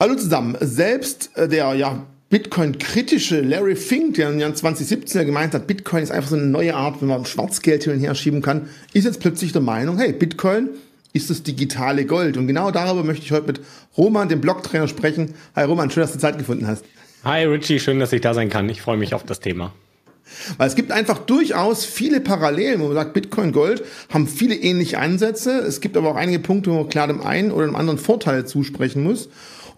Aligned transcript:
Hallo 0.00 0.14
zusammen. 0.14 0.56
Selbst 0.60 1.30
äh, 1.34 1.48
der 1.48 1.74
ja 1.74 2.06
Bitcoin-kritische 2.30 3.40
Larry 3.40 3.74
Fink, 3.74 4.14
der 4.14 4.28
im 4.28 4.38
Jahr 4.38 4.54
2017 4.54 5.26
gemeint 5.26 5.54
hat, 5.54 5.66
Bitcoin 5.66 6.04
ist 6.04 6.12
einfach 6.12 6.30
so 6.30 6.36
eine 6.36 6.46
neue 6.46 6.76
Art, 6.76 7.02
wenn 7.02 7.08
man 7.08 7.26
Schwarzgeld 7.26 7.82
hin 7.82 7.94
und 7.94 7.98
her 7.98 8.14
schieben 8.14 8.40
kann, 8.40 8.68
ist 8.92 9.06
jetzt 9.06 9.18
plötzlich 9.18 9.50
der 9.50 9.60
Meinung, 9.60 9.98
hey, 9.98 10.12
Bitcoin 10.12 10.68
ist 11.12 11.30
das 11.30 11.42
digitale 11.42 12.06
Gold. 12.06 12.36
Und 12.36 12.46
genau 12.46 12.70
darüber 12.70 13.02
möchte 13.02 13.24
ich 13.24 13.32
heute 13.32 13.48
mit 13.48 13.60
Roman, 13.96 14.28
dem 14.28 14.40
Blogtrainer, 14.40 14.86
sprechen. 14.86 15.34
Hi 15.56 15.64
Roman, 15.64 15.90
schön, 15.90 16.02
dass 16.02 16.12
du 16.12 16.20
Zeit 16.20 16.38
gefunden 16.38 16.68
hast. 16.68 16.84
Hi 17.24 17.42
Richie, 17.46 17.80
schön, 17.80 17.98
dass 17.98 18.12
ich 18.12 18.20
da 18.20 18.34
sein 18.34 18.50
kann. 18.50 18.68
Ich 18.68 18.80
freue 18.80 18.98
mich 18.98 19.14
auf 19.14 19.24
das 19.24 19.40
Thema. 19.40 19.74
Weil 20.58 20.68
es 20.68 20.76
gibt 20.76 20.92
einfach 20.92 21.18
durchaus 21.18 21.84
viele 21.84 22.20
Parallelen, 22.20 22.80
wo 22.80 22.84
man 22.84 22.94
sagt, 22.94 23.14
Bitcoin, 23.14 23.50
Gold 23.50 23.82
haben 24.10 24.28
viele 24.28 24.54
ähnliche 24.54 25.00
Ansätze. 25.00 25.58
Es 25.58 25.80
gibt 25.80 25.96
aber 25.96 26.10
auch 26.10 26.16
einige 26.16 26.38
Punkte, 26.38 26.70
wo 26.70 26.76
man 26.76 26.88
klar 26.88 27.08
dem 27.08 27.20
einen 27.20 27.50
oder 27.50 27.66
dem 27.66 27.74
anderen 27.74 27.98
Vorteile 27.98 28.44
zusprechen 28.44 29.02
muss. 29.02 29.28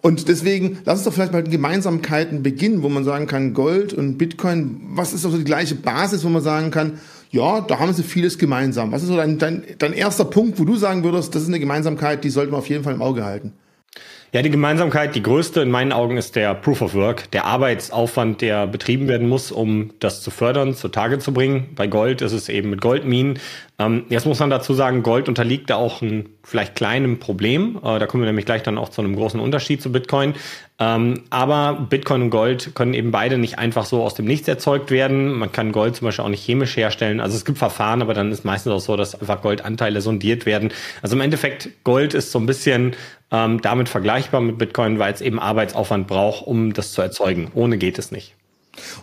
Und 0.01 0.27
deswegen, 0.27 0.79
lass 0.83 0.99
uns 0.99 1.05
doch 1.05 1.13
vielleicht 1.13 1.31
mal 1.31 1.43
Gemeinsamkeiten 1.43 2.41
beginnen, 2.41 2.81
wo 2.81 2.89
man 2.89 3.03
sagen 3.03 3.27
kann, 3.27 3.53
Gold 3.53 3.93
und 3.93 4.17
Bitcoin, 4.17 4.81
was 4.93 5.13
ist 5.13 5.25
also 5.25 5.37
die 5.37 5.43
gleiche 5.43 5.75
Basis, 5.75 6.23
wo 6.23 6.29
man 6.29 6.41
sagen 6.41 6.71
kann, 6.71 6.99
ja, 7.29 7.61
da 7.61 7.79
haben 7.79 7.93
sie 7.93 8.03
vieles 8.03 8.37
gemeinsam. 8.37 8.91
Was 8.91 9.03
ist 9.03 9.09
so 9.09 9.15
dein, 9.15 9.37
dein, 9.37 9.63
dein 9.77 9.93
erster 9.93 10.25
Punkt, 10.25 10.59
wo 10.59 10.65
du 10.65 10.75
sagen 10.75 11.03
würdest, 11.03 11.33
das 11.35 11.43
ist 11.43 11.47
eine 11.47 11.59
Gemeinsamkeit, 11.59 12.23
die 12.23 12.29
sollte 12.29 12.51
man 12.51 12.59
auf 12.59 12.67
jeden 12.67 12.83
Fall 12.83 12.93
im 12.93 13.01
Auge 13.01 13.23
halten? 13.23 13.53
Ja, 14.33 14.41
die 14.41 14.49
Gemeinsamkeit, 14.49 15.13
die 15.13 15.21
größte 15.21 15.59
in 15.59 15.69
meinen 15.69 15.91
Augen 15.91 16.15
ist 16.15 16.37
der 16.37 16.55
Proof 16.55 16.81
of 16.81 16.93
Work, 16.93 17.29
der 17.31 17.43
Arbeitsaufwand, 17.43 18.39
der 18.39 18.65
betrieben 18.65 19.09
werden 19.09 19.27
muss, 19.27 19.51
um 19.51 19.91
das 19.99 20.21
zu 20.21 20.31
fördern, 20.31 20.73
zutage 20.73 21.19
zu 21.19 21.33
bringen. 21.33 21.71
Bei 21.75 21.87
Gold 21.87 22.21
ist 22.21 22.31
es 22.31 22.47
eben 22.47 22.69
mit 22.69 22.79
Goldminen. 22.79 23.39
Ähm, 23.81 24.05
jetzt 24.09 24.25
muss 24.25 24.39
man 24.39 24.49
dazu 24.49 24.73
sagen, 24.73 25.01
Gold 25.03 25.27
unterliegt 25.27 25.69
da 25.69 25.75
auch 25.75 26.01
ein 26.01 26.29
vielleicht 26.43 26.75
kleinem 26.75 27.19
Problem. 27.19 27.79
Äh, 27.83 27.99
da 27.99 28.05
kommen 28.05 28.23
wir 28.23 28.27
nämlich 28.27 28.45
gleich 28.45 28.63
dann 28.63 28.77
auch 28.77 28.89
zu 28.89 29.01
einem 29.01 29.15
großen 29.15 29.39
Unterschied 29.39 29.81
zu 29.81 29.91
Bitcoin. 29.91 30.35
Ähm, 30.79 31.23
aber 31.29 31.87
Bitcoin 31.89 32.23
und 32.23 32.29
Gold 32.29 32.75
können 32.75 32.93
eben 32.93 33.11
beide 33.11 33.37
nicht 33.37 33.57
einfach 33.59 33.85
so 33.85 34.03
aus 34.03 34.13
dem 34.13 34.25
Nichts 34.25 34.47
erzeugt 34.47 34.91
werden. 34.91 35.31
Man 35.33 35.51
kann 35.51 35.71
Gold 35.71 35.95
zum 35.95 36.05
Beispiel 36.05 36.25
auch 36.25 36.29
nicht 36.29 36.43
chemisch 36.43 36.77
herstellen. 36.77 37.19
Also 37.19 37.35
es 37.35 37.45
gibt 37.45 37.57
Verfahren, 37.57 38.01
aber 38.01 38.13
dann 38.13 38.31
ist 38.31 38.45
meistens 38.45 38.71
auch 38.71 38.79
so, 38.79 38.95
dass 38.95 39.19
einfach 39.19 39.41
Goldanteile 39.41 40.01
sondiert 40.01 40.45
werden. 40.45 40.71
Also 41.01 41.15
im 41.15 41.21
Endeffekt, 41.21 41.69
Gold 41.83 42.13
ist 42.13 42.31
so 42.31 42.39
ein 42.39 42.45
bisschen 42.45 42.95
ähm, 43.31 43.61
damit 43.61 43.89
vergleichbar 43.89 44.41
mit 44.41 44.57
Bitcoin, 44.57 44.99
weil 44.99 45.13
es 45.13 45.21
eben 45.21 45.39
Arbeitsaufwand 45.39 46.07
braucht, 46.07 46.45
um 46.45 46.73
das 46.73 46.91
zu 46.91 47.01
erzeugen. 47.01 47.51
Ohne 47.55 47.77
geht 47.77 47.97
es 47.97 48.11
nicht. 48.11 48.35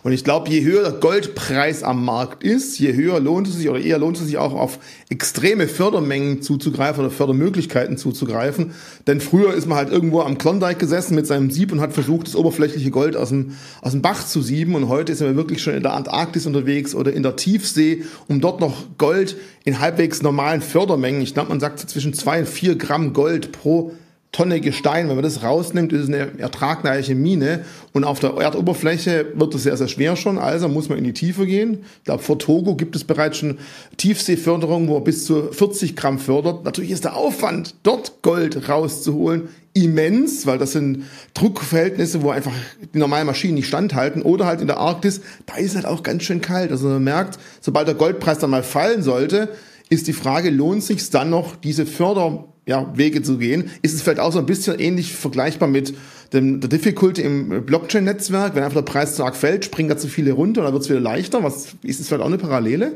Und 0.01 0.13
ich 0.13 0.23
glaube, 0.23 0.49
je 0.49 0.63
höher 0.63 0.81
der 0.81 0.99
Goldpreis 0.99 1.83
am 1.83 2.03
Markt 2.03 2.43
ist, 2.43 2.79
je 2.79 2.93
höher 2.93 3.19
lohnt 3.19 3.47
es 3.47 3.55
sich 3.55 3.69
oder 3.69 3.79
eher 3.79 3.99
lohnt 3.99 4.17
es 4.17 4.25
sich 4.25 4.39
auch 4.39 4.53
auf 4.53 4.79
extreme 5.09 5.67
Fördermengen 5.67 6.41
zuzugreifen 6.41 7.05
oder 7.05 7.13
Fördermöglichkeiten 7.13 7.95
zuzugreifen. 7.95 8.71
Denn 9.05 9.21
früher 9.21 9.53
ist 9.53 9.67
man 9.67 9.77
halt 9.77 9.91
irgendwo 9.91 10.21
am 10.21 10.39
Klondike 10.39 10.79
gesessen 10.79 11.13
mit 11.13 11.27
seinem 11.27 11.51
Sieb 11.51 11.71
und 11.71 11.81
hat 11.81 11.93
versucht, 11.93 12.27
das 12.27 12.35
oberflächliche 12.35 12.89
Gold 12.89 13.15
aus 13.15 13.29
dem, 13.29 13.57
aus 13.81 13.91
dem 13.91 14.01
Bach 14.01 14.25
zu 14.25 14.41
sieben. 14.41 14.73
Und 14.73 14.89
heute 14.89 15.11
ist 15.11 15.21
man 15.21 15.35
wirklich 15.35 15.61
schon 15.61 15.75
in 15.75 15.83
der 15.83 15.93
Antarktis 15.93 16.47
unterwegs 16.47 16.95
oder 16.95 17.13
in 17.13 17.21
der 17.21 17.35
Tiefsee, 17.35 18.03
um 18.27 18.41
dort 18.41 18.59
noch 18.61 18.85
Gold 18.97 19.35
in 19.65 19.79
halbwegs 19.79 20.23
normalen 20.23 20.61
Fördermengen, 20.61 21.21
ich 21.21 21.35
glaube, 21.35 21.49
man 21.49 21.59
sagt 21.59 21.79
zwischen 21.79 22.13
zwei 22.13 22.39
und 22.39 22.49
vier 22.49 22.75
Gramm 22.75 23.13
Gold 23.13 23.51
pro 23.51 23.93
Tonne 24.31 24.61
Gestein, 24.61 25.09
wenn 25.09 25.15
man 25.15 25.23
das 25.23 25.41
rausnimmt, 25.41 25.91
ist 25.91 26.03
es 26.03 26.07
eine 26.07 26.39
ertragreiche 26.39 27.15
Mine. 27.15 27.65
Und 27.93 28.03
auf 28.03 28.19
der 28.19 28.35
Erdoberfläche 28.35 29.25
wird 29.33 29.55
es 29.55 29.63
sehr, 29.63 29.75
sehr 29.75 29.87
schwer 29.87 30.15
schon. 30.15 30.37
Also 30.37 30.69
muss 30.69 30.87
man 30.87 30.99
in 30.99 31.03
die 31.03 31.13
Tiefe 31.13 31.47
gehen. 31.47 31.79
Ich 31.97 32.03
glaube, 32.03 32.21
vor 32.21 32.37
Togo 32.37 32.75
gibt 32.75 32.95
es 32.95 33.03
bereits 33.03 33.37
schon 33.37 33.57
Tiefseeförderung, 33.97 34.87
wo 34.87 34.95
man 34.95 35.03
bis 35.03 35.25
zu 35.25 35.51
40 35.51 35.95
Gramm 35.95 36.19
fördert. 36.19 36.63
Natürlich 36.63 36.91
ist 36.91 37.05
der 37.05 37.15
Aufwand, 37.15 37.73
dort 37.81 38.21
Gold 38.21 38.69
rauszuholen, 38.69 39.49
immens, 39.73 40.45
weil 40.45 40.59
das 40.59 40.73
sind 40.73 41.05
Druckverhältnisse, 41.33 42.21
wo 42.21 42.29
einfach 42.29 42.53
die 42.93 42.99
normalen 42.99 43.25
Maschinen 43.25 43.55
nicht 43.55 43.67
standhalten. 43.67 44.21
Oder 44.21 44.45
halt 44.45 44.61
in 44.61 44.67
der 44.67 44.77
Arktis, 44.77 45.21
da 45.47 45.55
ist 45.55 45.75
halt 45.75 45.85
auch 45.85 46.03
ganz 46.03 46.21
schön 46.21 46.41
kalt. 46.41 46.71
Also 46.71 46.87
man 46.87 47.03
merkt, 47.03 47.39
sobald 47.61 47.87
der 47.87 47.95
Goldpreis 47.95 48.37
dann 48.37 48.51
mal 48.51 48.63
fallen 48.63 49.01
sollte, 49.01 49.49
ist 49.89 50.07
die 50.07 50.13
Frage, 50.13 50.51
lohnt 50.51 50.83
sich 50.83 51.09
dann 51.09 51.31
noch, 51.31 51.55
diese 51.55 51.87
Förder 51.87 52.45
ja, 52.69 52.87
Wege 52.95 53.23
zu 53.23 53.39
gehen. 53.39 53.71
Ist 53.81 53.95
es 53.95 54.03
vielleicht 54.03 54.19
auch 54.19 54.31
so 54.31 54.37
ein 54.37 54.45
bisschen 54.45 54.79
ähnlich 54.79 55.11
vergleichbar 55.13 55.67
mit 55.67 55.95
dem, 56.33 56.61
der 56.61 56.69
Difficulty 56.69 57.23
im 57.23 57.65
Blockchain-Netzwerk? 57.65 58.53
Wenn 58.53 58.61
einfach 58.61 58.83
der 58.83 58.91
Preis 58.91 59.15
zu 59.15 59.23
arg 59.23 59.35
fällt, 59.35 59.65
springen 59.65 59.89
da 59.89 59.97
zu 59.97 60.07
viele 60.07 60.33
runter 60.33 60.61
dann 60.61 60.73
wird 60.73 60.83
es 60.83 60.89
wieder 60.89 60.99
leichter. 60.99 61.43
Was, 61.43 61.75
ist 61.81 61.99
es 61.99 62.07
vielleicht 62.07 62.21
auch 62.21 62.27
eine 62.27 62.37
Parallele? 62.37 62.91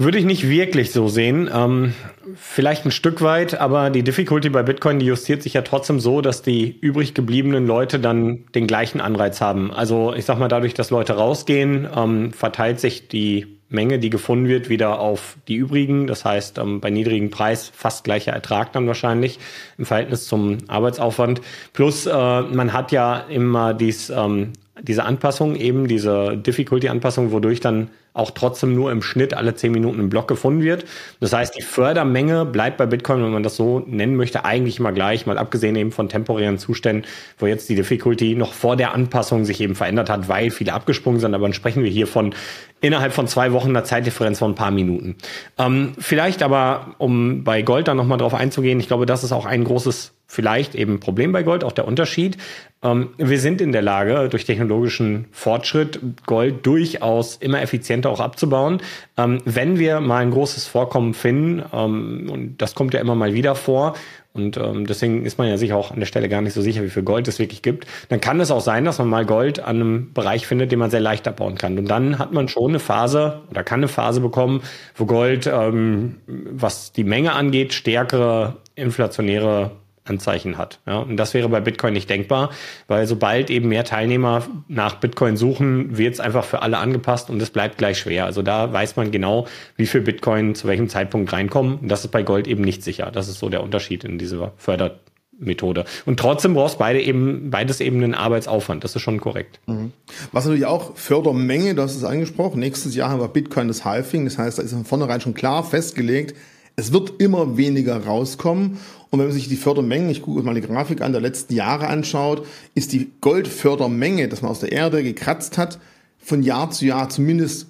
Würde 0.00 0.16
ich 0.18 0.24
nicht 0.24 0.48
wirklich 0.48 0.92
so 0.92 1.08
sehen. 1.08 1.50
Ähm, 1.52 1.92
vielleicht 2.36 2.84
ein 2.84 2.92
Stück 2.92 3.20
weit, 3.20 3.60
aber 3.60 3.90
die 3.90 4.04
Difficulty 4.04 4.48
bei 4.48 4.62
Bitcoin, 4.62 5.00
die 5.00 5.06
justiert 5.06 5.42
sich 5.42 5.54
ja 5.54 5.62
trotzdem 5.62 5.98
so, 5.98 6.20
dass 6.20 6.42
die 6.42 6.78
übrig 6.80 7.14
gebliebenen 7.14 7.66
Leute 7.66 7.98
dann 7.98 8.44
den 8.54 8.68
gleichen 8.68 9.00
Anreiz 9.00 9.40
haben. 9.40 9.72
Also 9.72 10.14
ich 10.14 10.24
sag 10.24 10.38
mal, 10.38 10.46
dadurch, 10.46 10.74
dass 10.74 10.90
Leute 10.90 11.14
rausgehen, 11.14 11.88
ähm, 11.96 12.32
verteilt 12.32 12.78
sich 12.78 13.08
die 13.08 13.57
Menge, 13.70 13.98
die 13.98 14.10
gefunden 14.10 14.48
wird, 14.48 14.68
wieder 14.68 14.98
auf 14.98 15.36
die 15.46 15.56
übrigen. 15.56 16.06
Das 16.06 16.24
heißt, 16.24 16.58
ähm, 16.58 16.80
bei 16.80 16.90
niedrigem 16.90 17.30
Preis 17.30 17.70
fast 17.74 18.04
gleicher 18.04 18.32
Ertrag 18.32 18.72
dann 18.72 18.86
wahrscheinlich 18.86 19.38
im 19.76 19.84
Verhältnis 19.84 20.26
zum 20.26 20.58
Arbeitsaufwand. 20.68 21.42
Plus, 21.72 22.06
äh, 22.06 22.12
man 22.12 22.72
hat 22.72 22.92
ja 22.92 23.18
immer 23.28 23.74
dies, 23.74 24.10
ähm, 24.10 24.52
diese 24.80 25.04
Anpassung, 25.04 25.56
eben 25.56 25.88
diese 25.88 26.36
Difficulty-Anpassung, 26.36 27.32
wodurch 27.32 27.60
dann 27.60 27.90
auch 28.12 28.30
trotzdem 28.30 28.74
nur 28.74 28.90
im 28.90 29.02
Schnitt 29.02 29.34
alle 29.34 29.54
zehn 29.54 29.72
Minuten 29.72 30.00
ein 30.00 30.08
Block 30.08 30.28
gefunden 30.28 30.62
wird. 30.62 30.84
Das 31.20 31.32
heißt, 31.32 31.56
die 31.56 31.62
Fördermenge 31.62 32.44
bleibt 32.44 32.76
bei 32.76 32.86
Bitcoin, 32.86 33.22
wenn 33.22 33.32
man 33.32 33.42
das 33.42 33.56
so 33.56 33.84
nennen 33.86 34.16
möchte, 34.16 34.44
eigentlich 34.44 34.78
immer 34.78 34.92
gleich, 34.92 35.26
mal 35.26 35.38
abgesehen 35.38 35.76
eben 35.76 35.92
von 35.92 36.08
temporären 36.08 36.58
Zuständen, 36.58 37.06
wo 37.38 37.46
jetzt 37.46 37.68
die 37.68 37.74
Difficulty 37.74 38.34
noch 38.34 38.52
vor 38.52 38.76
der 38.76 38.94
Anpassung 38.94 39.44
sich 39.44 39.60
eben 39.60 39.74
verändert 39.74 40.10
hat, 40.10 40.28
weil 40.28 40.50
viele 40.50 40.72
abgesprungen 40.72 41.20
sind. 41.20 41.34
Aber 41.34 41.44
dann 41.44 41.52
sprechen 41.52 41.82
wir 41.82 41.90
hier 41.90 42.06
von 42.06 42.34
innerhalb 42.80 43.12
von 43.12 43.26
zwei 43.26 43.52
Wochen 43.52 43.70
einer 43.70 43.84
Zeitdifferenz 43.84 44.38
von 44.38 44.52
ein 44.52 44.56
paar 44.56 44.70
Minuten. 44.70 45.16
Ähm, 45.58 45.94
vielleicht 45.98 46.42
aber, 46.42 46.94
um 46.98 47.44
bei 47.44 47.62
Gold 47.62 47.88
dann 47.88 47.96
nochmal 47.96 48.18
drauf 48.18 48.34
einzugehen, 48.34 48.80
ich 48.80 48.88
glaube, 48.88 49.06
das 49.06 49.24
ist 49.24 49.32
auch 49.32 49.46
ein 49.46 49.64
großes 49.64 50.17
vielleicht 50.28 50.74
eben 50.74 51.00
Problem 51.00 51.32
bei 51.32 51.42
Gold, 51.42 51.64
auch 51.64 51.72
der 51.72 51.88
Unterschied. 51.88 52.36
Ähm, 52.82 53.08
wir 53.16 53.40
sind 53.40 53.60
in 53.60 53.72
der 53.72 53.82
Lage, 53.82 54.28
durch 54.28 54.44
technologischen 54.44 55.26
Fortschritt 55.32 55.98
Gold 56.26 56.64
durchaus 56.64 57.36
immer 57.36 57.60
effizienter 57.62 58.10
auch 58.10 58.20
abzubauen. 58.20 58.80
Ähm, 59.16 59.40
wenn 59.44 59.78
wir 59.78 60.00
mal 60.00 60.22
ein 60.22 60.30
großes 60.30 60.66
Vorkommen 60.66 61.14
finden, 61.14 61.64
ähm, 61.72 62.30
und 62.30 62.62
das 62.62 62.74
kommt 62.74 62.94
ja 62.94 63.00
immer 63.00 63.16
mal 63.16 63.32
wieder 63.34 63.56
vor, 63.56 63.94
und 64.34 64.56
ähm, 64.56 64.86
deswegen 64.86 65.24
ist 65.24 65.38
man 65.38 65.48
ja 65.48 65.56
sich 65.56 65.72
auch 65.72 65.90
an 65.90 65.98
der 65.98 66.06
Stelle 66.06 66.28
gar 66.28 66.42
nicht 66.42 66.52
so 66.52 66.62
sicher, 66.62 66.84
wie 66.84 66.90
viel 66.90 67.02
Gold 67.02 67.26
es 67.26 67.40
wirklich 67.40 67.62
gibt. 67.62 67.86
Dann 68.08 68.20
kann 68.20 68.38
es 68.38 68.52
auch 68.52 68.60
sein, 68.60 68.84
dass 68.84 68.98
man 68.98 69.08
mal 69.08 69.26
Gold 69.26 69.58
an 69.58 69.76
einem 69.76 70.12
Bereich 70.12 70.46
findet, 70.46 70.70
den 70.70 70.78
man 70.78 70.90
sehr 70.90 71.00
leicht 71.00 71.26
abbauen 71.26 71.56
kann. 71.56 71.76
Und 71.76 71.86
dann 71.86 72.20
hat 72.20 72.32
man 72.32 72.46
schon 72.46 72.70
eine 72.70 72.78
Phase 72.78 73.40
oder 73.50 73.64
kann 73.64 73.80
eine 73.80 73.88
Phase 73.88 74.20
bekommen, 74.20 74.62
wo 74.94 75.06
Gold, 75.06 75.50
ähm, 75.52 76.16
was 76.26 76.92
die 76.92 77.02
Menge 77.02 77.32
angeht, 77.32 77.72
stärkere 77.72 78.58
inflationäre 78.76 79.72
Anzeichen 80.08 80.58
hat. 80.58 80.80
Ja, 80.86 80.98
und 80.98 81.16
das 81.16 81.34
wäre 81.34 81.48
bei 81.48 81.60
Bitcoin 81.60 81.92
nicht 81.92 82.10
denkbar, 82.10 82.50
weil 82.86 83.06
sobald 83.06 83.50
eben 83.50 83.68
mehr 83.68 83.84
Teilnehmer 83.84 84.46
nach 84.68 84.96
Bitcoin 84.96 85.36
suchen, 85.36 85.96
wird 85.96 86.14
es 86.14 86.20
einfach 86.20 86.44
für 86.44 86.62
alle 86.62 86.78
angepasst 86.78 87.30
und 87.30 87.40
es 87.40 87.50
bleibt 87.50 87.78
gleich 87.78 87.98
schwer. 87.98 88.24
Also 88.24 88.42
da 88.42 88.72
weiß 88.72 88.96
man 88.96 89.10
genau, 89.10 89.46
wie 89.76 89.86
viel 89.86 90.00
Bitcoin 90.00 90.54
zu 90.54 90.68
welchem 90.68 90.88
Zeitpunkt 90.88 91.32
reinkommen. 91.32 91.78
Und 91.78 91.88
das 91.88 92.04
ist 92.04 92.10
bei 92.10 92.22
Gold 92.22 92.46
eben 92.48 92.62
nicht 92.62 92.82
sicher. 92.82 93.10
Das 93.12 93.28
ist 93.28 93.38
so 93.38 93.48
der 93.48 93.62
Unterschied 93.62 94.04
in 94.04 94.18
dieser 94.18 94.52
Fördermethode. 94.56 95.84
Und 96.06 96.18
trotzdem 96.18 96.54
brauchst 96.54 96.78
beide 96.78 97.00
eben, 97.00 97.50
beides 97.50 97.80
eben 97.80 98.02
einen 98.02 98.14
Arbeitsaufwand. 98.14 98.84
Das 98.84 98.96
ist 98.96 99.02
schon 99.02 99.20
korrekt. 99.20 99.60
Mhm. 99.66 99.92
Was 100.32 100.44
natürlich 100.44 100.66
auch 100.66 100.96
Fördermenge, 100.96 101.74
hast 101.80 101.96
es 101.96 102.04
angesprochen. 102.04 102.60
Nächstes 102.60 102.94
Jahr 102.94 103.10
haben 103.10 103.20
wir 103.20 103.28
Bitcoin 103.28 103.68
das 103.68 103.84
Halving. 103.84 104.24
Das 104.24 104.38
heißt, 104.38 104.58
da 104.58 104.62
ist 104.62 104.72
von 104.72 104.84
vornherein 104.84 105.20
schon 105.20 105.34
klar 105.34 105.62
festgelegt, 105.62 106.34
es 106.78 106.92
wird 106.92 107.20
immer 107.20 107.56
weniger 107.56 108.04
rauskommen. 108.04 108.78
Und 109.10 109.18
wenn 109.18 109.26
man 109.26 109.34
sich 109.34 109.48
die 109.48 109.56
Fördermengen, 109.56 110.10
ich 110.10 110.22
gucke 110.22 110.42
mal 110.42 110.54
die 110.54 110.60
Grafik 110.60 111.00
an, 111.00 111.12
der 111.12 111.20
letzten 111.20 111.54
Jahre 111.54 111.86
anschaut, 111.86 112.46
ist 112.74 112.92
die 112.92 113.10
Goldfördermenge, 113.20 114.28
das 114.28 114.42
man 114.42 114.50
aus 114.50 114.60
der 114.60 114.72
Erde 114.72 115.02
gekratzt 115.02 115.56
hat, 115.58 115.78
von 116.18 116.42
Jahr 116.42 116.70
zu 116.70 116.84
Jahr 116.84 117.08
zumindest 117.08 117.68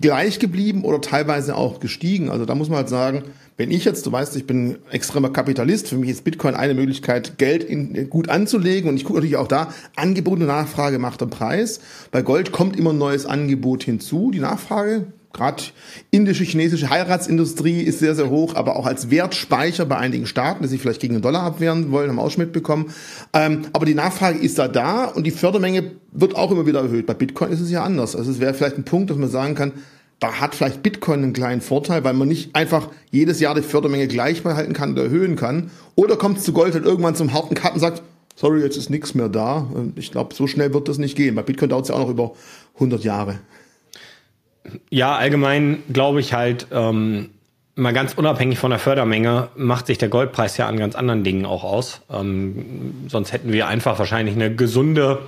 gleich 0.00 0.38
geblieben 0.38 0.84
oder 0.84 1.00
teilweise 1.00 1.56
auch 1.56 1.80
gestiegen. 1.80 2.30
Also 2.30 2.44
da 2.46 2.54
muss 2.54 2.68
man 2.68 2.78
halt 2.78 2.88
sagen, 2.88 3.24
wenn 3.56 3.70
ich 3.70 3.84
jetzt, 3.84 4.06
du 4.06 4.12
weißt, 4.12 4.36
ich 4.36 4.46
bin 4.46 4.78
extremer 4.90 5.30
Kapitalist, 5.30 5.88
für 5.88 5.96
mich 5.96 6.08
ist 6.08 6.24
Bitcoin 6.24 6.54
eine 6.54 6.74
Möglichkeit, 6.74 7.36
Geld 7.38 7.62
in, 7.64 8.08
gut 8.08 8.28
anzulegen 8.28 8.88
und 8.88 8.96
ich 8.96 9.04
gucke 9.04 9.18
natürlich 9.18 9.36
auch 9.36 9.48
da, 9.48 9.74
Angebot 9.96 10.40
und 10.40 10.46
Nachfrage 10.46 10.98
macht 10.98 11.20
den 11.20 11.28
Preis. 11.30 11.80
Bei 12.10 12.22
Gold 12.22 12.52
kommt 12.52 12.76
immer 12.76 12.90
ein 12.90 12.98
neues 12.98 13.26
Angebot 13.26 13.82
hinzu. 13.82 14.30
Die 14.30 14.38
Nachfrage 14.38 15.06
gerade 15.32 15.62
indische, 16.10 16.44
chinesische 16.44 16.90
Heiratsindustrie 16.90 17.82
ist 17.82 18.00
sehr, 18.00 18.14
sehr 18.14 18.30
hoch, 18.30 18.54
aber 18.54 18.76
auch 18.76 18.86
als 18.86 19.10
Wertspeicher 19.10 19.86
bei 19.86 19.96
einigen 19.96 20.26
Staaten, 20.26 20.62
die 20.62 20.68
sich 20.68 20.80
vielleicht 20.80 21.00
gegen 21.00 21.14
den 21.14 21.22
Dollar 21.22 21.42
abwehren 21.42 21.92
wollen, 21.92 22.10
haben 22.10 22.18
auch 22.18 22.30
schon 22.30 22.44
mitbekommen. 22.44 22.92
Ähm, 23.32 23.62
aber 23.72 23.86
die 23.86 23.94
Nachfrage 23.94 24.38
ist 24.38 24.58
da 24.58 24.68
da 24.68 25.04
und 25.04 25.24
die 25.24 25.30
Fördermenge 25.30 25.92
wird 26.12 26.34
auch 26.36 26.50
immer 26.50 26.66
wieder 26.66 26.80
erhöht. 26.80 27.06
Bei 27.06 27.14
Bitcoin 27.14 27.52
ist 27.52 27.60
es 27.60 27.70
ja 27.70 27.84
anders. 27.84 28.16
Also 28.16 28.30
es 28.30 28.40
wäre 28.40 28.54
vielleicht 28.54 28.76
ein 28.76 28.84
Punkt, 28.84 29.10
dass 29.10 29.16
man 29.16 29.28
sagen 29.28 29.54
kann, 29.54 29.72
da 30.18 30.34
hat 30.34 30.54
vielleicht 30.54 30.82
Bitcoin 30.82 31.22
einen 31.22 31.32
kleinen 31.32 31.62
Vorteil, 31.62 32.04
weil 32.04 32.12
man 32.12 32.28
nicht 32.28 32.54
einfach 32.54 32.88
jedes 33.10 33.40
Jahr 33.40 33.54
die 33.54 33.62
Fördermenge 33.62 34.06
gleich 34.06 34.42
behalten 34.42 34.74
kann 34.74 34.92
oder 34.92 35.04
erhöhen 35.04 35.34
kann. 35.34 35.70
Oder 35.94 36.16
kommt 36.16 36.38
es 36.38 36.44
zu 36.44 36.52
Gold 36.52 36.74
halt 36.74 36.84
irgendwann 36.84 37.14
zum 37.14 37.32
harten 37.32 37.54
Cut 37.54 37.74
und 37.74 37.80
sagt, 37.80 38.02
sorry, 38.36 38.60
jetzt 38.60 38.76
ist 38.76 38.90
nichts 38.90 39.14
mehr 39.14 39.30
da. 39.30 39.66
Ich 39.96 40.10
glaube, 40.10 40.34
so 40.34 40.46
schnell 40.46 40.74
wird 40.74 40.88
das 40.88 40.98
nicht 40.98 41.16
gehen. 41.16 41.34
Bei 41.34 41.42
Bitcoin 41.42 41.70
dauert 41.70 41.84
es 41.84 41.88
ja 41.88 41.94
auch 41.94 42.00
noch 42.00 42.10
über 42.10 42.32
100 42.74 43.02
Jahre. 43.02 43.38
Ja, 44.90 45.16
allgemein 45.16 45.82
glaube 45.92 46.20
ich 46.20 46.34
halt, 46.34 46.66
ähm, 46.70 47.30
mal 47.76 47.92
ganz 47.92 48.14
unabhängig 48.14 48.58
von 48.58 48.70
der 48.70 48.78
Fördermenge 48.78 49.48
macht 49.56 49.86
sich 49.86 49.98
der 49.98 50.08
Goldpreis 50.08 50.56
ja 50.56 50.66
an 50.66 50.76
ganz 50.76 50.94
anderen 50.94 51.24
Dingen 51.24 51.46
auch 51.46 51.64
aus. 51.64 52.02
Ähm, 52.12 53.06
sonst 53.08 53.32
hätten 53.32 53.52
wir 53.52 53.68
einfach 53.68 53.98
wahrscheinlich 53.98 54.34
eine 54.34 54.54
gesunde 54.54 55.20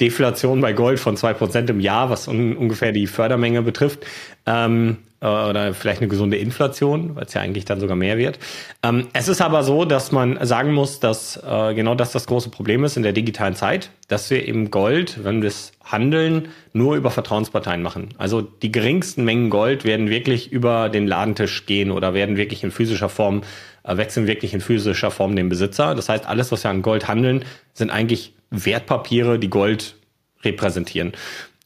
Deflation 0.00 0.60
bei 0.60 0.72
Gold 0.72 1.00
von 1.00 1.16
zwei 1.16 1.32
Prozent 1.32 1.70
im 1.70 1.80
Jahr, 1.80 2.10
was 2.10 2.28
un 2.28 2.56
ungefähr 2.56 2.92
die 2.92 3.06
Fördermenge 3.06 3.62
betrifft. 3.62 4.04
Ähm, 4.44 4.98
äh, 4.98 5.05
oder 5.26 5.74
vielleicht 5.74 6.00
eine 6.00 6.08
gesunde 6.08 6.36
Inflation, 6.36 7.16
weil 7.16 7.24
es 7.24 7.34
ja 7.34 7.40
eigentlich 7.40 7.64
dann 7.64 7.80
sogar 7.80 7.96
mehr 7.96 8.18
wird. 8.18 8.38
Ähm, 8.82 9.08
es 9.12 9.28
ist 9.28 9.40
aber 9.40 9.62
so, 9.62 9.84
dass 9.84 10.12
man 10.12 10.44
sagen 10.44 10.72
muss, 10.72 11.00
dass 11.00 11.36
äh, 11.36 11.74
genau 11.74 11.94
das 11.94 12.12
das 12.12 12.26
große 12.26 12.50
Problem 12.50 12.84
ist 12.84 12.96
in 12.96 13.02
der 13.02 13.12
digitalen 13.12 13.54
Zeit, 13.54 13.90
dass 14.08 14.30
wir 14.30 14.46
eben 14.46 14.70
Gold, 14.70 15.24
wenn 15.24 15.42
wir 15.42 15.48
es 15.48 15.72
handeln, 15.84 16.48
nur 16.72 16.96
über 16.96 17.10
Vertrauensparteien 17.10 17.82
machen. 17.82 18.08
Also 18.18 18.40
die 18.40 18.72
geringsten 18.72 19.24
Mengen 19.24 19.50
Gold 19.50 19.84
werden 19.84 20.10
wirklich 20.10 20.50
über 20.52 20.88
den 20.88 21.06
Ladentisch 21.06 21.66
gehen 21.66 21.90
oder 21.90 22.14
werden 22.14 22.36
wirklich 22.36 22.64
in 22.64 22.70
physischer 22.70 23.08
Form, 23.08 23.42
äh, 23.84 23.96
wechseln 23.96 24.26
wirklich 24.26 24.54
in 24.54 24.60
physischer 24.60 25.10
Form 25.10 25.36
den 25.36 25.48
Besitzer. 25.48 25.94
Das 25.94 26.08
heißt, 26.08 26.26
alles, 26.26 26.52
was 26.52 26.64
wir 26.64 26.70
an 26.70 26.82
Gold 26.82 27.08
handeln, 27.08 27.44
sind 27.74 27.90
eigentlich 27.90 28.34
Wertpapiere, 28.50 29.38
die 29.38 29.50
Gold 29.50 29.96
repräsentieren. 30.42 31.12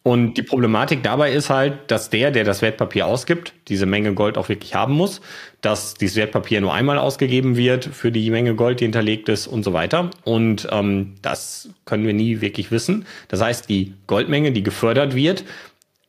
Und 0.03 0.35
die 0.35 0.43
Problematik 0.43 1.03
dabei 1.03 1.31
ist 1.31 1.51
halt, 1.51 1.91
dass 1.91 2.09
der, 2.09 2.31
der 2.31 2.45
das 2.45 2.63
Wertpapier 2.63 3.07
ausgibt, 3.07 3.53
diese 3.69 3.85
Menge 3.85 4.15
Gold 4.15 4.39
auch 4.39 4.49
wirklich 4.49 4.75
haben 4.75 4.95
muss, 4.95 5.21
dass 5.61 5.93
dieses 5.95 6.17
Wertpapier 6.17 6.63
nur 6.63 6.73
einmal 6.73 6.99
ausgegeben 6.99 7.57
wird 7.57 7.85
für 7.85 8.11
die 8.11 8.31
Menge 8.31 8.55
Gold, 8.55 8.81
die 8.81 8.85
hinterlegt 8.85 9.29
ist 9.29 9.47
und 9.47 9.63
so 9.63 9.75
weiter. 9.75 10.11
Und 10.25 10.67
ähm, 10.73 11.17
das 11.21 11.69
können 11.85 12.07
wir 12.07 12.15
nie 12.15 12.41
wirklich 12.41 12.71
wissen. 12.71 13.05
Das 13.29 13.43
heißt, 13.43 13.69
die 13.69 13.93
Goldmenge, 14.07 14.53
die 14.53 14.63
gefördert 14.63 15.15
wird 15.15 15.45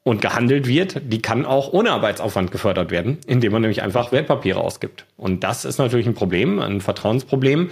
und 0.04 0.22
gehandelt 0.22 0.68
wird, 0.68 1.02
die 1.12 1.22
kann 1.22 1.46
auch 1.46 1.74
ohne 1.74 1.92
Arbeitsaufwand 1.92 2.50
gefördert 2.50 2.92
werden, 2.92 3.18
indem 3.28 3.52
man 3.52 3.62
nämlich 3.62 3.84
einfach 3.84 4.14
Wertpapiere 4.14 4.62
ausgibt. 4.62 5.06
Und 5.18 5.44
das 5.44 5.66
ist 5.66 5.80
natürlich 5.80 6.08
ein 6.08 6.16
Problem, 6.16 6.60
ein 6.60 6.80
Vertrauensproblem, 6.80 7.70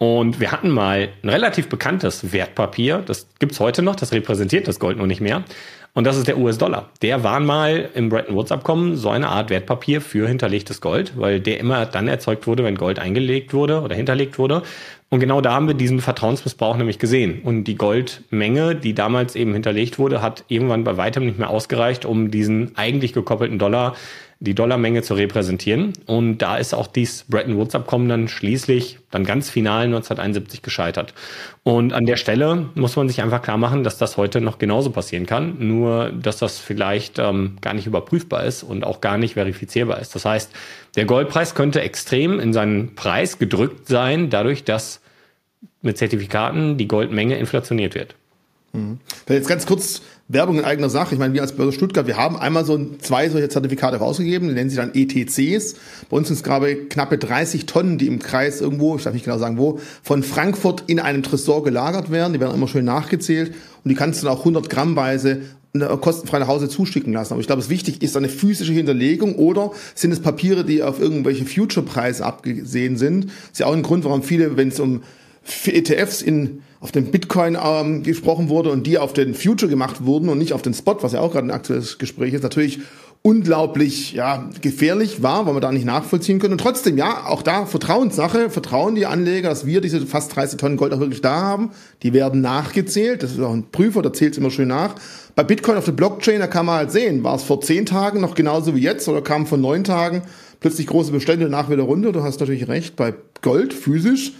und 0.00 0.40
wir 0.40 0.50
hatten 0.50 0.70
mal 0.70 1.10
ein 1.22 1.28
relativ 1.28 1.68
bekanntes 1.68 2.32
Wertpapier, 2.32 3.02
das 3.04 3.28
gibt's 3.38 3.60
heute 3.60 3.82
noch, 3.82 3.96
das 3.96 4.12
repräsentiert 4.12 4.66
das 4.66 4.80
Gold 4.80 4.96
noch 4.96 5.04
nicht 5.04 5.20
mehr. 5.20 5.44
Und 5.92 6.04
das 6.04 6.16
ist 6.16 6.26
der 6.26 6.38
US-Dollar. 6.38 6.88
Der 7.02 7.22
war 7.22 7.38
mal 7.38 7.90
im 7.94 8.08
Bretton 8.08 8.34
Woods-Abkommen 8.34 8.96
so 8.96 9.10
eine 9.10 9.28
Art 9.28 9.50
Wertpapier 9.50 10.00
für 10.00 10.26
hinterlegtes 10.26 10.80
Gold, 10.80 11.18
weil 11.18 11.38
der 11.40 11.60
immer 11.60 11.84
dann 11.84 12.08
erzeugt 12.08 12.46
wurde, 12.46 12.64
wenn 12.64 12.76
Gold 12.76 12.98
eingelegt 12.98 13.52
wurde 13.52 13.82
oder 13.82 13.94
hinterlegt 13.94 14.38
wurde. 14.38 14.62
Und 15.10 15.20
genau 15.20 15.42
da 15.42 15.52
haben 15.52 15.66
wir 15.66 15.74
diesen 15.74 16.00
Vertrauensmissbrauch 16.00 16.78
nämlich 16.78 16.98
gesehen. 16.98 17.42
Und 17.42 17.64
die 17.64 17.74
Goldmenge, 17.74 18.76
die 18.76 18.94
damals 18.94 19.36
eben 19.36 19.52
hinterlegt 19.52 19.98
wurde, 19.98 20.22
hat 20.22 20.44
irgendwann 20.48 20.82
bei 20.82 20.96
weitem 20.96 21.26
nicht 21.26 21.38
mehr 21.38 21.50
ausgereicht, 21.50 22.06
um 22.06 22.30
diesen 22.30 22.74
eigentlich 22.78 23.12
gekoppelten 23.12 23.58
Dollar 23.58 23.96
die 24.42 24.54
Dollarmenge 24.54 25.02
zu 25.02 25.12
repräsentieren. 25.12 25.92
Und 26.06 26.38
da 26.38 26.56
ist 26.56 26.72
auch 26.72 26.86
dies 26.86 27.26
Bretton 27.28 27.58
Woods-Abkommen 27.58 28.08
dann 28.08 28.26
schließlich 28.26 28.98
dann 29.10 29.24
ganz 29.24 29.50
final 29.50 29.84
1971 29.84 30.62
gescheitert. 30.62 31.12
Und 31.62 31.92
an 31.92 32.06
der 32.06 32.16
Stelle 32.16 32.70
muss 32.74 32.96
man 32.96 33.06
sich 33.06 33.20
einfach 33.20 33.42
klar 33.42 33.58
machen, 33.58 33.84
dass 33.84 33.98
das 33.98 34.16
heute 34.16 34.40
noch 34.40 34.58
genauso 34.58 34.90
passieren 34.90 35.26
kann, 35.26 35.56
nur 35.58 36.10
dass 36.10 36.38
das 36.38 36.58
vielleicht 36.58 37.18
ähm, 37.18 37.58
gar 37.60 37.74
nicht 37.74 37.86
überprüfbar 37.86 38.44
ist 38.44 38.62
und 38.62 38.82
auch 38.82 39.02
gar 39.02 39.18
nicht 39.18 39.34
verifizierbar 39.34 40.00
ist. 40.00 40.14
Das 40.14 40.24
heißt, 40.24 40.50
der 40.96 41.04
Goldpreis 41.04 41.54
könnte 41.54 41.82
extrem 41.82 42.40
in 42.40 42.54
seinen 42.54 42.94
Preis 42.94 43.38
gedrückt 43.38 43.88
sein, 43.88 44.30
dadurch, 44.30 44.64
dass 44.64 45.02
mit 45.82 45.98
Zertifikaten 45.98 46.78
die 46.78 46.88
Goldmenge 46.88 47.36
inflationiert 47.36 47.94
wird. 47.94 48.14
Mhm. 48.72 49.00
Jetzt 49.28 49.48
ganz 49.48 49.66
kurz 49.66 50.00
Werbung 50.32 50.58
in 50.58 50.64
eigener 50.64 50.88
Sache. 50.88 51.14
Ich 51.14 51.18
meine, 51.18 51.34
wir 51.34 51.42
als 51.42 51.52
Börse 51.52 51.72
Stuttgart, 51.72 52.06
wir 52.06 52.16
haben 52.16 52.36
einmal 52.36 52.64
so 52.64 52.78
zwei 53.00 53.28
solche 53.28 53.48
Zertifikate 53.48 53.96
rausgegeben, 53.96 54.48
die 54.48 54.54
nennen 54.54 54.70
sich 54.70 54.78
dann 54.78 54.94
ETCs. 54.94 55.74
Bei 56.08 56.16
uns 56.16 56.28
sind 56.28 56.36
es 56.36 56.44
gerade 56.44 56.76
knappe 56.76 57.18
30 57.18 57.66
Tonnen, 57.66 57.98
die 57.98 58.06
im 58.06 58.20
Kreis 58.20 58.60
irgendwo, 58.60 58.96
ich 58.96 59.02
darf 59.02 59.12
nicht 59.12 59.24
genau 59.24 59.38
sagen 59.38 59.58
wo, 59.58 59.80
von 60.02 60.22
Frankfurt 60.22 60.84
in 60.86 61.00
einem 61.00 61.24
Tresor 61.24 61.64
gelagert 61.64 62.12
werden. 62.12 62.32
Die 62.32 62.40
werden 62.40 62.54
immer 62.54 62.68
schön 62.68 62.84
nachgezählt 62.84 63.52
und 63.82 63.88
die 63.88 63.96
kannst 63.96 64.22
du 64.22 64.26
dann 64.26 64.36
auch 64.36 64.40
100 64.40 64.70
Grammweise 64.70 65.42
kostenfrei 66.00 66.38
nach 66.38 66.48
Hause 66.48 66.68
zuschicken 66.68 67.12
lassen. 67.12 67.32
Aber 67.32 67.40
ich 67.40 67.46
glaube, 67.46 67.62
es 67.62 67.68
wichtig 67.68 68.00
ist 68.02 68.16
eine 68.16 68.28
physische 68.28 68.72
Hinterlegung 68.72 69.34
oder 69.34 69.72
sind 69.94 70.12
es 70.12 70.20
Papiere, 70.20 70.64
die 70.64 70.82
auf 70.82 71.00
irgendwelche 71.00 71.44
Future-Preise 71.44 72.24
abgesehen 72.24 72.96
sind. 72.96 73.24
Das 73.24 73.32
ist 73.52 73.58
ja 73.60 73.66
auch 73.66 73.74
ein 73.74 73.82
Grund, 73.82 74.04
warum 74.04 74.22
viele, 74.22 74.56
wenn 74.56 74.68
es 74.68 74.78
um 74.78 75.02
ETFs 75.64 76.22
in 76.22 76.62
auf 76.80 76.92
den 76.92 77.10
Bitcoin 77.10 77.58
ähm, 77.62 78.02
gesprochen 78.02 78.48
wurde 78.48 78.70
und 78.70 78.86
die 78.86 78.98
auf 78.98 79.12
den 79.12 79.34
Future 79.34 79.68
gemacht 79.68 80.04
wurden 80.04 80.30
und 80.30 80.38
nicht 80.38 80.54
auf 80.54 80.62
den 80.62 80.72
Spot, 80.72 80.96
was 81.02 81.12
ja 81.12 81.20
auch 81.20 81.32
gerade 81.32 81.46
ein 81.46 81.50
aktuelles 81.50 81.98
Gespräch 81.98 82.32
ist, 82.32 82.42
natürlich 82.42 82.80
unglaublich 83.22 84.14
ja, 84.14 84.48
gefährlich 84.62 85.22
war, 85.22 85.44
weil 85.44 85.54
wir 85.54 85.60
da 85.60 85.72
nicht 85.72 85.84
nachvollziehen 85.84 86.38
können. 86.38 86.54
Und 86.54 86.60
trotzdem, 86.62 86.96
ja, 86.96 87.26
auch 87.26 87.42
da 87.42 87.66
Vertrauenssache, 87.66 88.48
vertrauen 88.48 88.94
die 88.94 89.04
Anleger, 89.04 89.50
dass 89.50 89.66
wir 89.66 89.82
diese 89.82 90.06
fast 90.06 90.34
30 90.34 90.58
Tonnen 90.58 90.78
Gold 90.78 90.94
auch 90.94 91.00
wirklich 91.00 91.20
da 91.20 91.36
haben. 91.36 91.72
Die 92.02 92.14
werden 92.14 92.40
nachgezählt, 92.40 93.22
das 93.22 93.32
ist 93.32 93.40
auch 93.40 93.52
ein 93.52 93.70
Prüfer, 93.70 94.00
der 94.00 94.14
zählt 94.14 94.32
es 94.32 94.38
immer 94.38 94.50
schön 94.50 94.68
nach. 94.68 94.94
Bei 95.36 95.44
Bitcoin 95.44 95.76
auf 95.76 95.84
der 95.84 95.92
Blockchain, 95.92 96.40
da 96.40 96.46
kann 96.46 96.64
man 96.64 96.76
halt 96.76 96.92
sehen, 96.92 97.22
war 97.22 97.34
es 97.34 97.42
vor 97.42 97.60
zehn 97.60 97.84
Tagen 97.84 98.22
noch 98.22 98.34
genauso 98.34 98.74
wie 98.74 98.80
jetzt 98.80 99.06
oder 99.06 99.20
kam 99.20 99.46
vor 99.46 99.58
neun 99.58 99.84
Tagen 99.84 100.22
plötzlich 100.60 100.86
große 100.86 101.12
Bestände 101.12 101.50
nach 101.50 101.68
wieder 101.68 101.82
runter. 101.82 102.12
Du 102.12 102.22
hast 102.22 102.40
natürlich 102.40 102.68
recht, 102.68 102.96
bei 102.96 103.14
Gold 103.42 103.74
physisch 103.74 104.32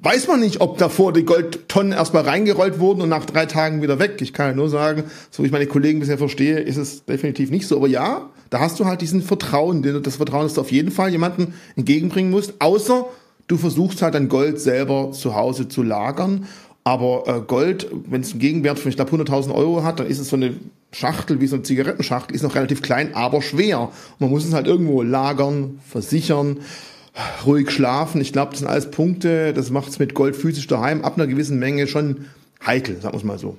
weiß 0.00 0.28
man 0.28 0.40
nicht, 0.40 0.60
ob 0.60 0.78
davor 0.78 1.12
die 1.12 1.24
Goldtonnen 1.24 1.92
erstmal 1.92 2.22
reingerollt 2.22 2.78
wurden 2.78 3.00
und 3.02 3.08
nach 3.08 3.24
drei 3.24 3.46
Tagen 3.46 3.82
wieder 3.82 3.98
weg. 3.98 4.18
Ich 4.20 4.32
kann 4.32 4.48
ja 4.48 4.54
nur 4.54 4.68
sagen, 4.68 5.04
so 5.30 5.42
wie 5.42 5.46
ich 5.46 5.52
meine 5.52 5.66
Kollegen 5.66 6.00
bisher 6.00 6.18
verstehe, 6.18 6.60
ist 6.60 6.76
es 6.76 7.04
definitiv 7.04 7.50
nicht 7.50 7.66
so. 7.66 7.76
Aber 7.76 7.88
ja, 7.88 8.30
da 8.50 8.60
hast 8.60 8.78
du 8.78 8.84
halt 8.84 9.00
diesen 9.00 9.22
Vertrauen, 9.22 9.82
das 10.02 10.16
Vertrauen, 10.16 10.44
das 10.44 10.54
du 10.54 10.60
auf 10.60 10.72
jeden 10.72 10.90
Fall 10.90 11.10
jemanden 11.10 11.54
entgegenbringen 11.76 12.30
musst, 12.30 12.54
außer 12.60 13.06
du 13.48 13.56
versuchst 13.56 14.02
halt 14.02 14.14
dein 14.14 14.28
Gold 14.28 14.60
selber 14.60 15.10
zu 15.12 15.34
Hause 15.34 15.68
zu 15.68 15.82
lagern. 15.82 16.46
Aber 16.84 17.24
äh, 17.26 17.40
Gold, 17.46 17.88
wenn 18.08 18.22
es 18.22 18.30
einen 18.30 18.40
Gegenwert 18.40 18.78
von, 18.78 18.88
ich 18.88 18.96
glaube, 18.96 19.14
100.000 19.14 19.52
Euro 19.52 19.82
hat, 19.82 20.00
dann 20.00 20.06
ist 20.06 20.20
es 20.20 20.28
so 20.28 20.36
eine 20.36 20.54
Schachtel, 20.92 21.40
wie 21.40 21.46
so 21.46 21.56
eine 21.56 21.62
Zigarettenschachtel, 21.64 22.34
ist 22.34 22.42
noch 22.42 22.54
relativ 22.54 22.80
klein, 22.80 23.14
aber 23.14 23.42
schwer. 23.42 23.80
Und 23.80 24.20
man 24.20 24.30
muss 24.30 24.46
es 24.46 24.54
halt 24.54 24.66
irgendwo 24.66 25.02
lagern, 25.02 25.80
versichern 25.86 26.60
ruhig 27.44 27.70
schlafen. 27.70 28.20
Ich 28.20 28.32
glaube, 28.32 28.50
das 28.50 28.60
sind 28.60 28.68
alles 28.68 28.90
Punkte, 28.90 29.52
das 29.52 29.70
macht 29.70 29.88
es 29.88 29.98
mit 29.98 30.14
Gold 30.14 30.36
physisch 30.36 30.66
daheim 30.66 31.02
ab 31.04 31.16
einer 31.16 31.26
gewissen 31.26 31.58
Menge 31.58 31.86
schon 31.86 32.26
heikel, 32.64 33.00
sagen 33.00 33.14
wir 33.14 33.18
es 33.18 33.24
mal 33.24 33.38
so. 33.38 33.58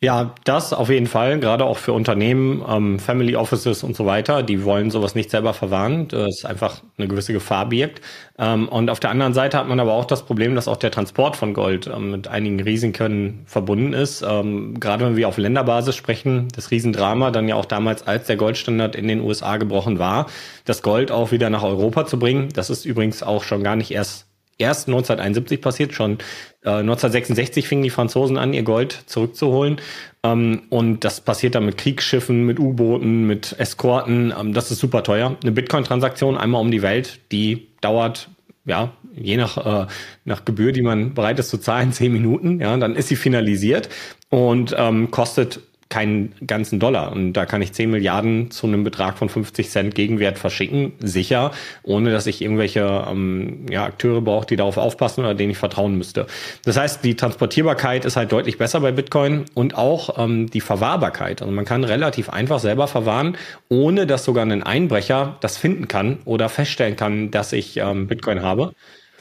Ja, 0.00 0.32
das 0.44 0.72
auf 0.72 0.90
jeden 0.90 1.08
Fall, 1.08 1.40
gerade 1.40 1.64
auch 1.64 1.76
für 1.76 1.92
Unternehmen, 1.92 2.64
ähm, 2.68 3.00
Family 3.00 3.34
Offices 3.34 3.82
und 3.82 3.96
so 3.96 4.06
weiter, 4.06 4.44
die 4.44 4.62
wollen 4.62 4.92
sowas 4.92 5.16
nicht 5.16 5.28
selber 5.28 5.54
verwahren, 5.54 6.06
das 6.06 6.44
einfach 6.44 6.82
eine 6.96 7.08
gewisse 7.08 7.32
Gefahr 7.32 7.68
birgt. 7.68 8.00
Ähm, 8.38 8.68
und 8.68 8.90
auf 8.90 9.00
der 9.00 9.10
anderen 9.10 9.34
Seite 9.34 9.58
hat 9.58 9.66
man 9.66 9.80
aber 9.80 9.94
auch 9.94 10.04
das 10.04 10.24
Problem, 10.24 10.54
dass 10.54 10.68
auch 10.68 10.76
der 10.76 10.92
Transport 10.92 11.34
von 11.34 11.52
Gold 11.52 11.88
ähm, 11.88 12.12
mit 12.12 12.28
einigen 12.28 12.60
Risiken 12.60 13.42
verbunden 13.46 13.92
ist. 13.92 14.22
Ähm, 14.22 14.78
gerade 14.78 15.04
wenn 15.04 15.16
wir 15.16 15.26
auf 15.26 15.36
Länderbasis 15.36 15.96
sprechen, 15.96 16.46
das 16.54 16.70
Riesendrama 16.70 17.32
dann 17.32 17.48
ja 17.48 17.56
auch 17.56 17.64
damals, 17.64 18.06
als 18.06 18.28
der 18.28 18.36
Goldstandard 18.36 18.94
in 18.94 19.08
den 19.08 19.20
USA 19.20 19.56
gebrochen 19.56 19.98
war, 19.98 20.26
das 20.64 20.82
Gold 20.82 21.10
auch 21.10 21.32
wieder 21.32 21.50
nach 21.50 21.64
Europa 21.64 22.06
zu 22.06 22.20
bringen. 22.20 22.50
Das 22.54 22.70
ist 22.70 22.84
übrigens 22.84 23.24
auch 23.24 23.42
schon 23.42 23.64
gar 23.64 23.74
nicht 23.74 23.90
erst 23.90 24.27
erst 24.58 24.88
1971 24.88 25.60
passiert, 25.60 25.94
schon 25.94 26.18
äh, 26.62 26.70
1966 26.70 27.66
fingen 27.66 27.82
die 27.82 27.90
Franzosen 27.90 28.36
an, 28.36 28.52
ihr 28.52 28.64
Gold 28.64 29.04
zurückzuholen. 29.06 29.80
Ähm, 30.22 30.62
und 30.68 31.04
das 31.04 31.20
passiert 31.20 31.54
dann 31.54 31.64
mit 31.64 31.78
Kriegsschiffen, 31.78 32.44
mit 32.44 32.58
U-Booten, 32.58 33.26
mit 33.26 33.54
Eskorten. 33.58 34.34
Ähm, 34.38 34.52
das 34.52 34.70
ist 34.70 34.80
super 34.80 35.02
teuer. 35.02 35.36
Eine 35.42 35.52
Bitcoin-Transaktion 35.52 36.36
einmal 36.36 36.60
um 36.60 36.70
die 36.70 36.82
Welt, 36.82 37.20
die 37.32 37.68
dauert 37.80 38.28
ja, 38.64 38.92
je 39.14 39.36
nach, 39.36 39.56
äh, 39.56 39.86
nach 40.24 40.44
Gebühr, 40.44 40.72
die 40.72 40.82
man 40.82 41.14
bereit 41.14 41.38
ist 41.38 41.48
zu 41.48 41.58
zahlen, 41.58 41.92
zehn 41.94 42.12
Minuten, 42.12 42.60
ja, 42.60 42.76
dann 42.76 42.94
ist 42.94 43.08
sie 43.08 43.16
finalisiert 43.16 43.88
und 44.28 44.74
ähm, 44.76 45.10
kostet 45.10 45.60
keinen 45.88 46.34
ganzen 46.46 46.78
Dollar. 46.80 47.12
Und 47.12 47.32
da 47.32 47.46
kann 47.46 47.62
ich 47.62 47.72
10 47.72 47.90
Milliarden 47.90 48.50
zu 48.50 48.66
einem 48.66 48.84
Betrag 48.84 49.16
von 49.16 49.28
50 49.28 49.70
Cent 49.70 49.94
Gegenwert 49.94 50.38
verschicken, 50.38 50.92
sicher, 51.00 51.52
ohne 51.82 52.10
dass 52.10 52.26
ich 52.26 52.42
irgendwelche 52.42 53.06
ähm, 53.10 53.66
ja, 53.70 53.84
Akteure 53.84 54.20
brauche, 54.20 54.46
die 54.46 54.56
darauf 54.56 54.76
aufpassen 54.76 55.20
oder 55.20 55.34
denen 55.34 55.52
ich 55.52 55.58
vertrauen 55.58 55.96
müsste. 55.96 56.26
Das 56.64 56.76
heißt, 56.76 57.04
die 57.04 57.16
Transportierbarkeit 57.16 58.04
ist 58.04 58.16
halt 58.16 58.32
deutlich 58.32 58.58
besser 58.58 58.80
bei 58.80 58.92
Bitcoin 58.92 59.46
und 59.54 59.76
auch 59.76 60.18
ähm, 60.18 60.50
die 60.50 60.60
Verwahrbarkeit. 60.60 61.40
Also 61.40 61.52
man 61.52 61.64
kann 61.64 61.84
relativ 61.84 62.28
einfach 62.28 62.58
selber 62.58 62.86
verwahren, 62.86 63.36
ohne 63.70 64.06
dass 64.06 64.24
sogar 64.24 64.44
ein 64.44 64.62
Einbrecher 64.62 65.36
das 65.40 65.56
finden 65.56 65.88
kann 65.88 66.18
oder 66.26 66.48
feststellen 66.50 66.96
kann, 66.96 67.30
dass 67.30 67.52
ich 67.52 67.78
ähm, 67.78 68.06
Bitcoin 68.06 68.42
habe. 68.42 68.72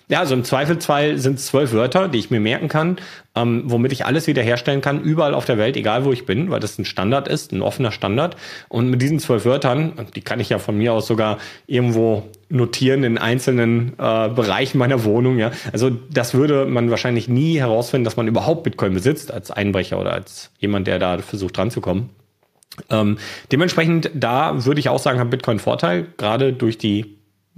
Ja, 0.09 0.19
also 0.19 0.35
im 0.35 0.45
Zweifelsfall 0.45 1.17
sind 1.17 1.37
es 1.37 1.47
zwölf 1.47 1.73
Wörter, 1.73 2.07
die 2.07 2.17
ich 2.17 2.31
mir 2.31 2.39
merken 2.39 2.69
kann, 2.69 2.95
ähm, 3.35 3.63
womit 3.65 3.91
ich 3.91 4.05
alles 4.05 4.25
wiederherstellen 4.25 4.79
kann, 4.79 5.01
überall 5.01 5.33
auf 5.33 5.43
der 5.43 5.57
Welt, 5.57 5.75
egal 5.75 6.05
wo 6.05 6.13
ich 6.13 6.25
bin, 6.25 6.49
weil 6.49 6.61
das 6.61 6.79
ein 6.79 6.85
Standard 6.85 7.27
ist, 7.27 7.51
ein 7.51 7.61
offener 7.61 7.91
Standard. 7.91 8.37
Und 8.69 8.89
mit 8.89 9.01
diesen 9.01 9.19
zwölf 9.19 9.43
Wörtern, 9.43 10.07
die 10.15 10.21
kann 10.21 10.39
ich 10.39 10.47
ja 10.47 10.59
von 10.59 10.77
mir 10.77 10.93
aus 10.93 11.07
sogar 11.07 11.39
irgendwo 11.65 12.23
notieren 12.47 13.03
in 13.03 13.17
einzelnen 13.17 13.95
äh, 13.99 14.29
Bereichen 14.29 14.77
meiner 14.77 15.03
Wohnung. 15.03 15.39
Ja, 15.39 15.51
also 15.73 15.89
das 15.89 16.33
würde 16.33 16.65
man 16.65 16.89
wahrscheinlich 16.89 17.27
nie 17.27 17.59
herausfinden, 17.59 18.05
dass 18.05 18.15
man 18.15 18.29
überhaupt 18.29 18.63
Bitcoin 18.63 18.93
besitzt 18.93 19.33
als 19.33 19.51
Einbrecher 19.51 19.99
oder 19.99 20.13
als 20.13 20.51
jemand, 20.57 20.87
der 20.87 20.99
da 20.99 21.17
versucht 21.17 21.57
dran 21.57 21.69
zu 21.69 21.81
kommen. 21.81 22.11
Ähm, 22.89 23.17
dementsprechend, 23.51 24.09
da 24.13 24.63
würde 24.63 24.79
ich 24.79 24.87
auch 24.87 24.99
sagen, 24.99 25.19
hat 25.19 25.29
Bitcoin 25.29 25.59
Vorteil, 25.59 26.07
gerade 26.15 26.53
durch 26.53 26.77
die, 26.77 27.17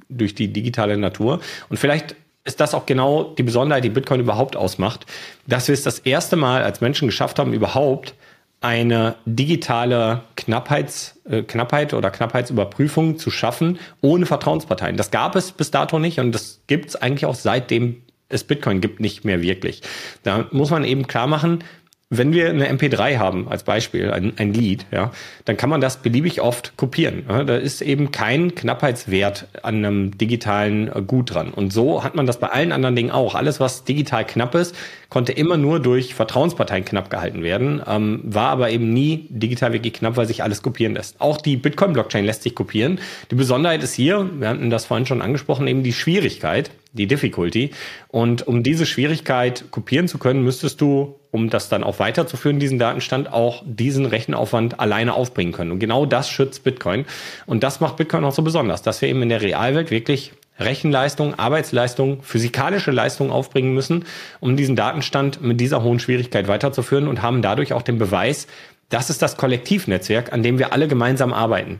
durch 0.09 0.33
die 0.33 0.51
digitale 0.51 0.97
Natur. 0.97 1.41
Und 1.69 1.77
vielleicht 1.77 2.15
ist 2.49 2.59
das 2.59 2.73
auch 2.73 2.87
genau 2.87 3.35
die 3.37 3.43
Besonderheit, 3.43 3.83
die 3.83 3.89
Bitcoin 3.89 4.19
überhaupt 4.19 4.55
ausmacht, 4.55 5.05
dass 5.45 5.67
wir 5.67 5.73
es 5.73 5.83
das 5.83 5.99
erste 5.99 6.35
Mal 6.35 6.63
als 6.63 6.81
Menschen 6.81 7.07
geschafft 7.07 7.37
haben, 7.37 7.53
überhaupt 7.53 8.15
eine 8.59 9.15
digitale 9.25 10.23
Knappheits, 10.35 11.21
äh, 11.29 11.43
Knappheit 11.43 11.93
oder 11.93 12.09
Knappheitsüberprüfung 12.09 13.19
zu 13.19 13.29
schaffen 13.29 13.77
ohne 14.01 14.25
Vertrauensparteien. 14.25 14.97
Das 14.97 15.11
gab 15.11 15.35
es 15.35 15.51
bis 15.51 15.69
dato 15.69 15.99
nicht 15.99 16.19
und 16.19 16.33
das 16.33 16.61
gibt 16.65 16.89
es 16.89 16.95
eigentlich 16.95 17.25
auch 17.25 17.35
seitdem 17.35 18.01
es 18.31 18.43
Bitcoin 18.43 18.81
gibt 18.81 18.99
nicht 18.99 19.25
mehr 19.25 19.41
wirklich. 19.41 19.81
Da 20.23 20.47
muss 20.51 20.71
man 20.71 20.83
eben 20.83 21.07
klar 21.07 21.27
machen, 21.27 21.63
wenn 22.11 22.33
wir 22.33 22.49
eine 22.49 22.67
MP3 22.67 23.19
haben, 23.19 23.47
als 23.49 23.61
Beispiel, 23.61 24.09
ein, 24.09 24.33
ein 24.37 24.51
Lied, 24.51 24.87
ja, 24.89 25.11
dann 25.45 25.57
kann 25.57 25.69
man 25.69 25.79
das 25.79 25.97
beliebig 25.97 26.41
oft 26.41 26.75
kopieren. 26.75 27.23
Ja. 27.29 27.43
Da 27.43 27.55
ist 27.55 27.83
eben 27.83 28.09
kein 28.09 28.55
Knappheitswert 28.55 29.47
an 29.61 29.75
einem 29.75 30.17
digitalen 30.17 30.87
äh, 30.87 31.03
Gut 31.05 31.35
dran. 31.35 31.51
Und 31.51 31.71
so 31.71 32.03
hat 32.03 32.15
man 32.15 32.25
das 32.25 32.39
bei 32.39 32.47
allen 32.47 32.71
anderen 32.71 32.95
Dingen 32.95 33.11
auch. 33.11 33.35
Alles, 33.35 33.59
was 33.59 33.83
digital 33.83 34.25
knapp 34.25 34.55
ist, 34.55 34.75
konnte 35.09 35.33
immer 35.33 35.57
nur 35.57 35.79
durch 35.79 36.15
Vertrauensparteien 36.15 36.83
knapp 36.83 37.11
gehalten 37.11 37.43
werden, 37.43 37.79
ähm, 37.87 38.21
war 38.23 38.49
aber 38.49 38.71
eben 38.71 38.91
nie 38.91 39.27
digital 39.29 39.73
wirklich 39.73 39.93
knapp, 39.93 40.17
weil 40.17 40.25
sich 40.25 40.41
alles 40.41 40.63
kopieren 40.63 40.95
lässt. 40.95 41.21
Auch 41.21 41.37
die 41.37 41.57
Bitcoin-Blockchain 41.57 42.25
lässt 42.25 42.41
sich 42.41 42.55
kopieren. 42.55 42.99
Die 43.29 43.35
Besonderheit 43.35 43.83
ist 43.83 43.93
hier, 43.93 44.27
wir 44.39 44.49
hatten 44.49 44.71
das 44.71 44.85
vorhin 44.85 45.05
schon 45.05 45.21
angesprochen, 45.21 45.67
eben 45.67 45.83
die 45.83 45.93
Schwierigkeit, 45.93 46.71
die 46.93 47.05
Difficulty. 47.05 47.69
Und 48.07 48.47
um 48.47 48.63
diese 48.63 48.87
Schwierigkeit 48.87 49.65
kopieren 49.69 50.07
zu 50.07 50.17
können, 50.17 50.43
müsstest 50.43 50.81
du, 50.81 51.18
um 51.31 51.49
das 51.49 51.69
dann 51.69 51.83
auch 51.83 51.99
weiterzuführen, 51.99 52.59
diesen 52.59 52.79
Datenstand, 52.79 53.31
auch 53.31 53.63
diesen 53.65 54.05
Rechenaufwand 54.05 54.79
alleine 54.79 55.13
aufbringen 55.13 55.51
können. 55.51 55.71
Und 55.71 55.79
genau 55.79 56.05
das 56.05 56.29
schützt 56.29 56.63
Bitcoin. 56.63 57.05
Und 57.45 57.63
das 57.63 57.79
macht 57.79 57.97
Bitcoin 57.97 58.23
auch 58.23 58.33
so 58.33 58.41
besonders, 58.41 58.81
dass 58.81 59.01
wir 59.01 59.09
eben 59.09 59.21
in 59.21 59.29
der 59.29 59.41
Realwelt 59.41 59.91
wirklich 59.91 60.33
Rechenleistung, 60.59 61.35
Arbeitsleistung, 61.39 62.21
physikalische 62.21 62.91
Leistung 62.91 63.31
aufbringen 63.31 63.73
müssen, 63.73 64.05
um 64.39 64.57
diesen 64.57 64.75
Datenstand 64.75 65.41
mit 65.41 65.61
dieser 65.61 65.83
hohen 65.83 65.99
Schwierigkeit 65.99 66.47
weiterzuführen 66.47 67.07
und 67.07 67.21
haben 67.21 67.41
dadurch 67.41 67.73
auch 67.73 67.81
den 67.81 67.97
Beweis, 67.97 68.47
das 68.89 69.09
ist 69.09 69.21
das 69.21 69.37
Kollektivnetzwerk, 69.37 70.33
an 70.33 70.43
dem 70.43 70.59
wir 70.59 70.73
alle 70.73 70.87
gemeinsam 70.87 71.31
arbeiten. 71.31 71.79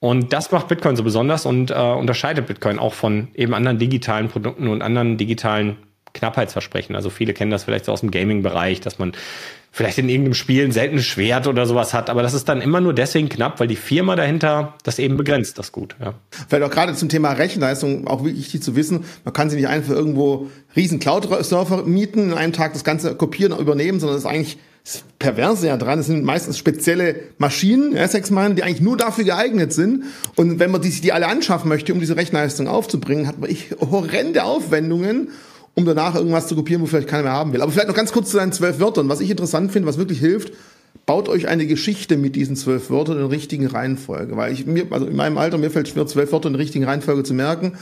Und 0.00 0.32
das 0.32 0.50
macht 0.52 0.68
Bitcoin 0.68 0.96
so 0.96 1.02
besonders 1.02 1.46
und 1.46 1.70
äh, 1.70 1.74
unterscheidet 1.74 2.46
Bitcoin 2.46 2.78
auch 2.78 2.94
von 2.94 3.28
eben 3.34 3.54
anderen 3.54 3.78
digitalen 3.78 4.28
Produkten 4.28 4.68
und 4.68 4.82
anderen 4.82 5.16
digitalen 5.16 5.76
Knappheitsversprechen. 6.18 6.96
Also 6.96 7.10
viele 7.10 7.32
kennen 7.32 7.50
das 7.50 7.64
vielleicht 7.64 7.84
so 7.84 7.92
aus 7.92 8.00
dem 8.00 8.10
Gaming-Bereich, 8.10 8.80
dass 8.80 8.98
man 8.98 9.12
vielleicht 9.70 9.98
in 9.98 10.08
irgendeinem 10.08 10.34
Spiel 10.34 10.64
ein 10.64 10.72
seltenes 10.72 11.04
Schwert 11.04 11.46
oder 11.46 11.66
sowas 11.66 11.94
hat, 11.94 12.10
aber 12.10 12.22
das 12.22 12.34
ist 12.34 12.48
dann 12.48 12.60
immer 12.60 12.80
nur 12.80 12.94
deswegen 12.94 13.28
knapp, 13.28 13.60
weil 13.60 13.68
die 13.68 13.76
Firma 13.76 14.16
dahinter 14.16 14.74
das 14.82 14.98
eben 14.98 15.16
begrenzt, 15.16 15.58
das 15.58 15.72
Gut. 15.72 15.94
Ja. 16.00 16.14
Vielleicht 16.48 16.64
auch 16.64 16.70
gerade 16.70 16.94
zum 16.94 17.08
Thema 17.08 17.32
Rechenleistung 17.32 18.06
auch 18.06 18.24
wichtig 18.24 18.62
zu 18.62 18.76
wissen, 18.76 19.04
man 19.24 19.34
kann 19.34 19.50
sie 19.50 19.56
nicht 19.56 19.68
einfach 19.68 19.92
irgendwo 19.92 20.48
riesen 20.74 20.98
Cloud-Server 20.98 21.84
mieten, 21.84 22.30
in 22.30 22.34
einem 22.34 22.52
Tag 22.52 22.72
das 22.72 22.82
Ganze 22.82 23.14
kopieren, 23.14 23.56
übernehmen, 23.58 24.00
sondern 24.00 24.16
es 24.16 24.24
ist 24.24 24.30
eigentlich 24.30 24.58
das 24.84 25.04
Perverse 25.18 25.66
ja 25.66 25.76
dran, 25.76 25.98
es 25.98 26.06
sind 26.06 26.24
meistens 26.24 26.56
spezielle 26.56 27.16
Maschinen, 27.36 27.94
ja, 27.94 28.08
sechs 28.08 28.30
Mal, 28.30 28.54
die 28.54 28.62
eigentlich 28.62 28.80
nur 28.80 28.96
dafür 28.96 29.24
geeignet 29.24 29.72
sind. 29.72 30.04
Und 30.34 30.58
wenn 30.60 30.70
man 30.70 30.80
die, 30.80 30.90
die 30.90 31.12
alle 31.12 31.26
anschaffen 31.26 31.68
möchte, 31.68 31.92
um 31.92 32.00
diese 32.00 32.16
Rechenleistung 32.16 32.68
aufzubringen, 32.68 33.26
hat 33.26 33.38
man 33.38 33.50
ich 33.50 33.70
horrende 33.80 34.44
Aufwendungen 34.44 35.28
um 35.78 35.84
danach 35.84 36.16
irgendwas 36.16 36.48
zu 36.48 36.56
kopieren, 36.56 36.82
wo 36.82 36.86
vielleicht 36.86 37.06
keiner 37.06 37.22
mehr 37.22 37.32
haben 37.32 37.52
will. 37.52 37.62
Aber 37.62 37.70
vielleicht 37.70 37.86
noch 37.86 37.94
ganz 37.94 38.10
kurz 38.10 38.30
zu 38.30 38.36
deinen 38.36 38.50
zwölf 38.50 38.80
Wörtern. 38.80 39.08
Was 39.08 39.20
ich 39.20 39.30
interessant 39.30 39.70
finde, 39.70 39.86
was 39.86 39.96
wirklich 39.96 40.18
hilft, 40.18 40.52
baut 41.06 41.28
euch 41.28 41.46
eine 41.46 41.68
Geschichte 41.68 42.16
mit 42.16 42.34
diesen 42.34 42.56
zwölf 42.56 42.90
Wörtern 42.90 43.16
in 43.20 43.26
richtigen 43.26 43.64
Reihenfolge. 43.64 44.36
Weil 44.36 44.52
ich 44.52 44.66
mir, 44.66 44.86
also 44.90 45.06
in 45.06 45.14
meinem 45.14 45.38
Alter, 45.38 45.56
mir 45.56 45.70
fällt 45.70 45.86
schwer, 45.86 46.04
zwölf 46.08 46.32
Wörter 46.32 46.48
in 46.48 46.54
der 46.54 46.60
richtigen 46.60 46.84
Reihenfolge 46.84 47.22
zu 47.22 47.32
merken. 47.32 47.74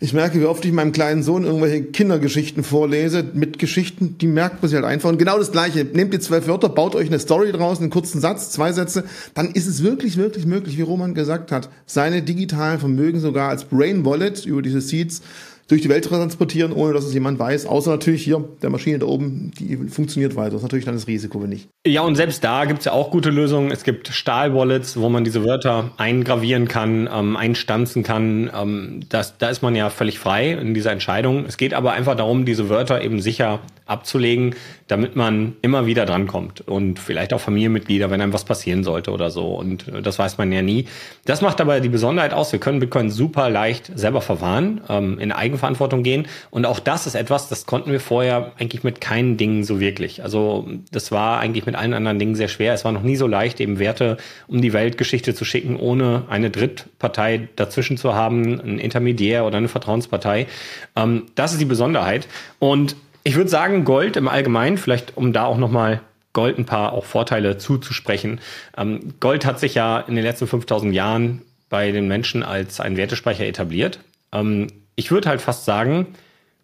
Ich 0.00 0.12
merke, 0.12 0.40
wie 0.40 0.44
oft 0.46 0.64
ich 0.64 0.72
meinem 0.72 0.90
kleinen 0.90 1.22
Sohn 1.22 1.44
irgendwelche 1.44 1.84
Kindergeschichten 1.84 2.64
vorlese, 2.64 3.24
mit 3.32 3.60
Geschichten, 3.60 4.18
die 4.18 4.26
merkt 4.26 4.60
man 4.60 4.68
sich 4.68 4.74
halt 4.74 4.84
einfach. 4.84 5.08
Und 5.08 5.18
genau 5.18 5.38
das 5.38 5.52
Gleiche. 5.52 5.84
Nehmt 5.84 6.14
die 6.14 6.18
zwölf 6.18 6.48
Wörter, 6.48 6.68
baut 6.68 6.96
euch 6.96 7.06
eine 7.06 7.20
Story 7.20 7.52
draus, 7.52 7.78
einen 7.78 7.90
kurzen 7.90 8.20
Satz, 8.20 8.50
zwei 8.50 8.72
Sätze, 8.72 9.04
dann 9.34 9.52
ist 9.52 9.68
es 9.68 9.84
wirklich, 9.84 10.16
wirklich 10.16 10.46
möglich, 10.46 10.76
wie 10.78 10.82
Roman 10.82 11.14
gesagt 11.14 11.52
hat, 11.52 11.70
seine 11.86 12.22
digitalen 12.22 12.80
Vermögen 12.80 13.20
sogar 13.20 13.50
als 13.50 13.66
Brain 13.66 14.04
Wallet 14.04 14.44
über 14.44 14.62
diese 14.62 14.80
Seeds 14.80 15.22
durch 15.68 15.82
die 15.82 15.88
Welt 15.88 16.04
transportieren, 16.04 16.72
ohne 16.72 16.92
dass 16.92 17.04
es 17.04 17.12
jemand 17.12 17.38
weiß. 17.38 17.66
Außer 17.66 17.90
natürlich 17.90 18.22
hier, 18.22 18.44
der 18.62 18.70
Maschine 18.70 19.00
da 19.00 19.06
oben, 19.06 19.50
die 19.58 19.76
funktioniert 19.88 20.36
weiter. 20.36 20.50
Das 20.50 20.60
ist 20.60 20.62
natürlich 20.62 20.84
dann 20.84 20.94
das 20.94 21.08
Risiko, 21.08 21.42
wenn 21.42 21.50
nicht. 21.50 21.68
Ja, 21.86 22.02
und 22.02 22.14
selbst 22.14 22.44
da 22.44 22.64
gibt 22.66 22.80
es 22.80 22.84
ja 22.84 22.92
auch 22.92 23.10
gute 23.10 23.30
Lösungen. 23.30 23.70
Es 23.72 23.82
gibt 23.82 24.08
Stahl-Wallets, 24.08 24.98
wo 24.98 25.08
man 25.08 25.24
diese 25.24 25.44
Wörter 25.44 25.90
eingravieren 25.96 26.68
kann, 26.68 27.08
ähm, 27.12 27.36
einstanzen 27.36 28.04
kann. 28.04 28.50
Ähm, 28.54 29.00
das, 29.08 29.38
da 29.38 29.48
ist 29.48 29.62
man 29.62 29.74
ja 29.74 29.90
völlig 29.90 30.18
frei 30.18 30.52
in 30.52 30.74
dieser 30.74 30.92
Entscheidung. 30.92 31.44
Es 31.46 31.56
geht 31.56 31.74
aber 31.74 31.92
einfach 31.92 32.16
darum, 32.16 32.44
diese 32.44 32.68
Wörter 32.68 33.02
eben 33.02 33.20
sicher 33.20 33.60
abzulegen, 33.86 34.54
damit 34.88 35.16
man 35.16 35.54
immer 35.62 35.86
wieder 35.86 36.06
drankommt. 36.06 36.60
Und 36.60 36.98
vielleicht 36.98 37.32
auch 37.32 37.40
Familienmitglieder, 37.40 38.10
wenn 38.10 38.20
einem 38.20 38.32
was 38.32 38.44
passieren 38.44 38.84
sollte 38.84 39.10
oder 39.10 39.30
so. 39.30 39.54
Und 39.54 39.88
äh, 39.88 40.02
das 40.02 40.18
weiß 40.18 40.38
man 40.38 40.52
ja 40.52 40.62
nie. 40.62 40.86
Das 41.24 41.40
macht 41.40 41.60
aber 41.60 41.80
die 41.80 41.88
Besonderheit 41.88 42.32
aus. 42.32 42.52
Wir 42.52 42.60
können 42.60 42.80
Bitcoin 42.80 43.10
super 43.10 43.50
leicht 43.50 43.90
selber 43.94 44.20
verwahren, 44.20 44.80
ähm, 44.88 45.18
in 45.18 45.32
Eigenverantwortung 45.56 46.02
gehen. 46.02 46.26
Und 46.50 46.66
auch 46.66 46.78
das 46.78 47.06
ist 47.06 47.14
etwas, 47.14 47.48
das 47.48 47.66
konnten 47.66 47.90
wir 47.90 48.00
vorher 48.00 48.52
eigentlich 48.58 48.84
mit 48.84 49.00
keinen 49.00 49.36
Dingen 49.36 49.64
so 49.64 49.80
wirklich. 49.80 50.22
Also 50.22 50.68
das 50.92 51.10
war 51.10 51.40
eigentlich 51.40 51.66
mit 51.66 51.74
allen 51.74 51.94
anderen 51.94 52.18
Dingen 52.18 52.34
sehr 52.34 52.48
schwer. 52.48 52.74
Es 52.74 52.84
war 52.84 52.92
noch 52.92 53.02
nie 53.02 53.16
so 53.16 53.26
leicht, 53.26 53.60
eben 53.60 53.78
Werte 53.78 54.18
um 54.46 54.60
die 54.60 54.72
Weltgeschichte 54.72 55.34
zu 55.34 55.44
schicken, 55.44 55.76
ohne 55.76 56.24
eine 56.28 56.50
Drittpartei 56.50 57.48
dazwischen 57.56 57.96
zu 57.96 58.14
haben, 58.14 58.60
ein 58.60 58.78
Intermediär 58.78 59.44
oder 59.44 59.56
eine 59.58 59.68
Vertrauenspartei. 59.68 60.46
Ähm, 60.94 61.24
das 61.34 61.52
ist 61.52 61.60
die 61.60 61.66
Besonderheit. 61.66 62.28
Und 62.58 62.96
ich 63.24 63.34
würde 63.34 63.50
sagen, 63.50 63.84
Gold 63.84 64.16
im 64.16 64.28
Allgemeinen, 64.28 64.78
vielleicht 64.78 65.16
um 65.16 65.32
da 65.32 65.44
auch 65.44 65.58
nochmal 65.58 66.00
Gold 66.32 66.58
ein 66.58 66.66
paar 66.66 66.92
auch 66.92 67.04
Vorteile 67.04 67.56
zuzusprechen. 67.56 68.40
Ähm, 68.76 69.14
Gold 69.20 69.46
hat 69.46 69.58
sich 69.58 69.74
ja 69.74 70.00
in 70.00 70.14
den 70.16 70.24
letzten 70.24 70.46
5000 70.46 70.94
Jahren 70.94 71.42
bei 71.68 71.90
den 71.90 72.06
Menschen 72.06 72.42
als 72.42 72.78
ein 72.78 72.96
Wertespeicher 72.96 73.46
etabliert. 73.46 74.00
Ähm, 74.32 74.68
ich 74.96 75.10
würde 75.10 75.28
halt 75.28 75.40
fast 75.40 75.64
sagen, 75.64 76.14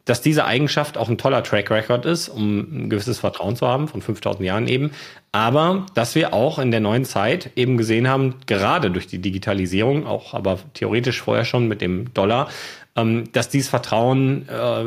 dass 0.05 0.21
diese 0.21 0.45
Eigenschaft 0.45 0.99
auch 0.99 1.09
ein 1.09 1.19
toller 1.19 1.45
Track 1.45 1.71
Record 1.71 2.07
ist, 2.07 2.29
um 2.29 2.59
ein 2.59 2.91
gewisses 2.91 3.21
Vertrauen 3.21 3.55
zu 3.55 3.69
haben, 3.69 3.87
von 3.87 4.03
5000 4.03 4.45
Jahren 4.45 4.67
eben. 4.67 4.91
Aber 5.31 5.87
dass 5.95 6.15
wir 6.15 6.35
auch 6.35 6.59
in 6.59 6.73
der 6.73 6.81
neuen 6.81 7.05
Zeit 7.05 7.51
eben 7.55 7.77
gesehen 7.77 8.09
haben, 8.09 8.35
gerade 8.47 8.91
durch 8.91 9.07
die 9.07 9.21
Digitalisierung, 9.21 10.07
auch 10.07 10.35
aber 10.35 10.59
theoretisch 10.75 11.23
vorher 11.23 11.45
schon 11.45 11.69
mit 11.69 11.81
dem 11.81 12.13
Dollar, 12.15 12.49
ähm, 12.97 13.25
dass 13.33 13.49
dieses 13.49 13.71
Vertrauen 13.71 14.49
äh, 14.49 14.85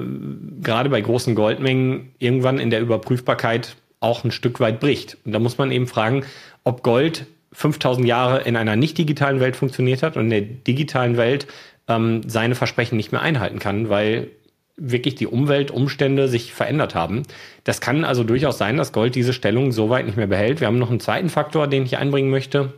gerade 0.62 0.90
bei 0.90 1.00
großen 1.00 1.34
Goldmengen 1.34 2.12
irgendwann 2.20 2.60
in 2.60 2.70
der 2.70 2.82
Überprüfbarkeit 2.82 3.78
auch 4.02 4.24
ein 4.26 4.32
Stück 4.32 4.60
weit 4.60 4.82
bricht. 4.82 5.18
Und 5.26 5.32
da 5.32 5.40
muss 5.40 5.58
man 5.58 5.72
eben 5.72 5.88
fragen, 5.88 6.26
ob 6.66 6.84
Gold 6.84 7.26
5000 7.54 8.06
Jahre 8.06 8.42
in 8.42 8.58
einer 8.58 8.76
nicht 8.76 8.98
digitalen 8.98 9.40
Welt 9.40 9.56
funktioniert 9.56 10.04
hat 10.04 10.18
und 10.18 10.26
in 10.26 10.30
der 10.30 10.42
digitalen 10.42 11.16
Welt 11.16 11.48
ähm, 11.88 12.22
seine 12.28 12.56
Versprechen 12.56 12.98
nicht 12.98 13.12
mehr 13.12 13.22
einhalten 13.22 13.60
kann, 13.60 13.90
weil 13.90 14.32
wirklich 14.78 15.16
die 15.16 15.28
Umweltumstände 15.28 16.28
sich 16.28 16.54
verändert 16.54 16.96
haben. 16.96 17.24
Das 17.64 17.80
kann 17.80 18.04
also 18.04 18.24
durchaus 18.24 18.58
sein, 18.58 18.78
dass 18.78 18.92
Gold 18.92 19.16
diese 19.16 19.34
Stellung 19.34 19.72
so 19.72 19.90
weit 19.90 20.06
nicht 20.06 20.18
mehr 20.18 20.28
behält. 20.28 20.60
Wir 20.60 20.68
haben 20.68 20.80
noch 20.80 20.90
einen 20.90 21.00
zweiten 21.00 21.30
Faktor, 21.30 21.68
den 21.68 21.86
ich 21.86 21.98
einbringen 21.98 22.30
möchte. 22.30 22.74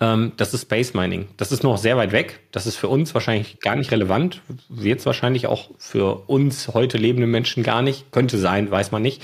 Ähm, 0.00 0.32
das 0.38 0.54
ist 0.54 0.62
Space 0.62 0.94
Mining. 0.94 1.28
Das 1.36 1.52
ist 1.52 1.62
noch 1.62 1.76
sehr 1.76 1.96
weit 1.98 2.12
weg. 2.12 2.40
Das 2.50 2.66
ist 2.66 2.76
für 2.76 2.88
uns 2.88 3.12
wahrscheinlich 3.12 3.60
gar 3.60 3.76
nicht 3.76 3.92
relevant. 3.92 4.40
Wird 4.70 5.00
es 5.00 5.06
wahrscheinlich 5.06 5.46
auch 5.46 5.70
für 5.78 6.28
uns 6.28 6.68
heute 6.68 6.96
lebende 6.96 7.26
Menschen 7.26 7.62
gar 7.62 7.82
nicht. 7.82 8.10
Könnte 8.10 8.38
sein, 8.38 8.70
weiß 8.70 8.90
man 8.90 9.02
nicht. 9.02 9.22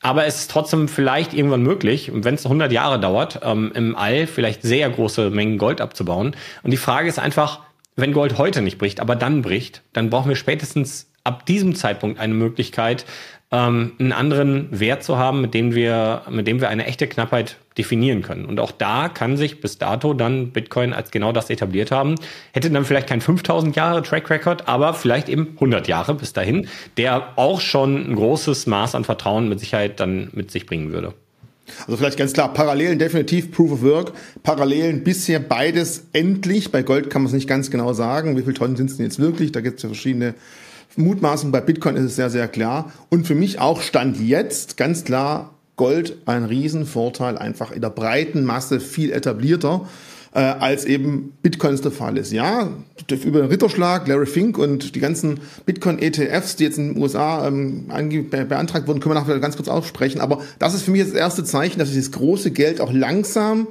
Aber 0.00 0.26
es 0.26 0.40
ist 0.40 0.50
trotzdem 0.50 0.88
vielleicht 0.88 1.32
irgendwann 1.32 1.62
möglich, 1.62 2.10
wenn 2.12 2.34
es 2.34 2.44
100 2.44 2.72
Jahre 2.72 2.98
dauert, 2.98 3.40
ähm, 3.42 3.72
im 3.74 3.96
All 3.96 4.26
vielleicht 4.26 4.62
sehr 4.62 4.88
große 4.88 5.30
Mengen 5.30 5.58
Gold 5.58 5.80
abzubauen. 5.80 6.36
Und 6.62 6.70
die 6.70 6.76
Frage 6.76 7.08
ist 7.08 7.18
einfach, 7.18 7.60
wenn 7.96 8.12
Gold 8.12 8.38
heute 8.38 8.62
nicht 8.62 8.78
bricht, 8.78 9.00
aber 9.00 9.16
dann 9.16 9.42
bricht, 9.42 9.82
dann 9.92 10.10
brauchen 10.10 10.28
wir 10.28 10.36
spätestens 10.36 11.10
ab 11.24 11.46
diesem 11.46 11.74
Zeitpunkt 11.74 12.18
eine 12.18 12.34
Möglichkeit, 12.34 13.04
ähm, 13.52 13.92
einen 13.98 14.12
anderen 14.12 14.68
Wert 14.80 15.04
zu 15.04 15.18
haben, 15.18 15.40
mit 15.40 15.54
dem 15.54 15.74
wir, 15.74 16.22
mit 16.30 16.46
dem 16.46 16.60
wir 16.60 16.70
eine 16.70 16.86
echte 16.86 17.06
Knappheit 17.06 17.58
definieren 17.76 18.22
können. 18.22 18.46
Und 18.46 18.58
auch 18.60 18.72
da 18.72 19.08
kann 19.08 19.36
sich 19.36 19.60
bis 19.60 19.78
dato 19.78 20.14
dann 20.14 20.50
Bitcoin 20.52 20.92
als 20.92 21.10
genau 21.10 21.32
das 21.32 21.50
etabliert 21.50 21.90
haben. 21.90 22.16
Hätte 22.52 22.70
dann 22.70 22.84
vielleicht 22.84 23.08
kein 23.08 23.20
5000 23.20 23.76
Jahre 23.76 24.02
Track 24.02 24.30
Record, 24.30 24.68
aber 24.68 24.94
vielleicht 24.94 25.28
eben 25.28 25.50
100 25.54 25.86
Jahre 25.86 26.14
bis 26.14 26.32
dahin, 26.32 26.66
der 26.96 27.28
auch 27.36 27.60
schon 27.60 28.10
ein 28.10 28.16
großes 28.16 28.66
Maß 28.66 28.94
an 28.94 29.04
Vertrauen 29.04 29.48
mit 29.48 29.60
Sicherheit 29.60 30.00
dann 30.00 30.30
mit 30.32 30.50
sich 30.50 30.66
bringen 30.66 30.90
würde. 30.92 31.14
Also 31.86 31.96
vielleicht 31.96 32.18
ganz 32.18 32.32
klar, 32.32 32.52
Parallelen 32.52 32.98
definitiv 32.98 33.50
Proof 33.52 33.72
of 33.72 33.82
Work. 33.82 34.12
Parallelen 34.42 35.04
bisher 35.04 35.38
beides 35.38 36.04
endlich. 36.12 36.70
Bei 36.72 36.82
Gold 36.82 37.10
kann 37.10 37.22
man 37.22 37.28
es 37.28 37.34
nicht 37.34 37.48
ganz 37.48 37.70
genau 37.70 37.92
sagen. 37.92 38.36
Wie 38.36 38.42
viele 38.42 38.54
Tonnen 38.54 38.76
sind 38.76 38.90
es 38.90 38.96
denn 38.96 39.06
jetzt 39.06 39.18
wirklich? 39.18 39.52
Da 39.52 39.60
gibt 39.60 39.78
es 39.78 39.82
ja 39.82 39.88
verschiedene 39.88 40.34
Mutmaßungen. 40.96 41.52
Bei 41.52 41.60
Bitcoin 41.60 41.96
ist 41.96 42.04
es 42.04 42.16
sehr, 42.16 42.30
sehr 42.30 42.48
klar. 42.48 42.92
Und 43.08 43.26
für 43.26 43.34
mich 43.34 43.58
auch 43.58 43.80
Stand 43.80 44.20
jetzt 44.20 44.76
ganz 44.76 45.04
klar 45.04 45.54
Gold 45.76 46.18
ein 46.26 46.44
Riesenvorteil, 46.44 47.38
einfach 47.38 47.72
in 47.72 47.80
der 47.80 47.90
breiten 47.90 48.44
Masse 48.44 48.78
viel 48.78 49.10
etablierter 49.10 49.88
äh, 50.34 50.40
als 50.40 50.84
eben 50.84 51.32
Bitcoin 51.42 51.74
es 51.74 51.82
der 51.82 51.92
Fall 51.92 52.16
ist. 52.16 52.32
Ja, 52.32 52.70
über 53.10 53.40
den 53.40 53.50
Ritterschlag, 53.50 54.08
Larry 54.08 54.26
Fink 54.26 54.58
und 54.58 54.94
die 54.94 55.00
ganzen 55.00 55.40
Bitcoin-ETFs, 55.66 56.56
die 56.56 56.64
jetzt 56.64 56.78
in 56.78 56.94
den 56.94 57.02
USA 57.02 57.46
ähm, 57.46 57.88
be 58.30 58.44
beantragt 58.44 58.86
wurden, 58.88 59.00
können 59.00 59.14
wir 59.14 59.20
nachher 59.20 59.38
ganz 59.40 59.56
kurz 59.56 59.68
aussprechen. 59.68 60.20
Aber 60.20 60.40
das 60.58 60.74
ist 60.74 60.82
für 60.82 60.90
mich 60.90 61.02
das 61.02 61.12
erste 61.12 61.44
Zeichen, 61.44 61.78
dass 61.78 61.90
dieses 61.90 62.12
große 62.12 62.50
Geld 62.50 62.80
auch 62.80 62.92
langsam 62.92 63.68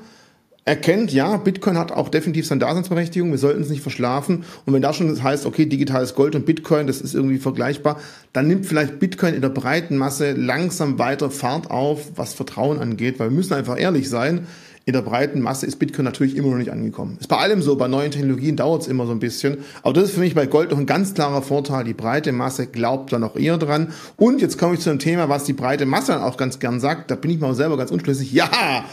erkennt, 0.63 1.11
ja, 1.11 1.37
Bitcoin 1.37 1.77
hat 1.77 1.91
auch 1.91 2.09
definitiv 2.09 2.45
seine 2.45 2.59
Daseinsberechtigung, 2.59 3.31
wir 3.31 3.39
sollten 3.39 3.63
es 3.63 3.69
nicht 3.69 3.81
verschlafen. 3.81 4.43
Und 4.65 4.73
wenn 4.73 4.81
da 4.83 4.93
schon 4.93 5.09
das 5.09 5.23
heißt, 5.23 5.47
okay, 5.47 5.65
digitales 5.65 6.13
Gold 6.13 6.35
und 6.35 6.45
Bitcoin, 6.45 6.85
das 6.85 7.01
ist 7.01 7.15
irgendwie 7.15 7.39
vergleichbar, 7.39 7.99
dann 8.31 8.47
nimmt 8.47 8.67
vielleicht 8.67 8.99
Bitcoin 8.99 9.33
in 9.33 9.41
der 9.41 9.49
breiten 9.49 9.97
Masse 9.97 10.33
langsam 10.33 10.99
weiter 10.99 11.31
Fahrt 11.31 11.71
auf, 11.71 12.11
was 12.15 12.35
Vertrauen 12.35 12.77
angeht, 12.79 13.19
weil 13.19 13.31
wir 13.31 13.35
müssen 13.35 13.55
einfach 13.55 13.79
ehrlich 13.79 14.07
sein 14.07 14.45
in 14.85 14.93
der 14.93 15.01
breiten 15.03 15.41
Masse 15.41 15.67
ist 15.67 15.77
Bitcoin 15.77 16.05
natürlich 16.05 16.35
immer 16.35 16.49
noch 16.49 16.57
nicht 16.57 16.71
angekommen. 16.71 17.17
Ist 17.19 17.27
bei 17.27 17.37
allem 17.37 17.61
so, 17.61 17.75
bei 17.75 17.87
neuen 17.87 18.09
Technologien 18.09 18.55
dauert 18.55 18.81
es 18.81 18.87
immer 18.87 19.05
so 19.05 19.11
ein 19.11 19.19
bisschen. 19.19 19.59
Aber 19.83 19.93
das 19.93 20.05
ist 20.05 20.13
für 20.15 20.19
mich 20.21 20.33
bei 20.33 20.47
Gold 20.47 20.71
noch 20.71 20.79
ein 20.79 20.87
ganz 20.87 21.13
klarer 21.13 21.43
Vorteil. 21.43 21.83
Die 21.83 21.93
breite 21.93 22.31
Masse 22.31 22.65
glaubt 22.65 23.13
da 23.13 23.19
noch 23.19 23.35
eher 23.35 23.57
dran. 23.57 23.93
Und 24.17 24.41
jetzt 24.41 24.57
komme 24.57 24.73
ich 24.73 24.79
zu 24.79 24.89
einem 24.89 24.99
Thema, 24.99 25.29
was 25.29 25.43
die 25.43 25.53
breite 25.53 25.85
Masse 25.85 26.13
dann 26.13 26.23
auch 26.23 26.35
ganz 26.35 26.57
gern 26.59 26.79
sagt. 26.79 27.11
Da 27.11 27.15
bin 27.15 27.29
ich 27.29 27.39
mal 27.39 27.53
selber 27.53 27.77
ganz 27.77 27.91
unschlüssig. 27.91 28.31
Ja, 28.31 28.85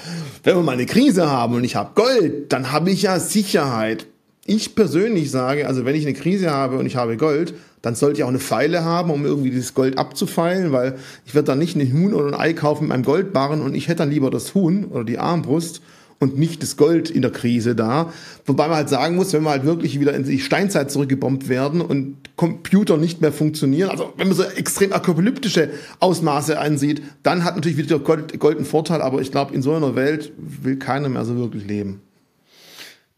wenn 0.44 0.56
wir 0.56 0.62
mal 0.62 0.72
eine 0.72 0.86
Krise 0.86 1.30
haben 1.30 1.54
und 1.54 1.64
ich 1.64 1.74
habe 1.74 1.90
Gold, 1.94 2.52
dann 2.52 2.70
habe 2.70 2.90
ich 2.90 3.02
ja 3.02 3.18
Sicherheit. 3.18 4.06
Ich 4.44 4.74
persönlich 4.74 5.30
sage, 5.30 5.66
also 5.66 5.84
wenn 5.84 5.94
ich 5.94 6.06
eine 6.06 6.14
Krise 6.14 6.50
habe 6.50 6.78
und 6.78 6.86
ich 6.86 6.96
habe 6.96 7.16
Gold, 7.16 7.54
dann 7.82 7.94
sollte 7.94 8.18
ich 8.18 8.24
auch 8.24 8.28
eine 8.28 8.38
Pfeile 8.38 8.84
haben, 8.84 9.10
um 9.10 9.24
irgendwie 9.24 9.50
dieses 9.50 9.74
Gold 9.74 9.98
abzufeilen, 9.98 10.72
weil 10.72 10.96
ich 11.26 11.34
werde 11.34 11.46
dann 11.46 11.58
nicht 11.58 11.76
ein 11.76 11.92
Huhn 11.92 12.14
oder 12.14 12.28
ein 12.28 12.34
Ei 12.34 12.52
kaufen 12.52 12.84
mit 12.84 12.92
einem 12.92 13.04
Goldbarren 13.04 13.60
und 13.60 13.74
ich 13.74 13.88
hätte 13.88 13.98
dann 13.98 14.10
lieber 14.10 14.30
das 14.30 14.54
Huhn 14.54 14.84
oder 14.84 15.04
die 15.04 15.18
Armbrust 15.18 15.80
und 16.20 16.36
nicht 16.38 16.62
das 16.62 16.76
Gold 16.76 17.10
in 17.10 17.22
der 17.22 17.30
Krise 17.30 17.74
da. 17.76 18.12
Wobei 18.44 18.66
man 18.66 18.76
halt 18.76 18.88
sagen 18.88 19.16
muss, 19.16 19.32
wenn 19.32 19.42
wir 19.44 19.50
halt 19.50 19.64
wirklich 19.64 20.00
wieder 20.00 20.14
in 20.14 20.24
die 20.24 20.40
Steinzeit 20.40 20.90
zurückgebombt 20.90 21.48
werden 21.48 21.80
und 21.80 22.16
Computer 22.36 22.96
nicht 22.96 23.20
mehr 23.20 23.32
funktionieren, 23.32 23.90
also 23.90 24.12
wenn 24.16 24.28
man 24.28 24.36
so 24.36 24.42
extrem 24.42 24.92
apokalyptische 24.92 25.70
Ausmaße 26.00 26.58
ansieht, 26.58 27.02
dann 27.22 27.44
hat 27.44 27.54
natürlich 27.54 27.78
wieder 27.78 27.98
Gold, 27.98 28.38
Gold 28.38 28.56
einen 28.56 28.66
Vorteil, 28.66 29.00
aber 29.00 29.20
ich 29.20 29.30
glaube, 29.30 29.54
in 29.54 29.62
so 29.62 29.72
einer 29.74 29.94
Welt 29.94 30.32
will 30.36 30.76
keiner 30.76 31.08
mehr 31.08 31.24
so 31.24 31.36
wirklich 31.36 31.64
leben. 31.64 32.00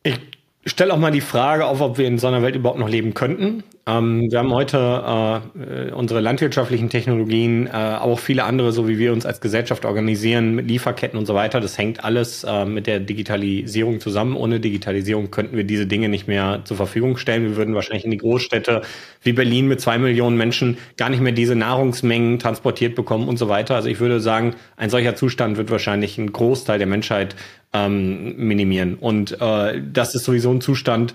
Ich 0.02 0.19
stelle 0.67 0.93
auch 0.93 0.99
mal 0.99 1.11
die 1.11 1.21
Frage 1.23 1.64
auf, 1.64 1.81
ob 1.81 1.97
wir 1.97 2.07
in 2.07 2.19
so 2.19 2.26
einer 2.26 2.43
Welt 2.43 2.55
überhaupt 2.55 2.79
noch 2.79 2.88
leben 2.88 3.14
könnten. 3.14 3.62
Ähm, 3.87 4.31
wir 4.31 4.38
haben 4.38 4.52
heute 4.52 5.43
äh, 5.59 5.93
unsere 5.93 6.21
landwirtschaftlichen 6.21 6.90
Technologien, 6.90 7.67
äh, 7.67 7.71
auch 7.71 8.19
viele 8.19 8.45
andere, 8.45 8.71
so 8.71 8.87
wie 8.87 8.99
wir 8.99 9.12
uns 9.12 9.25
als 9.25 9.40
Gesellschaft 9.40 9.87
organisieren, 9.87 10.55
mit 10.55 10.69
Lieferketten 10.69 11.19
und 11.19 11.25
so 11.25 11.35
weiter. 11.35 11.61
Das 11.61 11.79
hängt 11.79 12.05
alles 12.05 12.45
äh, 12.45 12.67
mit 12.67 12.87
der 12.87 13.00
Digitalisierung 13.00 14.00
zusammen. 14.00 14.37
Ohne 14.37 14.61
Digitalisierung 14.61 15.31
könnten 15.31 15.57
wir 15.57 15.64
diese 15.64 15.87
Dinge 15.87 16.11
nicht 16.11 16.29
mehr 16.29 16.61
zur 16.64 16.76
Verfügung 16.76 17.17
stellen. 17.17 17.45
Wir 17.45 17.57
würden 17.57 17.75
wahrscheinlich 17.75 18.05
in 18.05 18.11
die 18.11 18.19
Großstädte 18.19 18.83
wie 19.23 19.33
Berlin 19.33 19.67
mit 19.67 19.81
zwei 19.81 19.97
Millionen 19.97 20.37
Menschen 20.37 20.76
gar 20.99 21.09
nicht 21.09 21.23
mehr 21.23 21.33
diese 21.33 21.57
Nahrungsmengen 21.57 22.38
transportiert 22.38 22.95
bekommen 22.95 23.29
und 23.29 23.38
so 23.38 23.49
weiter. 23.49 23.76
Also 23.76 23.88
ich 23.88 23.99
würde 23.99 24.21
sagen, 24.21 24.55
ein 24.76 24.90
solcher 24.90 25.17
Zustand 25.17 25.57
wird 25.57 25.71
wahrscheinlich 25.71 26.19
einen 26.19 26.33
Großteil 26.33 26.79
der 26.79 26.87
Menschheit 26.87 27.35
ähm, 27.73 28.37
minimieren. 28.37 28.95
Und 28.97 29.41
äh, 29.41 29.81
das 29.93 30.15
ist 30.15 30.25
sowieso 30.25 30.50
ein 30.50 30.61
Zustand, 30.61 31.15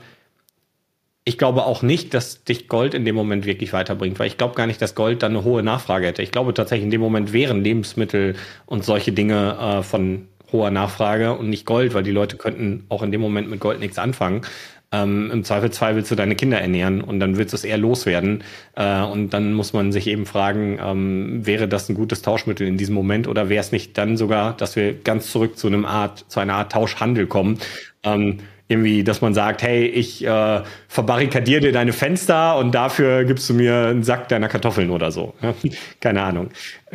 ich 1.28 1.40
glaube 1.40 1.66
auch 1.66 1.82
nicht, 1.82 2.14
dass 2.14 2.44
dich 2.44 2.68
Gold 2.68 2.94
in 2.94 3.04
dem 3.04 3.16
Moment 3.16 3.48
wirklich 3.48 3.74
weiterbringt, 3.74 4.20
weil 4.20 4.28
ich 4.28 4.38
glaube 4.38 4.54
gar 4.54 4.68
nicht, 4.68 4.80
dass 4.80 4.94
Gold 4.94 5.24
dann 5.24 5.32
eine 5.32 5.44
hohe 5.44 5.64
Nachfrage 5.64 6.06
hätte. 6.06 6.22
Ich 6.22 6.32
glaube 6.32 6.54
tatsächlich, 6.54 6.86
in 6.86 6.92
dem 6.92 7.02
Moment 7.02 7.34
wären 7.34 7.64
Lebensmittel 7.64 8.36
und 8.68 8.86
solche 8.86 9.12
Dinge 9.12 9.58
äh, 9.60 9.82
von 9.82 10.28
hoher 10.52 10.70
Nachfrage 10.70 11.34
und 11.34 11.50
nicht 11.50 11.66
Gold, 11.66 11.96
weil 11.96 12.04
die 12.04 12.12
Leute 12.12 12.38
könnten 12.38 12.86
auch 12.89 13.02
in 13.02 13.12
dem 13.12 13.22
Moment 13.22 13.50
mit 13.50 13.60
Gold 13.60 13.80
nichts 13.80 13.98
anfangen. 13.98 14.41
Ähm, 14.95 15.29
Im 15.31 15.43
Zweifelsfall 15.43 15.95
willst 15.95 16.12
du 16.12 16.15
deine 16.15 16.36
Kinder 16.36 16.60
ernähren 16.60 17.01
und 17.01 17.19
dann 17.19 17.38
willst 17.38 17.53
du 17.53 17.58
es 17.58 17.63
eher 17.63 17.77
loswerden. 17.77 18.43
Äh, 18.75 19.01
und 19.01 19.31
dann 19.31 19.53
muss 19.53 19.73
man 19.73 19.91
sich 19.91 20.08
eben 20.08 20.25
fragen, 20.25 20.79
ähm, 20.81 21.45
wäre 21.45 21.67
das 21.67 21.89
ein 21.89 21.95
gutes 21.95 22.21
Tauschmittel 22.21 22.67
in 22.67 22.77
diesem 22.77 22.95
Moment 22.95 23.27
oder 23.27 23.49
wäre 23.49 23.62
es 23.62 23.71
nicht 23.71 23.97
dann 23.97 24.15
sogar, 24.15 24.55
dass 24.55 24.75
wir 24.75 24.93
ganz 24.93 25.31
zurück 25.31 25.58
zu 25.58 25.67
einem 25.67 25.86
Art, 25.86 26.25
zu 26.29 26.39
einer 26.39 26.53
Art 26.53 26.71
Tauschhandel 26.71 27.27
kommen? 27.27 27.60
Ähm, 28.03 28.39
irgendwie, 28.67 29.03
dass 29.03 29.21
man 29.21 29.36
sagt, 29.36 29.62
hey, 29.62 29.86
ich 29.86 30.25
äh, 30.25 30.62
verbarrikadiere 30.88 31.62
dir 31.62 31.71
deine 31.71 31.93
Fenster 31.93 32.58
und 32.58 32.73
dafür 32.73 33.23
gibst 33.23 33.47
du 33.49 33.53
mir 33.53 33.88
einen 33.88 34.01
Sack 34.03 34.27
deiner 34.29 34.47
Kartoffeln 34.47 34.89
oder 34.89 35.12
so. 35.12 35.36
Keine 35.99 36.23
Ahnung. 36.23 36.49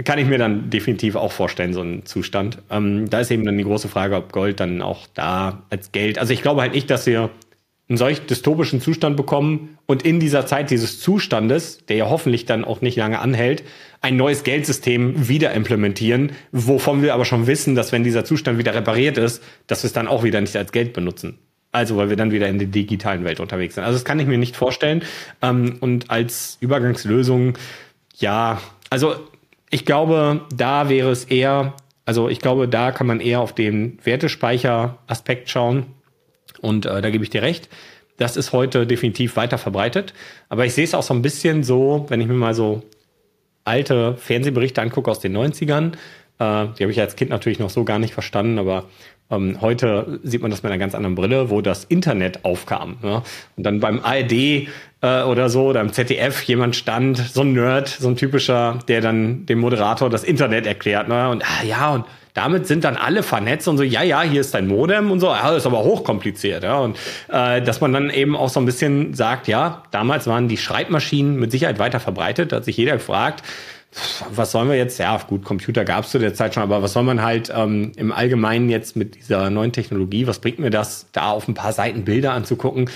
Kann 0.04 0.18
ich 0.18 0.26
mir 0.26 0.38
dann 0.38 0.70
definitiv 0.70 1.14
auch 1.14 1.30
vorstellen, 1.30 1.72
so 1.72 1.82
einen 1.82 2.04
Zustand. 2.06 2.58
Ähm, 2.70 3.08
da 3.08 3.20
ist 3.20 3.30
eben 3.30 3.44
dann 3.44 3.56
die 3.56 3.64
große 3.64 3.88
Frage, 3.88 4.16
ob 4.16 4.32
Gold 4.32 4.58
dann 4.58 4.82
auch 4.82 5.06
da 5.14 5.62
als 5.70 5.92
Geld. 5.92 6.18
Also 6.18 6.32
ich 6.32 6.42
glaube 6.42 6.60
halt 6.60 6.74
nicht, 6.74 6.90
dass 6.90 7.06
wir 7.06 7.30
einen 7.90 7.98
solch 7.98 8.20
dystopischen 8.20 8.81
Zustand 8.81 9.16
bekommen 9.16 9.76
und 9.87 10.03
in 10.03 10.20
dieser 10.20 10.46
Zeit 10.46 10.70
dieses 10.70 11.00
Zustandes, 11.00 11.85
der 11.87 11.96
ja 11.96 12.09
hoffentlich 12.09 12.46
dann 12.46 12.64
auch 12.64 12.81
nicht 12.81 12.96
lange 12.96 13.18
anhält, 13.18 13.64
ein 14.00 14.16
neues 14.16 14.44
Geldsystem 14.44 15.29
wieder 15.29 15.53
implementieren, 15.53 16.33
wovon 16.53 17.03
wir 17.03 17.12
aber 17.14 17.24
schon 17.24 17.48
wissen, 17.48 17.74
dass 17.74 17.90
wenn 17.90 18.05
dieser 18.05 18.24
Zustand 18.24 18.59
wieder 18.59 18.74
repariert 18.74 19.18
ist, 19.18 19.42
dass 19.66 19.83
wir 19.83 19.88
es 19.88 19.92
dann 19.92 20.07
auch 20.07 20.22
wieder 20.22 20.40
nicht 20.40 20.57
als 20.57 20.70
Geld 20.70 20.92
benutzen. 20.92 21.38
Also, 21.72 21.96
weil 21.96 22.09
wir 22.09 22.16
dann 22.16 22.33
wieder 22.33 22.48
in 22.48 22.59
der 22.59 22.68
digitalen 22.68 23.24
Welt 23.24 23.40
unterwegs 23.40 23.74
sind. 23.74 23.85
Also, 23.85 23.96
das 23.96 24.05
kann 24.05 24.18
ich 24.18 24.26
mir 24.26 24.38
nicht 24.38 24.57
vorstellen. 24.57 25.03
Ähm, 25.42 25.76
und 25.81 26.11
als 26.11 26.59
Übergangslösung, 26.61 27.59
ja, 28.16 28.61
also 28.88 29.14
ich 29.70 29.85
glaube, 29.85 30.42
da 30.55 30.88
wäre 30.88 31.11
es 31.11 31.24
eher, 31.24 31.74
also 32.05 32.29
ich 32.29 32.40
glaube, 32.40 32.66
da 32.68 32.90
kann 32.90 33.07
man 33.07 33.20
eher 33.20 33.40
auf 33.40 33.55
den 33.55 33.98
Wertespeicher-Aspekt 34.03 35.48
schauen. 35.48 35.87
Und 36.61 36.87
äh, 36.87 37.01
da 37.01 37.11
gebe 37.11 37.25
ich 37.25 37.31
dir 37.31 37.42
recht. 37.42 37.68
Das 38.16 38.37
ist 38.37 38.53
heute 38.53 38.87
definitiv 38.87 39.37
weiter 39.37 39.59
verbreitet. 39.59 40.12
Aber 40.49 40.66
ich 40.66 40.75
sehe 40.75 40.85
es 40.85 40.94
auch 40.94 41.03
so 41.03 41.14
ein 41.14 41.23
bisschen 41.23 41.62
so, 41.62 42.07
wenn 42.09 42.20
ich 42.20 42.27
mir 42.27 42.35
mal 42.35 42.55
so 42.55 42.83
alte 43.64 44.14
Fernsehberichte 44.16 44.83
angucke 44.83 45.11
aus 45.11 45.20
den 45.20 45.37
90ern. 45.37 45.92
Äh, 46.38 46.68
die 46.79 46.83
habe 46.83 46.90
ich 46.90 47.01
als 47.01 47.16
Kind 47.16 47.31
natürlich 47.31 47.59
noch 47.59 47.70
so 47.70 47.85
gar 47.85 47.99
nicht 47.99 48.14
verstanden, 48.14 48.59
aber 48.59 48.85
ähm, 49.31 49.61
heute 49.61 50.20
sieht 50.23 50.42
man 50.42 50.51
das 50.51 50.62
mit 50.62 50.73
einer 50.73 50.79
ganz 50.79 50.94
anderen 50.94 51.14
Brille, 51.14 51.51
wo 51.51 51.61
das 51.61 51.85
Internet 51.85 52.44
aufkam. 52.44 52.96
Ne? 53.03 53.23
Und 53.57 53.64
dann 53.64 53.81
beim 53.81 54.01
ARD 54.01 54.68
äh, 55.02 55.22
oder 55.22 55.48
so 55.48 55.66
oder 55.66 55.80
im 55.80 55.92
ZDF 55.92 56.42
jemand 56.42 56.76
stand, 56.76 57.18
so 57.18 57.42
ein 57.42 57.52
Nerd, 57.52 57.88
so 57.88 58.08
ein 58.08 58.16
typischer, 58.16 58.78
der 58.88 59.00
dann 59.00 59.46
dem 59.46 59.58
Moderator 59.58 60.10
das 60.10 60.24
Internet 60.24 60.66
erklärt. 60.66 61.08
Ne? 61.08 61.28
Und 61.28 61.44
ah, 61.44 61.64
ja, 61.64 61.90
und 61.94 62.04
damit 62.34 62.66
sind 62.66 62.84
dann 62.84 62.96
alle 62.96 63.22
vernetzt 63.22 63.66
und 63.68 63.76
so, 63.76 63.82
ja, 63.82 64.02
ja, 64.02 64.22
hier 64.22 64.40
ist 64.40 64.54
dein 64.54 64.68
Modem 64.68 65.10
und 65.10 65.20
so, 65.20 65.26
ja, 65.26 65.48
das 65.48 65.58
ist 65.58 65.66
aber 65.66 65.82
hochkompliziert, 65.82 66.62
ja. 66.62 66.78
Und 66.78 66.96
äh, 67.28 67.60
dass 67.60 67.80
man 67.80 67.92
dann 67.92 68.10
eben 68.10 68.36
auch 68.36 68.48
so 68.48 68.60
ein 68.60 68.66
bisschen 68.66 69.14
sagt, 69.14 69.48
ja, 69.48 69.82
damals 69.90 70.26
waren 70.26 70.48
die 70.48 70.56
Schreibmaschinen 70.56 71.36
mit 71.36 71.50
Sicherheit 71.50 71.78
weiter 71.78 71.98
verbreitet, 71.98 72.52
da 72.52 72.56
hat 72.56 72.64
sich 72.64 72.76
jeder 72.76 72.92
gefragt, 72.92 73.42
was 74.32 74.52
sollen 74.52 74.68
wir 74.68 74.76
jetzt? 74.76 74.98
Ja, 74.98 75.18
gut, 75.26 75.44
Computer 75.44 75.84
gab 75.84 76.04
es 76.04 76.12
zu 76.12 76.20
der 76.20 76.32
Zeit 76.32 76.54
schon, 76.54 76.62
aber 76.62 76.80
was 76.80 76.92
soll 76.92 77.02
man 77.02 77.22
halt 77.22 77.52
ähm, 77.54 77.90
im 77.96 78.12
Allgemeinen 78.12 78.68
jetzt 78.68 78.94
mit 78.94 79.16
dieser 79.16 79.50
neuen 79.50 79.72
Technologie, 79.72 80.28
was 80.28 80.38
bringt 80.38 80.60
mir 80.60 80.70
das, 80.70 81.08
da 81.10 81.30
auf 81.30 81.48
ein 81.48 81.54
paar 81.54 81.72
Seiten 81.72 82.04
Bilder 82.04 82.32
anzugucken? 82.32 82.88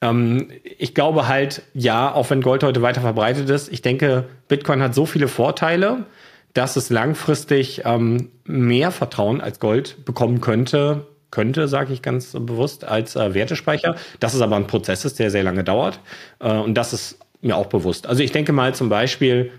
Ähm, 0.00 0.50
ich 0.78 0.94
glaube 0.94 1.28
halt, 1.28 1.62
ja, 1.74 2.12
auch 2.12 2.30
wenn 2.30 2.40
Gold 2.40 2.62
heute 2.62 2.82
weiter 2.82 3.00
verbreitet 3.00 3.50
ist, 3.50 3.72
ich 3.72 3.82
denke, 3.82 4.24
Bitcoin 4.48 4.82
hat 4.82 4.94
so 4.94 5.06
viele 5.06 5.28
Vorteile, 5.28 6.06
dass 6.54 6.76
es 6.76 6.90
langfristig 6.90 7.82
ähm, 7.84 8.30
mehr 8.44 8.90
Vertrauen 8.90 9.40
als 9.40 9.60
Gold 9.60 10.04
bekommen 10.04 10.40
könnte, 10.40 11.06
könnte, 11.30 11.68
sage 11.68 11.92
ich 11.92 12.02
ganz 12.02 12.32
bewusst, 12.32 12.84
als 12.84 13.14
äh, 13.14 13.34
Wertespeicher. 13.34 13.94
Das 14.18 14.34
ist 14.34 14.40
aber 14.40 14.56
ein 14.56 14.66
Prozess 14.66 15.04
ist, 15.04 15.18
der 15.18 15.30
sehr 15.30 15.44
lange 15.44 15.62
dauert. 15.62 16.00
Äh, 16.40 16.52
und 16.52 16.74
das 16.74 16.92
ist 16.92 17.18
mir 17.40 17.56
auch 17.56 17.66
bewusst. 17.66 18.06
Also 18.06 18.22
ich 18.22 18.32
denke 18.32 18.52
mal 18.52 18.74
zum 18.74 18.88
Beispiel, 18.88 19.52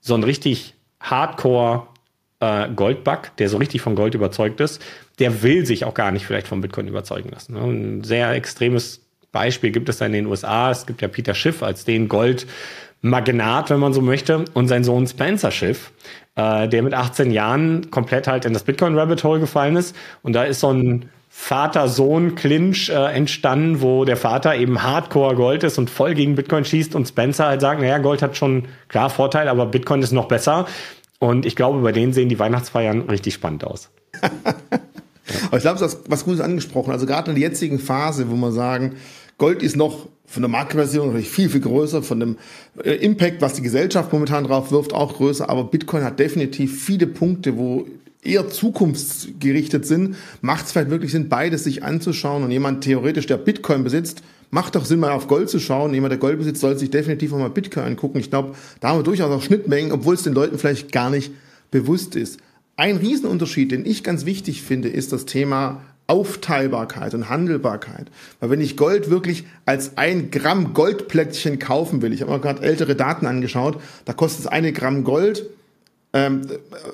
so 0.00 0.14
ein 0.14 0.22
richtig 0.22 0.74
Hardcore 1.00 1.88
äh, 2.40 2.68
Goldbug, 2.68 3.36
der 3.38 3.48
so 3.48 3.56
richtig 3.56 3.80
von 3.80 3.94
Gold 3.96 4.14
überzeugt 4.14 4.60
ist, 4.60 4.82
der 5.18 5.42
will 5.42 5.64
sich 5.64 5.84
auch 5.84 5.94
gar 5.94 6.12
nicht 6.12 6.26
vielleicht 6.26 6.46
von 6.46 6.60
Bitcoin 6.60 6.86
überzeugen 6.86 7.30
lassen. 7.30 7.54
Ne? 7.54 7.60
Ein 7.60 8.04
sehr 8.04 8.32
extremes 8.32 9.05
Beispiel 9.36 9.70
gibt 9.70 9.90
es 9.90 9.98
da 9.98 10.06
in 10.06 10.12
den 10.12 10.26
USA. 10.26 10.70
Es 10.70 10.86
gibt 10.86 11.02
ja 11.02 11.08
Peter 11.08 11.34
Schiff 11.34 11.62
als 11.62 11.84
den 11.84 12.08
Goldmagnat, 12.08 13.68
wenn 13.68 13.78
man 13.78 13.92
so 13.92 14.00
möchte, 14.00 14.46
und 14.54 14.68
sein 14.68 14.82
Sohn 14.82 15.06
Spencer 15.06 15.50
Schiff, 15.50 15.92
äh, 16.36 16.66
der 16.66 16.82
mit 16.82 16.94
18 16.94 17.30
Jahren 17.30 17.90
komplett 17.90 18.28
halt 18.28 18.46
in 18.46 18.54
das 18.54 18.64
Bitcoin-Rabbit 18.64 19.24
Hole 19.24 19.40
gefallen 19.40 19.76
ist. 19.76 19.94
Und 20.22 20.32
da 20.32 20.44
ist 20.44 20.60
so 20.60 20.72
ein 20.72 21.10
Vater-Sohn-Clinch 21.28 22.88
äh, 22.88 23.12
entstanden, 23.12 23.82
wo 23.82 24.06
der 24.06 24.16
Vater 24.16 24.56
eben 24.56 24.82
Hardcore 24.82 25.34
Gold 25.34 25.64
ist 25.64 25.76
und 25.76 25.90
voll 25.90 26.14
gegen 26.14 26.34
Bitcoin 26.34 26.64
schießt 26.64 26.94
und 26.94 27.06
Spencer 27.06 27.44
halt 27.44 27.60
sagt, 27.60 27.82
naja, 27.82 27.98
Gold 27.98 28.22
hat 28.22 28.38
schon 28.38 28.68
klar 28.88 29.10
Vorteil, 29.10 29.48
aber 29.48 29.66
Bitcoin 29.66 30.00
ist 30.00 30.12
noch 30.12 30.28
besser. 30.28 30.64
Und 31.18 31.44
ich 31.44 31.56
glaube, 31.56 31.80
bei 31.80 31.92
denen 31.92 32.14
sehen 32.14 32.30
die 32.30 32.38
Weihnachtsfeiern 32.38 33.02
richtig 33.02 33.34
spannend 33.34 33.64
aus. 33.64 33.90
Ich 35.26 35.62
glaube, 35.62 35.78
du 35.78 35.84
hast 35.84 36.08
was 36.08 36.24
Gutes 36.24 36.40
angesprochen. 36.40 36.92
Also 36.92 37.06
gerade 37.06 37.30
in 37.30 37.36
der 37.36 37.48
jetzigen 37.48 37.78
Phase, 37.78 38.30
wo 38.30 38.36
wir 38.36 38.52
sagen, 38.52 38.96
Gold 39.38 39.62
ist 39.62 39.76
noch 39.76 40.08
von 40.26 40.42
der 40.42 40.48
Marktversierung 40.48 41.08
natürlich 41.08 41.28
viel, 41.28 41.48
viel 41.48 41.60
größer, 41.60 42.02
von 42.02 42.20
dem 42.20 42.36
äh, 42.82 42.94
Impact, 42.94 43.40
was 43.40 43.54
die 43.54 43.62
Gesellschaft 43.62 44.12
momentan 44.12 44.44
drauf 44.44 44.70
wirft, 44.72 44.92
auch 44.92 45.14
größer. 45.14 45.48
Aber 45.48 45.64
Bitcoin 45.64 46.02
hat 46.02 46.18
definitiv 46.18 46.82
viele 46.82 47.06
Punkte, 47.06 47.56
wo 47.56 47.86
eher 48.22 48.48
zukunftsgerichtet 48.48 49.86
sind. 49.86 50.16
Macht 50.40 50.66
es 50.66 50.72
vielleicht 50.72 50.90
wirklich 50.90 51.12
Sinn, 51.12 51.28
beides 51.28 51.64
sich 51.64 51.84
anzuschauen 51.84 52.42
und 52.42 52.50
jemand 52.50 52.82
theoretisch, 52.82 53.26
der 53.26 53.36
Bitcoin 53.36 53.84
besitzt, 53.84 54.22
macht 54.50 54.74
doch 54.74 54.84
Sinn, 54.84 55.00
mal 55.00 55.12
auf 55.12 55.28
Gold 55.28 55.48
zu 55.48 55.60
schauen. 55.60 55.94
Jemand, 55.94 56.10
der 56.10 56.18
Gold 56.18 56.38
besitzt, 56.38 56.60
sollte 56.60 56.80
sich 56.80 56.90
definitiv 56.90 57.32
auch 57.32 57.38
mal 57.38 57.50
Bitcoin 57.50 57.86
angucken. 57.86 58.18
Ich 58.18 58.30
glaube, 58.30 58.54
da 58.80 58.88
haben 58.88 58.98
wir 58.98 59.04
durchaus 59.04 59.30
auch 59.30 59.42
Schnittmengen, 59.42 59.92
obwohl 59.92 60.14
es 60.14 60.24
den 60.24 60.34
Leuten 60.34 60.58
vielleicht 60.58 60.92
gar 60.92 61.10
nicht 61.10 61.30
bewusst 61.70 62.16
ist. 62.16 62.40
Ein 62.76 62.96
Riesenunterschied, 62.96 63.70
den 63.70 63.86
ich 63.86 64.02
ganz 64.02 64.26
wichtig 64.26 64.62
finde, 64.62 64.88
ist 64.88 65.12
das 65.12 65.24
Thema 65.24 65.82
Aufteilbarkeit 66.06 67.14
und 67.14 67.28
Handelbarkeit. 67.28 68.06
Weil 68.40 68.50
wenn 68.50 68.60
ich 68.60 68.76
Gold 68.76 69.10
wirklich 69.10 69.44
als 69.64 69.96
ein 69.96 70.30
Gramm 70.30 70.72
Goldplättchen 70.74 71.58
kaufen 71.58 72.02
will, 72.02 72.12
ich 72.12 72.22
habe 72.22 72.32
mir 72.32 72.40
gerade 72.40 72.62
ältere 72.62 72.94
Daten 72.94 73.26
angeschaut, 73.26 73.80
da 74.04 74.12
kostet 74.12 74.40
es 74.40 74.46
eine 74.46 74.72
Gramm 74.72 75.04
Gold 75.04 75.48
ähm, 76.16 76.40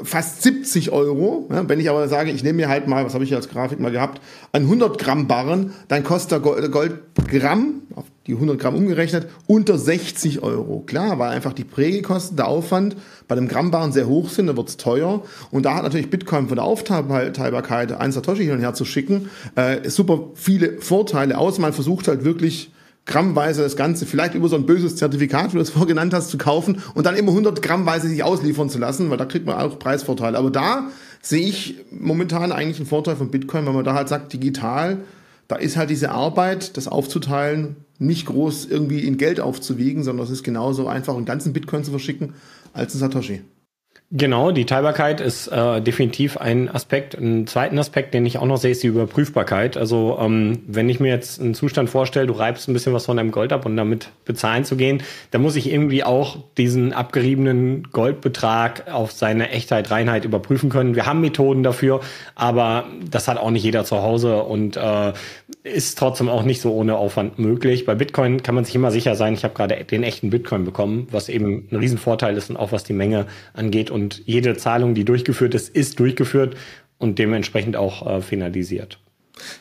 fast 0.03 0.43
70 0.43 0.91
Euro. 0.91 1.49
Ja, 1.49 1.69
wenn 1.69 1.79
ich 1.79 1.89
aber 1.89 2.09
sage, 2.09 2.33
ich 2.33 2.43
nehme 2.43 2.57
mir 2.57 2.69
halt 2.69 2.89
mal, 2.89 3.05
was 3.05 3.15
habe 3.15 3.23
ich 3.23 3.31
hier 3.31 3.37
als 3.37 3.49
Grafik 3.49 3.79
mal 3.79 3.93
gehabt, 3.93 4.21
ein 4.51 4.63
100 4.63 4.99
Gramm 4.99 5.29
Barren, 5.29 5.73
dann 5.87 6.03
kostet 6.03 6.45
der 6.45 6.69
Goldgramm, 6.69 7.83
auf 7.95 8.05
die 8.27 8.35
100 8.35 8.59
Gramm 8.59 8.75
umgerechnet, 8.75 9.29
unter 9.47 9.79
60 9.79 10.43
Euro. 10.43 10.81
Klar, 10.81 11.21
weil 11.21 11.31
einfach 11.31 11.53
die 11.53 11.63
Prägekosten, 11.63 12.37
der 12.37 12.49
Aufwand 12.49 12.97
bei 13.29 13.37
dem 13.37 13.47
Grammbarren 13.47 13.93
sehr 13.93 14.09
hoch 14.09 14.29
sind, 14.29 14.49
da 14.49 14.57
wird 14.57 14.69
es 14.69 14.77
teuer. 14.77 15.23
Und 15.53 15.67
da 15.67 15.77
hat 15.77 15.85
natürlich 15.85 16.11
Bitcoin 16.11 16.49
von 16.49 16.57
der 16.57 16.65
Aufteilbarkeit, 16.65 17.93
ein 17.93 18.11
Satoshi 18.11 18.43
hin 18.45 18.55
und 18.55 18.61
her 18.61 18.75
zu 18.75 18.85
schicken, 18.85 19.31
äh, 19.55 19.89
super 19.89 20.31
viele 20.35 20.81
Vorteile 20.81 21.39
aus. 21.39 21.61
Man 21.61 21.73
versucht 21.73 22.09
halt 22.09 22.25
wirklich 22.25 22.73
grammweise 23.05 23.63
das 23.63 23.77
Ganze, 23.77 24.07
vielleicht 24.07 24.35
über 24.35 24.49
so 24.49 24.57
ein 24.57 24.67
böses 24.67 24.97
Zertifikat, 24.97 25.53
wie 25.53 25.57
du 25.57 25.63
es 25.63 25.71
vorgenannt 25.71 26.15
hast, 26.15 26.31
zu 26.31 26.39
kaufen 26.39 26.81
und 26.95 27.05
dann 27.05 27.17
immer 27.17 27.31
100 27.31 27.61
grammweise 27.61 28.09
sich 28.09 28.23
ausliefern 28.23 28.71
zu 28.71 28.79
lassen, 28.79 29.11
weil 29.11 29.19
da 29.19 29.25
kriegt 29.25 29.47
man 29.47 29.57
auch 29.57 29.79
Preisvorteile. 29.79 30.39
Aber 30.39 30.51
da 30.51 30.89
sehe 31.21 31.47
ich 31.47 31.77
momentan 31.91 32.53
eigentlich 32.53 32.79
einen 32.79 32.87
Vorteil 32.87 33.17
von 33.17 33.31
Bitcoin, 33.31 33.67
weil 33.67 33.75
man 33.75 33.85
da 33.85 33.95
halt 33.95 34.09
sagt, 34.09 34.33
digital, 34.33 34.99
da 35.49 35.57
ist 35.57 35.77
halt 35.77 35.91
diese 35.91 36.13
Arbeit, 36.13 36.77
das 36.77 36.87
aufzuteilen, 36.89 37.77
nicht 37.99 38.27
groß 38.27 38.67
irgendwie 38.67 39.01
in 39.01 39.17
Geld 39.17 39.41
aufzuwiegen, 39.41 40.03
sondern 40.05 40.25
es 40.25 40.33
ist 40.33 40.45
genauso 40.45 40.87
einfach, 40.87 41.17
einen 41.17 41.25
ganzen 41.25 41.53
Bitcoin 41.53 41.85
zu 41.85 41.91
verschicken 41.91 42.35
als 42.73 42.95
ein 42.95 42.99
Satoshi. 42.99 43.43
Genau, 44.15 44.51
die 44.51 44.67
Teilbarkeit 44.67 45.23
ist 45.23 45.47
äh, 45.47 45.81
definitiv 45.81 46.37
ein 46.37 46.69
Aspekt. 46.69 47.15
Ein 47.15 47.47
zweiten 47.47 47.79
Aspekt, 47.79 48.13
den 48.13 48.27
ich 48.27 48.37
auch 48.37 48.45
noch 48.45 48.59
sehe, 48.59 48.73
ist 48.73 48.83
die 48.83 48.89
Überprüfbarkeit. 48.89 49.79
Also 49.79 50.19
ähm, 50.21 50.59
wenn 50.67 50.91
ich 50.91 51.01
mir 51.01 51.09
jetzt 51.09 51.41
einen 51.41 51.55
Zustand 51.55 51.89
vorstelle, 51.89 52.27
du 52.27 52.35
reibst 52.35 52.69
ein 52.69 52.75
bisschen 52.75 52.93
was 52.93 53.07
von 53.07 53.17
deinem 53.17 53.31
Gold 53.31 53.55
ab 53.55 53.65
und 53.65 53.75
damit 53.75 54.11
bezahlen 54.27 54.67
zu 54.67 54.77
gehen, 54.77 55.03
dann 55.31 55.41
muss 55.41 55.57
ich 55.57 55.73
irgendwie 55.73 56.05
auch 56.05 56.37
diesen 56.59 56.93
abgeriebenen 56.93 57.85
Goldbetrag 57.91 58.93
auf 58.93 59.13
seine 59.13 59.49
Echtheit, 59.49 59.91
Reinheit 59.91 60.27
überprüfen 60.27 60.69
können. 60.69 60.95
Wir 60.95 61.07
haben 61.07 61.23
Methoden 61.23 61.63
dafür, 61.63 62.01
aber 62.35 62.85
das 63.11 63.29
hat 63.29 63.39
auch 63.39 63.51
nicht 63.51 63.65
jeder 63.65 63.87
zu 63.87 64.03
Hause 64.03 64.43
und 64.43 64.77
äh, 64.77 65.15
ist 65.65 65.97
trotzdem 65.99 66.29
auch 66.29 66.43
nicht 66.43 66.61
so 66.61 66.73
ohne 66.73 66.97
Aufwand 66.97 67.39
möglich. 67.39 67.87
Bei 67.87 67.95
Bitcoin 67.95 68.43
kann 68.43 68.55
man 68.55 68.65
sich 68.65 68.75
immer 68.75 68.91
sicher 68.91 69.15
sein, 69.15 69.35
ich 69.35 69.45
habe 69.45 69.55
gerade 69.55 69.85
den 69.85 70.03
echten 70.03 70.31
Bitcoin 70.31 70.65
bekommen, 70.65 71.07
was 71.11 71.29
eben 71.29 71.69
ein 71.71 71.77
Riesenvorteil 71.77 72.37
ist 72.37 72.51
und 72.51 72.57
auch 72.57 72.73
was 72.73 72.85
die 72.85 72.93
Menge 72.93 73.27
angeht. 73.55 73.91
Und 73.91 74.23
jede 74.27 74.57
Zahlung, 74.57 74.95
die 74.95 75.05
durchgeführt 75.05 75.55
ist, 75.55 75.69
ist 75.69 76.01
durchgeführt 76.01 76.57
und 76.99 77.19
dementsprechend 77.19 77.77
auch 77.77 78.07
äh, 78.07 78.21
finalisiert. 78.21 78.99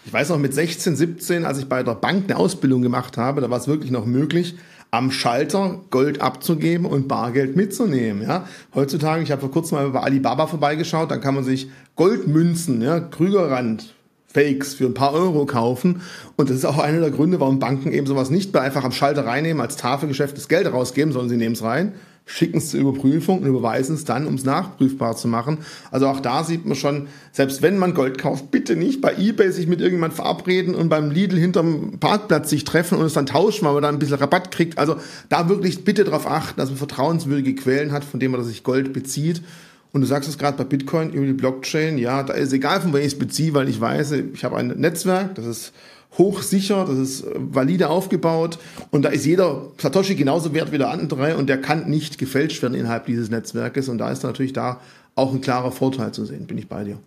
Ich 0.06 0.14
weiß 0.14 0.30
noch, 0.30 0.38
mit 0.38 0.54
16, 0.54 0.96
17, 0.96 1.46
als 1.46 1.60
ich 1.60 1.66
bei 1.66 1.84
der 1.84 1.96
Bank 1.96 2.26
eine 2.26 2.38
Ausbildung 2.38 2.82
gemacht 2.82 3.18
habe, 3.18 3.42
da 3.42 3.50
war 3.50 3.58
es 3.58 3.68
wirklich 3.68 3.92
noch 3.92 4.06
möglich, 4.06 4.56
am 4.92 5.12
Schalter 5.12 5.80
Gold 5.90 6.20
abzugeben 6.20 6.86
und 6.86 7.08
Bargeld 7.08 7.56
mitzunehmen. 7.56 8.24
Ja? 8.24 8.46
Heutzutage, 8.76 9.24
ich 9.24 9.32
habe 9.32 9.42
vor 9.42 9.52
kurzem 9.52 9.78
mal 9.78 9.90
bei 9.90 10.02
Alibaba 10.02 10.48
vorbeigeschaut, 10.48 11.10
dann 11.12 11.22
kann 11.22 11.36
man 11.36 11.46
sich 11.46 11.70
Goldmünzen, 11.96 12.82
ja, 12.82 13.00
Krügerrand, 13.00 13.96
Fakes 14.34 14.74
für 14.74 14.86
ein 14.86 14.94
paar 14.94 15.14
Euro 15.14 15.46
kaufen. 15.46 16.02
Und 16.36 16.50
das 16.50 16.58
ist 16.58 16.66
auch 16.66 16.78
einer 16.78 17.00
der 17.00 17.12
Gründe, 17.12 17.40
warum 17.40 17.60
Banken 17.60 17.92
eben 17.92 18.08
sowas 18.08 18.30
nicht 18.30 18.54
mehr 18.54 18.62
einfach 18.62 18.84
am 18.84 18.92
Schalter 18.92 19.26
reinnehmen, 19.26 19.62
als 19.62 19.76
Tafelgeschäft 19.76 20.38
das 20.38 20.48
Geld 20.48 20.72
rausgeben, 20.72 21.12
sondern 21.12 21.30
sie 21.30 21.38
nehmen 21.38 21.54
es 21.54 21.64
rein, 21.64 21.94
schicken 22.26 22.60
es 22.60 22.70
zur 22.70 22.80
Überprüfung 22.80 23.40
und 23.40 23.48
überweisen 23.48 23.96
es 23.96 24.06
dann, 24.06 24.26
um 24.26 24.36
es 24.36 24.46
nachprüfbar 24.46 25.18
zu 25.18 25.28
machen. 25.28 25.60
Also 25.92 26.08
auch 26.08 26.22
da 26.22 26.44
sieht 26.44 26.66
man 26.66 26.78
schon, 26.78 27.08
selbst 27.32 27.62
wenn 27.62 27.78
man 27.78 27.94
Gold 27.94 28.18
kauft, 28.18 28.52
bitte 28.52 28.76
nicht 28.76 29.02
bei 29.02 29.16
Ebay 29.18 29.52
sich 29.52 29.68
mit 29.68 29.82
irgendjemand 29.82 30.14
verabreden 30.14 30.76
und 30.76 30.88
beim 30.88 31.12
Lidl 31.12 31.38
hinterm 31.38 31.98
Parkplatz 32.00 32.50
sich 32.50 32.64
treffen 32.64 32.98
und 32.98 33.06
es 33.06 33.14
dann 33.14 33.26
tauschen, 33.26 33.66
weil 33.66 33.74
man 33.74 33.84
da 33.84 33.90
ein 33.90 34.00
bisschen 34.00 34.18
Rabatt 34.18 34.52
kriegt. 34.52 34.78
Also 34.78 34.96
da 35.28 35.50
wirklich 35.50 35.84
bitte 35.84 36.06
darauf 36.06 36.26
achten, 36.26 36.60
dass 36.60 36.70
man 36.70 36.78
vertrauenswürdige 36.78 37.56
Quellen 37.56 37.92
hat, 37.92 38.06
von 38.06 38.20
denen 38.20 38.32
man 38.32 38.44
sich 38.44 38.64
Gold 38.64 38.94
bezieht 38.94 39.42
und 39.94 40.02
du 40.02 40.08
sagst 40.08 40.30
es 40.30 40.38
gerade 40.38 40.58
bei 40.58 40.64
Bitcoin 40.64 41.12
über 41.12 41.26
die 41.26 41.34
Blockchain, 41.34 41.98
ja, 41.98 42.24
da 42.24 42.34
ist 42.34 42.54
egal, 42.54 42.82
von 42.82 42.94
wem 42.94 43.02
ich 43.02 43.08
es 43.08 43.20
beziehe, 43.20 43.54
weil 43.54 43.68
ich 43.68 43.80
weiß, 43.80 44.12
ich 44.12 44.44
habe 44.44 44.58
ein 44.58 44.68
Netzwerk, 44.68 45.36
das 45.36 45.46
ist 45.46 45.74
hochsicher, 46.18 46.86
das 46.86 46.98
ist 46.98 47.22
äh, 47.24 47.32
valide 47.36 47.90
aufgebaut 47.90 48.60
und 48.90 49.04
da 49.04 49.10
ist 49.10 49.26
jeder 49.26 49.68
Satoshi 49.78 50.16
genauso 50.16 50.54
wert 50.54 50.72
wie 50.72 50.78
der 50.78 50.90
andere 50.90 51.38
und 51.38 51.48
der 51.48 51.60
kann 51.60 51.90
nicht 51.90 52.18
gefälscht 52.18 52.62
werden 52.62 52.76
innerhalb 52.76 53.06
dieses 53.06 53.30
Netzwerkes 53.30 53.90
und 53.90 53.98
da 53.98 54.12
ist 54.12 54.24
natürlich 54.24 54.54
da 54.54 54.82
auch 55.16 55.34
ein 55.34 55.42
klarer 55.42 55.72
Vorteil 55.72 56.14
zu 56.14 56.26
sehen, 56.26 56.48
bin 56.48 56.58
ich 56.58 56.68
bei 56.68 56.84
dir. 56.84 56.98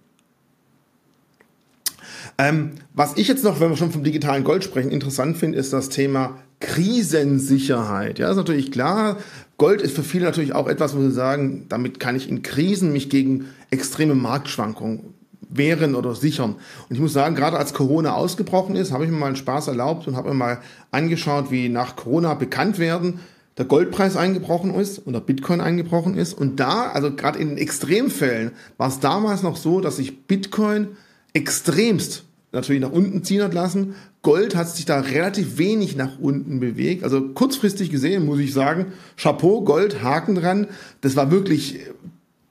Ähm, 2.39 2.73
was 2.95 3.17
ich 3.17 3.29
jetzt 3.29 3.45
noch, 3.45 3.61
wenn 3.61 3.71
wir 3.71 3.77
schon 3.77 3.93
vom 3.93 4.03
digitalen 4.03 4.45
Gold 4.45 4.65
sprechen, 4.65 4.91
interessant 4.91 5.37
finde, 5.37 5.59
ist 5.59 5.73
das 5.73 5.89
Thema 5.89 6.39
Krisensicherheit. 6.61 8.19
Ja, 8.19 8.31
ist 8.31 8.37
natürlich 8.37 8.73
klar. 8.73 9.19
Gold 9.57 9.83
ist 9.83 9.95
für 9.95 10.03
viele 10.03 10.25
natürlich 10.25 10.55
auch 10.55 10.67
etwas, 10.67 10.97
wo 10.97 11.01
sie 11.01 11.13
sagen, 11.13 11.67
damit 11.69 12.01
kann 12.01 12.17
ich 12.17 12.29
in 12.29 12.43
Krisen 12.43 12.93
mich 12.93 13.09
gegen 13.09 13.47
extreme 13.71 14.15
Marktschwankungen 14.15 15.15
wehren 15.49 15.95
oder 15.95 16.15
sichern. 16.15 16.57
Und 16.89 16.95
ich 16.95 17.01
muss 17.01 17.13
sagen, 17.13 17.37
gerade 17.37 17.59
als 17.59 17.75
Corona 17.75 18.15
ausgebrochen 18.15 18.75
ist, 18.75 18.91
habe 18.93 19.05
ich 19.05 19.11
mir 19.11 19.17
mal 19.17 19.27
einen 19.27 19.37
Spaß 19.37 19.69
erlaubt 19.69 20.09
und 20.09 20.17
habe 20.17 20.31
mir 20.31 20.35
mal 20.35 20.59
angeschaut, 20.91 21.51
wie 21.51 21.69
nach 21.69 21.95
Corona 21.95 22.35
bekannt 22.35 22.79
werden 22.79 23.21
der 23.57 23.67
Goldpreis 23.67 24.17
eingebrochen 24.17 24.75
ist 24.75 24.99
und 24.99 25.13
der 25.13 25.21
Bitcoin 25.21 25.61
eingebrochen 25.61 26.17
ist. 26.17 26.35
Und 26.35 26.59
da, 26.59 26.91
also 26.91 27.15
gerade 27.15 27.39
in 27.39 27.51
den 27.51 27.59
Extremfällen, 27.59 28.53
war 28.77 28.89
es 28.89 29.01
damals 29.01 29.43
noch 29.43 29.57
so, 29.57 29.81
dass 29.81 29.97
sich 29.97 30.27
Bitcoin 30.27 30.89
extremst 31.33 32.24
natürlich 32.55 32.81
nach 32.81 32.93
unten 32.93 33.23
ziehen 33.25 33.43
hat 33.43 33.55
lassen. 33.55 33.95
Gold 34.23 34.57
hat 34.57 34.69
sich 34.69 34.85
da 34.85 35.01
relativ 35.01 35.59
wenig 35.59 35.97
nach 35.97 36.19
unten 36.19 36.61
bewegt. 36.61 37.05
Also 37.05 37.21
kurzfristig 37.21 37.91
gesehen 37.91 38.25
muss 38.25 38.39
ich 38.39 38.53
sagen, 38.53 38.87
Chapeau, 39.17 39.63
Gold, 39.63 40.03
Haken 40.03 40.35
dran. 40.35 40.69
Das 41.01 41.17
war 41.17 41.31
wirklich 41.31 41.81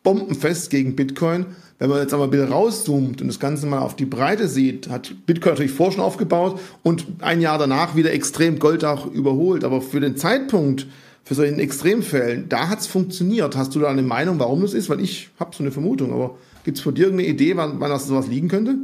bombenfest 0.03 0.69
gegen 0.69 0.95
Bitcoin. 0.95 1.47
Wenn 1.79 1.89
man 1.89 1.99
jetzt 1.99 2.13
aber 2.13 2.25
ein 2.25 2.29
bisschen 2.29 2.51
rauszoomt 2.51 3.21
und 3.21 3.27
das 3.27 3.39
Ganze 3.39 3.65
mal 3.65 3.79
auf 3.79 3.95
die 3.95 4.05
Breite 4.05 4.47
sieht, 4.47 4.89
hat 4.89 5.13
Bitcoin 5.25 5.53
natürlich 5.53 5.71
vor 5.71 5.91
schon 5.91 6.03
aufgebaut 6.03 6.59
und 6.83 7.07
ein 7.19 7.41
Jahr 7.41 7.57
danach 7.57 7.95
wieder 7.95 8.13
extrem 8.13 8.59
Gold 8.59 8.85
auch 8.85 9.05
überholt. 9.07 9.63
Aber 9.63 9.81
für 9.81 9.99
den 9.99 10.15
Zeitpunkt, 10.15 10.87
für 11.23 11.35
solchen 11.35 11.59
Extremfällen, 11.59 12.47
da 12.49 12.69
hat 12.69 12.81
es 12.81 12.87
funktioniert. 12.87 13.57
Hast 13.57 13.73
du 13.75 13.79
da 13.79 13.89
eine 13.89 14.01
Meinung, 14.01 14.39
warum 14.39 14.61
das 14.61 14.73
ist? 14.73 14.89
Weil 14.89 14.99
ich 14.99 15.29
habe 15.39 15.55
so 15.55 15.63
eine 15.63 15.71
Vermutung, 15.71 16.13
aber 16.13 16.37
gibt 16.63 16.77
es 16.77 16.83
von 16.83 16.93
dir 16.93 17.05
irgendeine 17.05 17.29
Idee, 17.29 17.57
wann, 17.57 17.79
wann 17.79 17.89
das 17.89 18.07
sowas 18.07 18.27
liegen 18.27 18.49
könnte? 18.49 18.77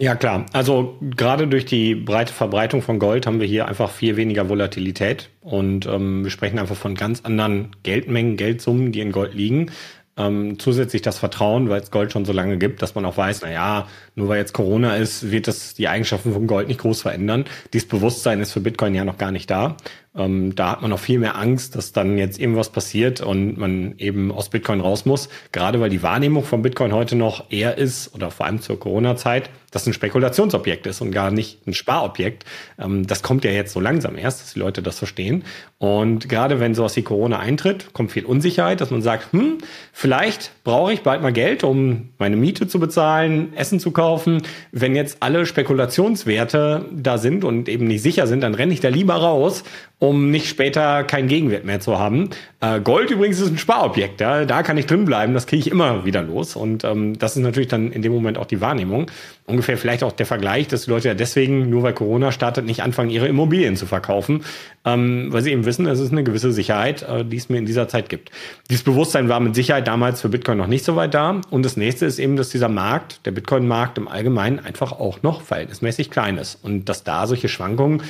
Ja, 0.00 0.14
klar. 0.14 0.46
Also 0.52 0.96
gerade 1.00 1.48
durch 1.48 1.64
die 1.64 1.96
breite 1.96 2.32
Verbreitung 2.32 2.82
von 2.82 3.00
Gold 3.00 3.26
haben 3.26 3.40
wir 3.40 3.48
hier 3.48 3.66
einfach 3.66 3.90
viel 3.90 4.16
weniger 4.16 4.48
Volatilität 4.48 5.28
und 5.40 5.86
ähm, 5.86 6.22
wir 6.22 6.30
sprechen 6.30 6.60
einfach 6.60 6.76
von 6.76 6.94
ganz 6.94 7.22
anderen 7.24 7.74
Geldmengen, 7.82 8.36
Geldsummen, 8.36 8.92
die 8.92 9.00
in 9.00 9.10
Gold 9.10 9.34
liegen. 9.34 9.72
Ähm, 10.16 10.58
zusätzlich 10.60 11.02
das 11.02 11.18
Vertrauen, 11.18 11.68
weil 11.68 11.80
es 11.80 11.90
Gold 11.90 12.12
schon 12.12 12.24
so 12.24 12.32
lange 12.32 12.58
gibt, 12.58 12.80
dass 12.80 12.94
man 12.94 13.04
auch 13.06 13.16
weiß, 13.16 13.40
na 13.42 13.50
ja, 13.50 13.88
nur 14.14 14.28
weil 14.28 14.38
jetzt 14.38 14.52
Corona 14.52 14.96
ist, 14.96 15.32
wird 15.32 15.48
das 15.48 15.74
die 15.74 15.88
Eigenschaften 15.88 16.32
von 16.32 16.46
Gold 16.46 16.68
nicht 16.68 16.80
groß 16.80 17.02
verändern. 17.02 17.44
Dieses 17.72 17.88
Bewusstsein 17.88 18.40
ist 18.40 18.52
für 18.52 18.60
Bitcoin 18.60 18.94
ja 18.94 19.04
noch 19.04 19.18
gar 19.18 19.32
nicht 19.32 19.50
da. 19.50 19.76
Ähm, 20.16 20.54
da 20.54 20.72
hat 20.72 20.82
man 20.82 20.90
noch 20.90 20.98
viel 20.98 21.18
mehr 21.18 21.36
Angst, 21.36 21.76
dass 21.76 21.92
dann 21.92 22.18
jetzt 22.18 22.40
irgendwas 22.40 22.70
passiert 22.70 23.20
und 23.20 23.56
man 23.56 23.94
eben 23.98 24.32
aus 24.32 24.48
Bitcoin 24.48 24.80
raus 24.80 25.06
muss. 25.06 25.28
Gerade 25.52 25.80
weil 25.80 25.90
die 25.90 26.02
Wahrnehmung 26.02 26.44
von 26.44 26.62
Bitcoin 26.62 26.92
heute 26.92 27.16
noch 27.16 27.50
eher 27.50 27.78
ist, 27.78 28.14
oder 28.14 28.30
vor 28.30 28.46
allem 28.46 28.60
zur 28.60 28.80
Corona-Zeit, 28.80 29.50
dass 29.70 29.86
ein 29.86 29.92
Spekulationsobjekt 29.92 30.86
ist 30.86 31.00
und 31.00 31.10
gar 31.10 31.30
nicht 31.30 31.66
ein 31.66 31.74
Sparobjekt. 31.74 32.44
Ähm, 32.78 33.06
das 33.06 33.22
kommt 33.22 33.44
ja 33.44 33.50
jetzt 33.50 33.72
so 33.72 33.80
langsam 33.80 34.16
erst, 34.16 34.40
dass 34.40 34.54
die 34.54 34.58
Leute 34.58 34.82
das 34.82 34.98
verstehen. 34.98 35.44
Und 35.78 36.28
gerade 36.28 36.58
wenn 36.58 36.74
sowas 36.74 36.96
wie 36.96 37.02
Corona 37.02 37.38
eintritt, 37.38 37.92
kommt 37.92 38.12
viel 38.12 38.24
Unsicherheit, 38.24 38.80
dass 38.80 38.90
man 38.90 39.02
sagt, 39.02 39.32
hm, 39.32 39.58
vielleicht 39.92 40.52
brauche 40.64 40.92
ich 40.92 41.02
bald 41.02 41.22
mal 41.22 41.32
Geld, 41.32 41.64
um 41.64 42.10
meine 42.18 42.36
Miete 42.36 42.66
zu 42.66 42.80
bezahlen, 42.80 43.54
Essen 43.54 43.78
zu 43.78 43.90
kaufen. 43.90 44.42
Wenn 44.72 44.96
jetzt 44.96 45.18
alle 45.20 45.44
Spekulationswerte 45.44 46.86
da 46.92 47.18
sind 47.18 47.44
und 47.44 47.68
eben 47.68 47.86
nicht 47.86 48.02
sicher 48.02 48.26
sind, 48.26 48.40
dann 48.40 48.54
renne 48.54 48.72
ich 48.72 48.80
da 48.80 48.88
lieber 48.88 49.14
raus 49.14 49.64
um 50.00 50.30
nicht 50.30 50.48
später 50.48 51.02
keinen 51.02 51.26
Gegenwert 51.26 51.64
mehr 51.64 51.80
zu 51.80 51.98
haben. 51.98 52.30
Äh, 52.60 52.80
Gold 52.80 53.10
übrigens 53.10 53.40
ist 53.40 53.50
ein 53.50 53.58
Sparobjekt, 53.58 54.20
ja? 54.20 54.44
da 54.44 54.62
kann 54.62 54.78
ich 54.78 54.86
drin 54.86 55.04
bleiben, 55.04 55.34
das 55.34 55.46
kriege 55.46 55.60
ich 55.60 55.70
immer 55.70 56.04
wieder 56.04 56.22
los. 56.22 56.54
Und 56.54 56.84
ähm, 56.84 57.18
das 57.18 57.36
ist 57.36 57.42
natürlich 57.42 57.68
dann 57.68 57.90
in 57.90 58.02
dem 58.02 58.12
Moment 58.12 58.38
auch 58.38 58.46
die 58.46 58.60
Wahrnehmung. 58.60 59.10
Ungefähr 59.46 59.76
vielleicht 59.76 60.04
auch 60.04 60.12
der 60.12 60.26
Vergleich, 60.26 60.68
dass 60.68 60.84
die 60.84 60.90
Leute 60.90 61.08
ja 61.08 61.14
deswegen, 61.14 61.68
nur 61.68 61.82
weil 61.82 61.94
Corona 61.94 62.30
startet, 62.30 62.64
nicht 62.64 62.82
anfangen, 62.82 63.10
ihre 63.10 63.26
Immobilien 63.26 63.74
zu 63.74 63.86
verkaufen, 63.86 64.44
ähm, 64.84 65.32
weil 65.32 65.42
sie 65.42 65.50
eben 65.50 65.64
wissen, 65.64 65.86
es 65.86 65.98
ist 65.98 66.12
eine 66.12 66.22
gewisse 66.22 66.52
Sicherheit, 66.52 67.02
äh, 67.02 67.24
die 67.24 67.36
es 67.36 67.48
mir 67.48 67.58
in 67.58 67.66
dieser 67.66 67.88
Zeit 67.88 68.08
gibt. 68.08 68.30
Dieses 68.70 68.84
Bewusstsein 68.84 69.28
war 69.28 69.40
mit 69.40 69.56
Sicherheit 69.56 69.88
damals 69.88 70.20
für 70.20 70.28
Bitcoin 70.28 70.58
noch 70.58 70.68
nicht 70.68 70.84
so 70.84 70.94
weit 70.94 71.14
da. 71.14 71.40
Und 71.50 71.64
das 71.64 71.76
nächste 71.76 72.06
ist 72.06 72.20
eben, 72.20 72.36
dass 72.36 72.50
dieser 72.50 72.68
Markt, 72.68 73.26
der 73.26 73.32
Bitcoin-Markt 73.32 73.98
im 73.98 74.06
Allgemeinen 74.06 74.60
einfach 74.60 74.92
auch 74.92 75.22
noch 75.22 75.42
verhältnismäßig 75.42 76.10
klein 76.10 76.38
ist. 76.38 76.62
Und 76.62 76.88
dass 76.88 77.02
da 77.02 77.26
solche 77.26 77.48
Schwankungen 77.48 78.02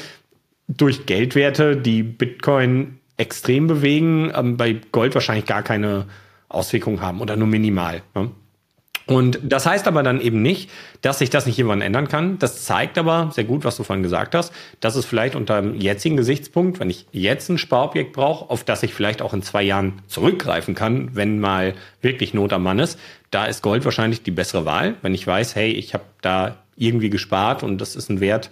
durch 0.68 1.06
Geldwerte, 1.06 1.76
die 1.76 2.02
Bitcoin 2.02 2.98
extrem 3.16 3.66
bewegen, 3.66 4.30
ähm, 4.34 4.56
bei 4.56 4.76
Gold 4.92 5.14
wahrscheinlich 5.14 5.46
gar 5.46 5.62
keine 5.62 6.06
Auswirkungen 6.48 7.00
haben 7.00 7.20
oder 7.20 7.36
nur 7.36 7.48
minimal. 7.48 8.02
Ne? 8.14 8.30
Und 9.08 9.40
das 9.42 9.64
heißt 9.64 9.88
aber 9.88 10.02
dann 10.02 10.20
eben 10.20 10.42
nicht, 10.42 10.70
dass 11.00 11.18
sich 11.18 11.30
das 11.30 11.46
nicht 11.46 11.58
irgendwann 11.58 11.80
ändern 11.80 12.08
kann. 12.08 12.38
Das 12.38 12.64
zeigt 12.64 12.98
aber 12.98 13.30
sehr 13.32 13.44
gut, 13.44 13.64
was 13.64 13.78
du 13.78 13.82
vorhin 13.82 14.02
gesagt 14.02 14.34
hast, 14.34 14.52
dass 14.80 14.96
es 14.96 15.06
vielleicht 15.06 15.34
unter 15.34 15.62
dem 15.62 15.74
jetzigen 15.74 16.18
Gesichtspunkt, 16.18 16.78
wenn 16.78 16.90
ich 16.90 17.06
jetzt 17.10 17.48
ein 17.48 17.56
Sparobjekt 17.56 18.12
brauche, 18.12 18.50
auf 18.50 18.64
das 18.64 18.82
ich 18.82 18.92
vielleicht 18.92 19.22
auch 19.22 19.32
in 19.32 19.42
zwei 19.42 19.62
Jahren 19.62 20.02
zurückgreifen 20.08 20.74
kann, 20.74 21.14
wenn 21.14 21.40
mal 21.40 21.74
wirklich 22.02 22.34
Not 22.34 22.52
am 22.52 22.64
Mann 22.64 22.78
ist, 22.78 22.98
da 23.30 23.46
ist 23.46 23.62
Gold 23.62 23.86
wahrscheinlich 23.86 24.22
die 24.22 24.30
bessere 24.30 24.66
Wahl. 24.66 24.96
Wenn 25.00 25.14
ich 25.14 25.26
weiß, 25.26 25.54
hey, 25.56 25.70
ich 25.72 25.94
habe 25.94 26.04
da 26.20 26.58
irgendwie 26.76 27.10
gespart 27.10 27.62
und 27.62 27.80
das 27.80 27.96
ist 27.96 28.10
ein 28.10 28.20
Wert, 28.20 28.50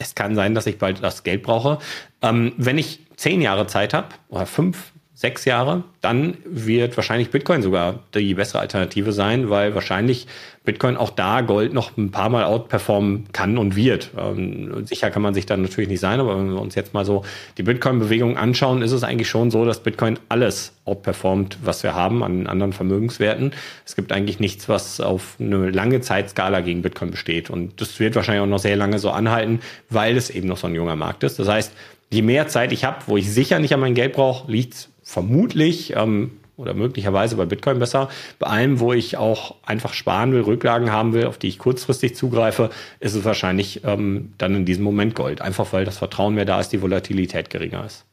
es 0.00 0.14
kann 0.16 0.34
sein, 0.34 0.54
dass 0.54 0.66
ich 0.66 0.78
bald 0.78 1.02
das 1.02 1.22
Geld 1.22 1.42
brauche. 1.42 1.78
Ähm, 2.22 2.52
wenn 2.56 2.78
ich 2.78 3.06
zehn 3.16 3.40
Jahre 3.40 3.66
Zeit 3.68 3.94
habe 3.94 4.08
oder 4.28 4.46
fünf, 4.46 4.92
sechs 5.20 5.44
Jahre, 5.44 5.84
dann 6.00 6.38
wird 6.46 6.96
wahrscheinlich 6.96 7.28
Bitcoin 7.28 7.60
sogar 7.60 7.98
die 8.14 8.32
bessere 8.32 8.60
Alternative 8.60 9.12
sein, 9.12 9.50
weil 9.50 9.74
wahrscheinlich 9.74 10.26
Bitcoin 10.64 10.96
auch 10.96 11.10
da 11.10 11.42
Gold 11.42 11.74
noch 11.74 11.94
ein 11.98 12.10
paar 12.10 12.30
Mal 12.30 12.44
outperformen 12.44 13.26
kann 13.30 13.58
und 13.58 13.76
wird. 13.76 14.12
Ähm, 14.16 14.86
sicher 14.86 15.10
kann 15.10 15.20
man 15.20 15.34
sich 15.34 15.44
dann 15.44 15.60
natürlich 15.60 15.90
nicht 15.90 16.00
sein, 16.00 16.20
aber 16.20 16.38
wenn 16.38 16.50
wir 16.50 16.60
uns 16.62 16.74
jetzt 16.74 16.94
mal 16.94 17.04
so 17.04 17.22
die 17.58 17.62
Bitcoin-Bewegung 17.62 18.38
anschauen, 18.38 18.80
ist 18.80 18.92
es 18.92 19.04
eigentlich 19.04 19.28
schon 19.28 19.50
so, 19.50 19.66
dass 19.66 19.82
Bitcoin 19.82 20.18
alles 20.30 20.72
outperformt, 20.86 21.58
was 21.64 21.82
wir 21.82 21.94
haben 21.94 22.22
an 22.22 22.46
anderen 22.46 22.72
Vermögenswerten. 22.72 23.52
Es 23.84 23.96
gibt 23.96 24.12
eigentlich 24.12 24.40
nichts, 24.40 24.70
was 24.70 25.02
auf 25.02 25.36
eine 25.38 25.68
lange 25.68 26.00
Zeitskala 26.00 26.62
gegen 26.62 26.80
Bitcoin 26.80 27.10
besteht. 27.10 27.50
Und 27.50 27.78
das 27.82 28.00
wird 28.00 28.14
wahrscheinlich 28.14 28.42
auch 28.42 28.46
noch 28.46 28.58
sehr 28.58 28.76
lange 28.76 28.98
so 28.98 29.10
anhalten, 29.10 29.60
weil 29.90 30.16
es 30.16 30.30
eben 30.30 30.48
noch 30.48 30.56
so 30.56 30.66
ein 30.66 30.74
junger 30.74 30.96
Markt 30.96 31.24
ist. 31.24 31.38
Das 31.38 31.46
heißt, 31.48 31.72
je 32.10 32.22
mehr 32.22 32.48
Zeit 32.48 32.72
ich 32.72 32.84
habe, 32.84 32.98
wo 33.06 33.16
ich 33.16 33.30
sicher 33.30 33.58
nicht 33.58 33.72
an 33.72 33.80
mein 33.80 33.94
Geld 33.94 34.12
brauche, 34.12 34.50
liegt 34.50 34.89
vermutlich 35.10 35.94
ähm, 35.96 36.30
oder 36.56 36.74
möglicherweise 36.74 37.36
bei 37.36 37.46
Bitcoin 37.46 37.78
besser. 37.78 38.08
Bei 38.38 38.46
allem, 38.48 38.80
wo 38.80 38.92
ich 38.92 39.16
auch 39.16 39.56
einfach 39.64 39.94
sparen 39.94 40.32
will, 40.32 40.42
Rücklagen 40.42 40.92
haben 40.92 41.14
will, 41.14 41.26
auf 41.26 41.38
die 41.38 41.48
ich 41.48 41.58
kurzfristig 41.58 42.14
zugreife, 42.14 42.70
ist 43.00 43.14
es 43.14 43.24
wahrscheinlich 43.24 43.82
ähm, 43.84 44.34
dann 44.38 44.54
in 44.54 44.64
diesem 44.66 44.84
Moment 44.84 45.14
Gold. 45.14 45.40
Einfach 45.40 45.72
weil 45.72 45.84
das 45.84 45.98
Vertrauen 45.98 46.34
mehr 46.34 46.44
da 46.44 46.60
ist, 46.60 46.68
die 46.68 46.82
Volatilität 46.82 47.50
geringer 47.50 47.84
ist. 47.86 48.04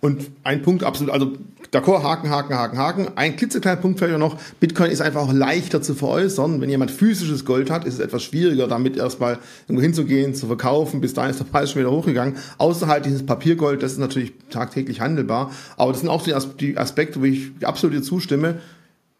Und 0.00 0.30
ein 0.44 0.62
Punkt 0.62 0.84
absolut, 0.84 1.12
also 1.12 1.32
d'accord, 1.72 2.04
Haken, 2.04 2.30
Haken, 2.30 2.54
Haken, 2.54 2.78
Haken. 2.78 3.08
Ein 3.16 3.36
klitzekleiner 3.36 3.80
Punkt 3.80 3.98
vielleicht 3.98 4.18
noch, 4.18 4.38
Bitcoin 4.60 4.90
ist 4.90 5.00
einfach 5.00 5.22
auch 5.22 5.32
leichter 5.32 5.82
zu 5.82 5.94
veräußern. 5.94 6.60
Wenn 6.60 6.70
jemand 6.70 6.92
physisches 6.92 7.44
Gold 7.44 7.68
hat, 7.68 7.84
ist 7.84 7.94
es 7.94 8.00
etwas 8.00 8.22
schwieriger, 8.22 8.68
damit 8.68 8.96
erstmal 8.96 9.38
irgendwo 9.66 9.82
hinzugehen, 9.82 10.34
zu 10.34 10.46
verkaufen. 10.46 11.00
Bis 11.00 11.14
dahin 11.14 11.32
ist 11.32 11.40
der 11.40 11.46
Preis 11.46 11.72
schon 11.72 11.80
wieder 11.80 11.90
hochgegangen. 11.90 12.36
Außerhalb 12.58 13.02
dieses 13.02 13.26
Papiergold, 13.26 13.82
das 13.82 13.92
ist 13.92 13.98
natürlich 13.98 14.32
tagtäglich 14.50 15.00
handelbar. 15.00 15.50
Aber 15.76 15.90
das 15.90 16.00
sind 16.00 16.10
auch 16.10 16.22
die 16.22 16.78
Aspekte, 16.78 17.20
wo 17.20 17.24
ich 17.24 17.50
absolut 17.62 17.96
dir 17.96 18.02
zustimme. 18.02 18.60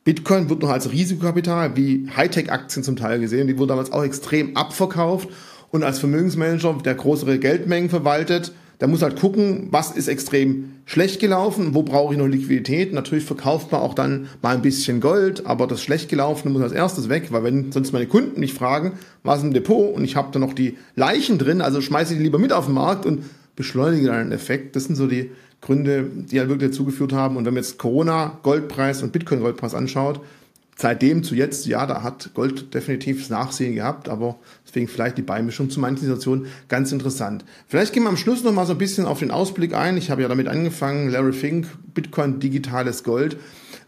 Bitcoin 0.05 0.49
wird 0.49 0.63
noch 0.63 0.71
als 0.71 0.93
Risikokapital 0.93 1.77
wie 1.77 2.09
Hightech-Aktien 2.17 2.85
zum 2.85 2.95
Teil 2.97 3.19
gesehen. 3.19 3.49
Die 3.49 3.59
wurden 3.59 3.71
damals 3.71 3.93
auch 3.93 4.05
extrem 4.05 4.57
abverkauft. 4.57 5.29
Und 5.71 5.83
als 5.83 5.99
Vermögensmanager, 5.99 6.79
der 6.83 6.95
größere 6.95 7.39
Geldmengen 7.39 7.91
verwaltet, 7.91 8.53
da 8.79 8.87
muss 8.87 9.03
halt 9.03 9.19
gucken, 9.19 9.69
was 9.71 9.91
ist 9.91 10.07
extrem 10.07 10.75
schlecht 10.87 11.21
gelaufen, 11.21 11.75
wo 11.75 11.83
brauche 11.83 12.15
ich 12.15 12.19
noch 12.19 12.29
Liquidität. 12.29 12.93
Natürlich 12.93 13.25
verkauft 13.25 13.73
man 13.73 13.81
auch 13.81 13.95
dann 13.95 14.29
mal 14.41 14.55
ein 14.55 14.63
bisschen 14.63 15.01
Gold, 15.01 15.47
aber 15.47 15.67
das 15.67 15.83
schlecht 15.83 16.09
gelaufene 16.09 16.53
muss 16.53 16.63
als 16.63 16.73
erstes 16.73 17.09
weg, 17.09 17.29
weil 17.31 17.43
wenn 17.43 17.73
sonst 17.73 17.93
meine 17.93 18.07
Kunden 18.07 18.39
mich 18.39 18.55
fragen, 18.55 18.93
was 19.25 19.43
im 19.43 19.53
Depot 19.53 19.95
und 19.95 20.05
ich 20.05 20.15
habe 20.15 20.29
da 20.33 20.39
noch 20.39 20.53
die 20.53 20.77
Leichen 20.95 21.39
drin, 21.39 21.61
also 21.61 21.81
schmeiße 21.81 22.13
ich 22.13 22.19
die 22.19 22.25
lieber 22.25 22.39
mit 22.39 22.53
auf 22.53 22.67
den 22.67 22.75
Markt 22.75 23.05
und 23.05 23.25
beschleunige 23.57 24.07
dann 24.07 24.17
einen 24.17 24.33
Effekt. 24.33 24.77
Das 24.77 24.85
sind 24.85 24.95
so 24.95 25.09
die 25.09 25.31
Gründe, 25.61 26.09
die 26.15 26.39
halt 26.39 26.49
wirklich 26.49 26.71
dazu 26.71 26.85
geführt 26.85 27.13
haben. 27.13 27.37
Und 27.37 27.45
wenn 27.45 27.55
man 27.55 27.63
jetzt 27.65 27.79
Corona 27.79 28.39
Goldpreis 28.45 29.03
und 29.03 29.13
Bitcoin 29.13 29.41
Goldpreis 29.41 29.75
anschaut, 29.75 30.21
seitdem 30.81 31.25
zu 31.25 31.35
jetzt, 31.35 31.67
ja, 31.67 31.87
da 31.87 32.03
hat 32.03 32.31
Gold 32.35 32.73
definitiv 32.73 33.19
das 33.19 33.31
Nachsehen 33.31 33.75
gehabt, 33.75 34.09
aber 34.09 34.39
deswegen 34.67 34.87
vielleicht 34.87 35.19
die 35.19 35.23
Beimischung 35.23 35.71
zu 35.71 35.81
manchen 35.81 36.03
Situationen 36.03 36.47
ganz 36.69 36.93
interessant. 36.93 37.45
Vielleicht 37.67 37.93
gehen 37.93 38.05
wir 38.05 38.09
am 38.09 38.17
Schluss 38.17 38.45
noch 38.45 38.53
mal 38.53 38.65
so 38.65 38.73
ein 38.73 38.79
bisschen 38.79 39.05
auf 39.05 39.19
den 39.19 39.33
Ausblick 39.33 39.75
ein. 39.75 39.97
Ich 39.97 40.11
habe 40.11 40.23
ja 40.23 40.29
damit 40.29 40.47
angefangen, 40.47 41.11
Larry 41.11 41.33
Fink, 41.33 41.67
Bitcoin, 41.95 42.39
digitales 42.39 43.03
Gold. 43.03 43.37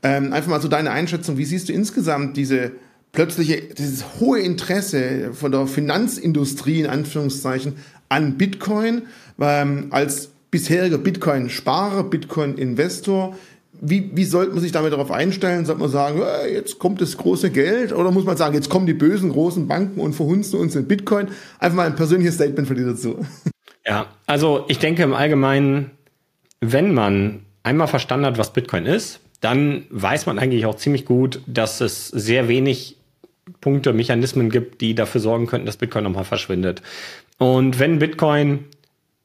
Ähm, 0.03 0.33
einfach 0.33 0.51
mal 0.51 0.61
so 0.61 0.67
deine 0.67 0.91
Einschätzung. 0.91 1.39
Wie 1.39 1.45
siehst 1.45 1.69
du 1.69 1.73
insgesamt 1.73 2.37
diese 2.37 2.73
plötzliche, 3.13 3.63
dieses 3.63 4.19
hohe 4.19 4.41
Interesse 4.41 5.33
von 5.33 5.53
der 5.53 5.69
Finanzindustrie 5.69 6.81
in 6.81 6.87
Anführungszeichen 6.87 7.75
an 8.09 8.37
Bitcoin 8.37 9.03
ähm, 9.41 9.87
als 9.91 10.31
bisheriger 10.51 10.99
Bitcoin-Sparer, 10.99 12.03
Bitcoin-Investor? 12.03 13.37
Wie, 13.81 14.11
wie 14.15 14.25
sollte 14.25 14.53
man 14.53 14.61
sich 14.61 14.73
damit 14.73 14.93
darauf 14.93 15.11
einstellen? 15.11 15.65
Sollte 15.65 15.81
man 15.81 15.91
sagen, 15.91 16.21
jetzt 16.53 16.79
kommt 16.79 17.01
das 17.01 17.17
große 17.17 17.51
Geld? 17.51 17.93
Oder 17.93 18.11
muss 18.11 18.25
man 18.25 18.37
sagen, 18.37 18.55
jetzt 18.55 18.69
kommen 18.69 18.87
die 18.87 18.95
bösen 18.95 19.31
großen 19.31 19.67
Banken 19.67 20.01
und 20.01 20.13
verhunzen 20.13 20.61
uns 20.61 20.77
in 20.77 20.87
Bitcoin? 20.87 21.29
Einfach 21.59 21.77
mal 21.77 21.87
ein 21.87 21.97
persönliches 21.97 22.35
Statement 22.35 22.69
von 22.69 22.77
dir 22.77 22.87
dazu. 22.87 23.25
Ja, 23.87 24.07
also 24.27 24.67
ich 24.69 24.79
denke 24.79 25.03
im 25.03 25.15
Allgemeinen, 25.15 25.93
wenn 26.61 26.93
man 26.93 27.41
einmal 27.63 27.87
verstanden 27.87 28.27
hat, 28.27 28.39
was 28.39 28.53
Bitcoin 28.53 28.85
ist, 28.85 29.21
dann 29.41 29.87
weiß 29.89 30.27
man 30.27 30.39
eigentlich 30.39 30.67
auch 30.67 30.77
ziemlich 30.77 31.07
gut, 31.07 31.41
dass 31.47 31.81
es 31.81 32.09
sehr 32.09 32.49
wenig 32.49 32.99
Punkte, 33.63 33.95
Mechanismen 33.95 34.51
gibt, 34.51 34.83
die 34.83 34.95
dafür 34.95 35.21
sorgen 35.23 35.47
könnten, 35.47 35.67
dass 35.67 35.79
Bitcoin 35.79 36.05
nochmal 36.05 36.25
verschwindet. 36.25 36.83
Und 37.39 37.79
wenn 37.79 37.99
Bitcoin 37.99 38.67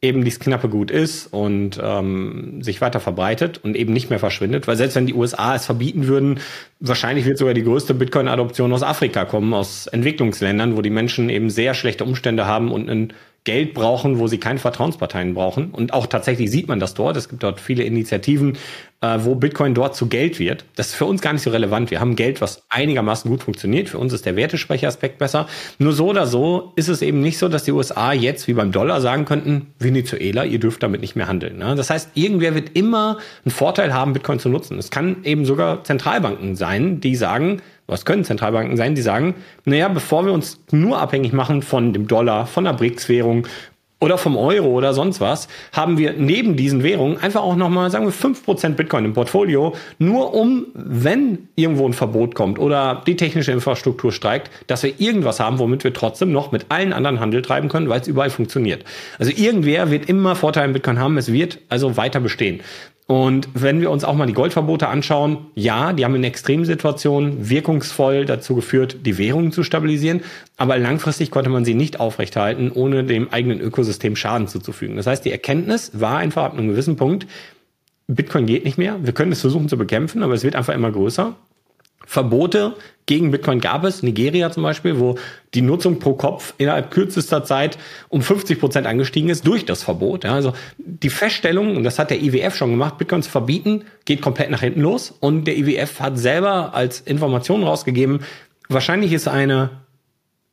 eben 0.05 0.23
dieses 0.23 0.39
knappe 0.39 0.69
Gut 0.69 0.91
ist 0.91 1.27
und 1.27 1.79
ähm, 1.83 2.61
sich 2.61 2.81
weiter 2.81 2.99
verbreitet 2.99 3.59
und 3.63 3.75
eben 3.75 3.93
nicht 3.93 4.09
mehr 4.09 4.19
verschwindet. 4.19 4.67
Weil 4.67 4.77
selbst 4.77 4.95
wenn 4.95 5.05
die 5.05 5.13
USA 5.13 5.55
es 5.55 5.65
verbieten 5.65 6.07
würden, 6.07 6.39
wahrscheinlich 6.79 7.25
wird 7.25 7.37
sogar 7.37 7.53
die 7.53 7.63
größte 7.63 7.93
Bitcoin-Adoption 7.93 8.71
aus 8.71 8.83
Afrika 8.83 9.25
kommen, 9.25 9.53
aus 9.53 9.87
Entwicklungsländern, 9.87 10.77
wo 10.77 10.81
die 10.81 10.89
Menschen 10.89 11.29
eben 11.29 11.49
sehr 11.49 11.73
schlechte 11.73 12.03
Umstände 12.03 12.45
haben 12.45 12.71
und 12.71 12.89
ein 12.89 13.13
Geld 13.45 13.73
brauchen, 13.75 14.19
wo 14.19 14.27
sie 14.27 14.39
keine 14.39 14.59
Vertrauensparteien 14.59 15.35
brauchen. 15.35 15.69
Und 15.69 15.93
auch 15.93 16.07
tatsächlich 16.07 16.51
sieht 16.51 16.67
man 16.67 16.79
das 16.79 16.95
dort. 16.95 17.15
Es 17.15 17.29
gibt 17.29 17.43
dort 17.43 17.61
viele 17.61 17.83
Initiativen, 17.83 18.57
äh, 19.01 19.19
wo 19.21 19.35
Bitcoin 19.35 19.75
dort 19.75 19.95
zu 19.95 20.07
Geld 20.07 20.39
wird. 20.39 20.65
Das 20.75 20.87
ist 20.87 20.95
für 20.95 21.05
uns 21.05 21.21
gar 21.21 21.31
nicht 21.31 21.43
so 21.43 21.51
relevant. 21.51 21.91
Wir 21.91 21.99
haben 21.99 22.15
Geld, 22.15 22.41
was 22.41 22.63
einigermaßen 22.69 23.29
gut 23.29 23.43
funktioniert. 23.43 23.87
Für 23.87 23.99
uns 23.99 24.13
ist 24.13 24.25
der 24.25 24.35
Wertesprechaspekt 24.35 25.19
besser. 25.19 25.47
Nur 25.77 25.93
so 25.93 26.07
oder 26.07 26.25
so 26.25 26.73
ist 26.75 26.87
es 26.87 27.03
eben 27.03 27.21
nicht 27.21 27.37
so, 27.37 27.47
dass 27.47 27.63
die 27.63 27.71
USA 27.71 28.13
jetzt 28.13 28.47
wie 28.47 28.53
beim 28.53 28.71
Dollar 28.71 28.99
sagen 28.99 29.25
könnten, 29.25 29.67
Venezuela, 29.77 30.43
ihr 30.43 30.59
dürft 30.59 30.81
damit 30.81 31.01
nicht 31.01 31.15
mehr 31.15 31.27
handeln. 31.27 31.57
Ne? 31.59 31.75
Das 31.75 31.91
heißt, 31.91 32.11
irgendwer 32.15 32.55
wird 32.55 32.75
immer 32.75 33.19
einen 33.45 33.51
Vorteil 33.51 33.93
haben, 33.93 34.13
Bitcoin 34.13 34.39
zu 34.39 34.49
nutzen. 34.49 34.79
Es 34.79 34.89
kann 34.89 35.17
eben 35.23 35.45
sogar 35.45 35.83
Zentralbanken 35.83 36.55
sein, 36.55 36.99
die 36.99 37.15
sagen, 37.15 37.61
was 37.87 38.05
können 38.05 38.23
Zentralbanken 38.23 38.77
sein, 38.77 38.95
die 38.95 39.01
sagen, 39.01 39.35
naja, 39.65 39.87
bevor 39.87 40.25
wir 40.25 40.33
uns 40.33 40.59
nur 40.71 40.99
abhängig 40.99 41.33
machen 41.33 41.61
von 41.61 41.93
dem 41.93 42.07
Dollar, 42.07 42.47
von 42.47 42.63
der 42.63 42.73
BRICS-Währung 42.73 43.47
oder 44.01 44.17
vom 44.17 44.37
Euro 44.37 44.67
oder 44.67 44.93
sonst 44.93 45.21
was, 45.21 45.47
haben 45.71 45.97
wir 45.97 46.13
neben 46.13 46.57
diesen 46.57 46.83
Währungen 46.83 47.17
einfach 47.17 47.41
auch 47.41 47.55
nochmal, 47.55 47.89
sagen 47.89 48.05
wir, 48.05 48.13
5% 48.13 48.75
Bitcoin 48.75 49.05
im 49.05 49.13
Portfolio, 49.13 49.73
nur 49.99 50.33
um, 50.33 50.67
wenn 50.73 51.47
irgendwo 51.55 51.87
ein 51.87 51.93
Verbot 51.93 52.35
kommt 52.35 52.59
oder 52.59 53.01
die 53.07 53.15
technische 53.15 53.51
Infrastruktur 53.51 54.11
streikt, 54.11 54.51
dass 54.67 54.83
wir 54.83 54.99
irgendwas 54.99 55.39
haben, 55.39 55.59
womit 55.59 55.83
wir 55.83 55.93
trotzdem 55.93 56.31
noch 56.31 56.51
mit 56.51 56.65
allen 56.69 56.91
anderen 56.91 57.19
Handel 57.19 57.41
treiben 57.41 57.69
können, 57.69 57.87
weil 57.87 58.01
es 58.01 58.07
überall 58.07 58.29
funktioniert. 58.29 58.83
Also 59.17 59.31
irgendwer 59.35 59.89
wird 59.89 60.09
immer 60.09 60.35
Vorteile 60.35 60.67
im 60.67 60.73
Bitcoin 60.73 60.99
haben, 60.99 61.17
es 61.17 61.31
wird 61.31 61.59
also 61.69 61.95
weiter 61.95 62.19
bestehen. 62.19 62.61
Und 63.07 63.49
wenn 63.53 63.81
wir 63.81 63.91
uns 63.91 64.03
auch 64.03 64.15
mal 64.15 64.25
die 64.25 64.33
Goldverbote 64.33 64.87
anschauen, 64.87 65.37
ja, 65.53 65.93
die 65.93 66.03
haben 66.03 66.15
in 66.15 66.23
Extremsituationen 66.23 67.49
wirkungsvoll 67.49 68.25
dazu 68.25 68.55
geführt, 68.55 69.05
die 69.05 69.19
Währungen 69.19 69.51
zu 69.51 69.63
stabilisieren, 69.63 70.21
aber 70.57 70.77
langfristig 70.79 71.29
konnte 71.29 71.51
man 71.51 71.65
sie 71.65 71.75
nicht 71.75 71.99
aufrechthalten, 71.99 72.71
ohne 72.71 73.03
dem 73.03 73.31
eigenen 73.31 73.61
Ökosystem 73.61 74.15
Schaden 74.15 74.47
zuzufügen. 74.47 74.95
Das 74.95 75.05
heißt, 75.05 75.23
die 75.23 75.31
Erkenntnis 75.31 75.91
war 75.93 76.17
einfach 76.17 76.45
ab 76.45 76.57
einem 76.57 76.69
gewissen 76.69 76.95
Punkt, 76.95 77.27
Bitcoin 78.07 78.45
geht 78.47 78.65
nicht 78.65 78.77
mehr, 78.77 78.97
wir 79.03 79.13
können 79.13 79.31
es 79.31 79.41
versuchen 79.41 79.69
zu 79.69 79.77
bekämpfen, 79.77 80.23
aber 80.23 80.33
es 80.33 80.43
wird 80.43 80.55
einfach 80.55 80.73
immer 80.73 80.91
größer. 80.91 81.35
Verbote 82.05 82.75
gegen 83.05 83.29
Bitcoin 83.29 83.59
gab 83.59 83.83
es, 83.83 84.01
Nigeria 84.01 84.51
zum 84.51 84.63
Beispiel, 84.63 84.99
wo 84.99 85.15
die 85.53 85.61
Nutzung 85.61 85.99
pro 85.99 86.13
Kopf 86.13 86.55
innerhalb 86.57 86.89
kürzester 86.89 87.43
Zeit 87.43 87.77
um 88.09 88.21
50 88.21 88.59
Prozent 88.59 88.87
angestiegen 88.87 89.29
ist 89.29 89.45
durch 89.45 89.65
das 89.65 89.83
Verbot. 89.83 90.23
Ja, 90.23 90.33
also 90.33 90.53
die 90.77 91.11
Feststellung, 91.11 91.77
und 91.77 91.83
das 91.83 91.99
hat 91.99 92.09
der 92.09 92.21
IWF 92.21 92.55
schon 92.55 92.71
gemacht, 92.71 92.97
Bitcoin 92.97 93.21
zu 93.21 93.29
verbieten, 93.29 93.83
geht 94.05 94.21
komplett 94.21 94.49
nach 94.49 94.61
hinten 94.61 94.81
los. 94.81 95.13
Und 95.19 95.45
der 95.45 95.57
IWF 95.57 95.99
hat 95.99 96.17
selber 96.17 96.73
als 96.73 97.01
Information 97.01 97.63
rausgegeben, 97.63 98.21
wahrscheinlich 98.69 99.13
ist 99.13 99.27
eine 99.27 99.69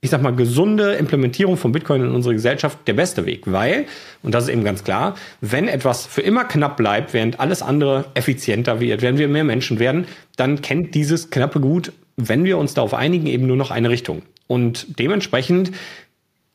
ich 0.04 0.10
sag 0.10 0.20
mal, 0.20 0.34
gesunde 0.34 0.94
Implementierung 0.94 1.56
von 1.56 1.70
Bitcoin 1.70 2.02
in 2.02 2.10
unsere 2.10 2.34
Gesellschaft 2.34 2.76
der 2.88 2.94
beste 2.94 3.24
Weg, 3.24 3.44
weil, 3.46 3.86
und 4.24 4.34
das 4.34 4.44
ist 4.44 4.50
eben 4.50 4.64
ganz 4.64 4.82
klar, 4.82 5.14
wenn 5.40 5.68
etwas 5.68 6.06
für 6.06 6.22
immer 6.22 6.44
knapp 6.44 6.76
bleibt, 6.76 7.14
während 7.14 7.38
alles 7.38 7.62
andere 7.62 8.06
effizienter 8.14 8.80
wird, 8.80 9.00
wenn 9.00 9.16
wir 9.16 9.28
mehr 9.28 9.44
Menschen 9.44 9.78
werden, 9.78 10.06
dann 10.34 10.60
kennt 10.60 10.96
dieses 10.96 11.30
knappe 11.30 11.60
Gut, 11.60 11.92
wenn 12.16 12.42
wir 12.42 12.58
uns 12.58 12.74
darauf 12.74 12.94
einigen, 12.94 13.28
eben 13.28 13.46
nur 13.46 13.56
noch 13.56 13.70
eine 13.70 13.90
Richtung. 13.90 14.22
Und 14.48 14.98
dementsprechend 14.98 15.70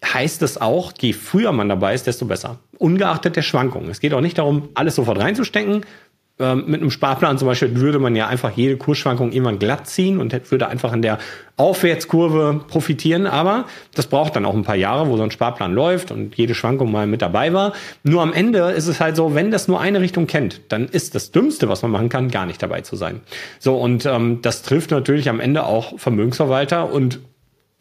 heißt 0.05 0.41
es 0.41 0.59
auch, 0.59 0.91
je 0.99 1.13
früher 1.13 1.53
man 1.53 1.69
dabei 1.69 1.93
ist, 1.93 2.05
desto 2.05 2.25
besser. 2.25 2.59
Ungeachtet 2.77 3.37
der 3.37 3.43
Schwankungen. 3.43 3.89
Es 3.89 4.01
geht 4.01 4.13
auch 4.13 4.21
nicht 4.21 4.37
darum, 4.37 4.69
alles 4.73 4.95
sofort 4.95 5.19
reinzustecken, 5.19 5.85
ähm, 6.39 6.65
mit 6.67 6.81
einem 6.81 6.91
Sparplan 6.91 7.37
zum 7.37 7.47
Beispiel 7.47 7.75
würde 7.77 7.99
man 7.99 8.15
ja 8.15 8.27
einfach 8.27 8.51
jede 8.51 8.77
Kursschwankung 8.77 9.31
irgendwann 9.31 9.57
glatt 9.57 9.87
ziehen 9.87 10.19
und 10.19 10.51
würde 10.51 10.67
einfach 10.67 10.93
in 10.93 11.01
der 11.01 11.17
Aufwärtskurve 11.55 12.61
profitieren. 12.67 13.25
Aber 13.25 13.65
das 13.95 14.07
braucht 14.07 14.35
dann 14.35 14.45
auch 14.45 14.53
ein 14.53 14.63
paar 14.63 14.75
Jahre, 14.75 15.07
wo 15.07 15.17
so 15.17 15.23
ein 15.23 15.31
Sparplan 15.31 15.73
läuft 15.73 16.11
und 16.11 16.35
jede 16.35 16.53
Schwankung 16.53 16.91
mal 16.91 17.07
mit 17.07 17.21
dabei 17.21 17.53
war. 17.53 17.73
Nur 18.03 18.21
am 18.21 18.33
Ende 18.33 18.59
ist 18.71 18.87
es 18.87 18.99
halt 18.99 19.15
so, 19.15 19.33
wenn 19.33 19.49
das 19.49 19.67
nur 19.67 19.81
eine 19.81 19.99
Richtung 19.99 20.27
kennt, 20.27 20.61
dann 20.69 20.85
ist 20.85 21.15
das 21.15 21.31
Dümmste, 21.31 21.69
was 21.69 21.81
man 21.81 21.91
machen 21.91 22.09
kann, 22.09 22.29
gar 22.29 22.45
nicht 22.45 22.61
dabei 22.61 22.81
zu 22.81 22.95
sein. 22.95 23.21
So, 23.59 23.75
und 23.75 24.05
ähm, 24.05 24.39
das 24.43 24.61
trifft 24.61 24.91
natürlich 24.91 25.29
am 25.29 25.39
Ende 25.39 25.65
auch 25.65 25.97
Vermögensverwalter 25.97 26.91
und 26.91 27.19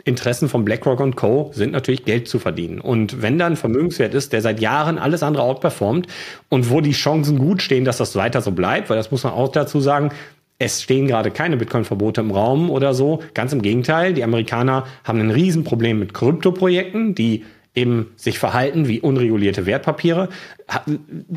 Interessen 0.06 0.48
von 0.48 0.64
BlackRock 0.64 1.00
und 1.00 1.16
Co. 1.16 1.50
sind 1.52 1.72
natürlich 1.72 2.04
Geld 2.04 2.28
zu 2.28 2.38
verdienen. 2.38 2.80
Und 2.80 3.22
wenn 3.22 3.38
dann 3.38 3.56
Vermögenswert 3.56 4.14
ist, 4.14 4.32
der 4.32 4.40
seit 4.40 4.60
Jahren 4.60 4.98
alles 4.98 5.24
andere 5.24 5.42
outperformt 5.42 6.06
und 6.48 6.70
wo 6.70 6.80
die 6.80 6.92
Chancen 6.92 7.38
gut 7.38 7.60
stehen, 7.60 7.84
dass 7.84 7.96
das 7.96 8.14
weiter 8.14 8.40
so 8.40 8.52
bleibt, 8.52 8.88
weil 8.88 8.96
das 8.96 9.10
muss 9.10 9.24
man 9.24 9.32
auch 9.32 9.50
dazu 9.50 9.80
sagen, 9.80 10.12
es 10.58 10.80
stehen 10.80 11.08
gerade 11.08 11.32
keine 11.32 11.56
Bitcoin-Verbote 11.56 12.20
im 12.20 12.30
Raum 12.30 12.70
oder 12.70 12.94
so. 12.94 13.20
Ganz 13.34 13.52
im 13.52 13.62
Gegenteil, 13.62 14.14
die 14.14 14.22
Amerikaner 14.22 14.86
haben 15.02 15.20
ein 15.20 15.32
Riesenproblem 15.32 15.98
mit 15.98 16.14
Kryptoprojekten, 16.14 17.16
die 17.16 17.44
eben 17.76 18.12
sich 18.16 18.38
verhalten 18.38 18.88
wie 18.88 19.00
unregulierte 19.00 19.66
Wertpapiere, 19.66 20.30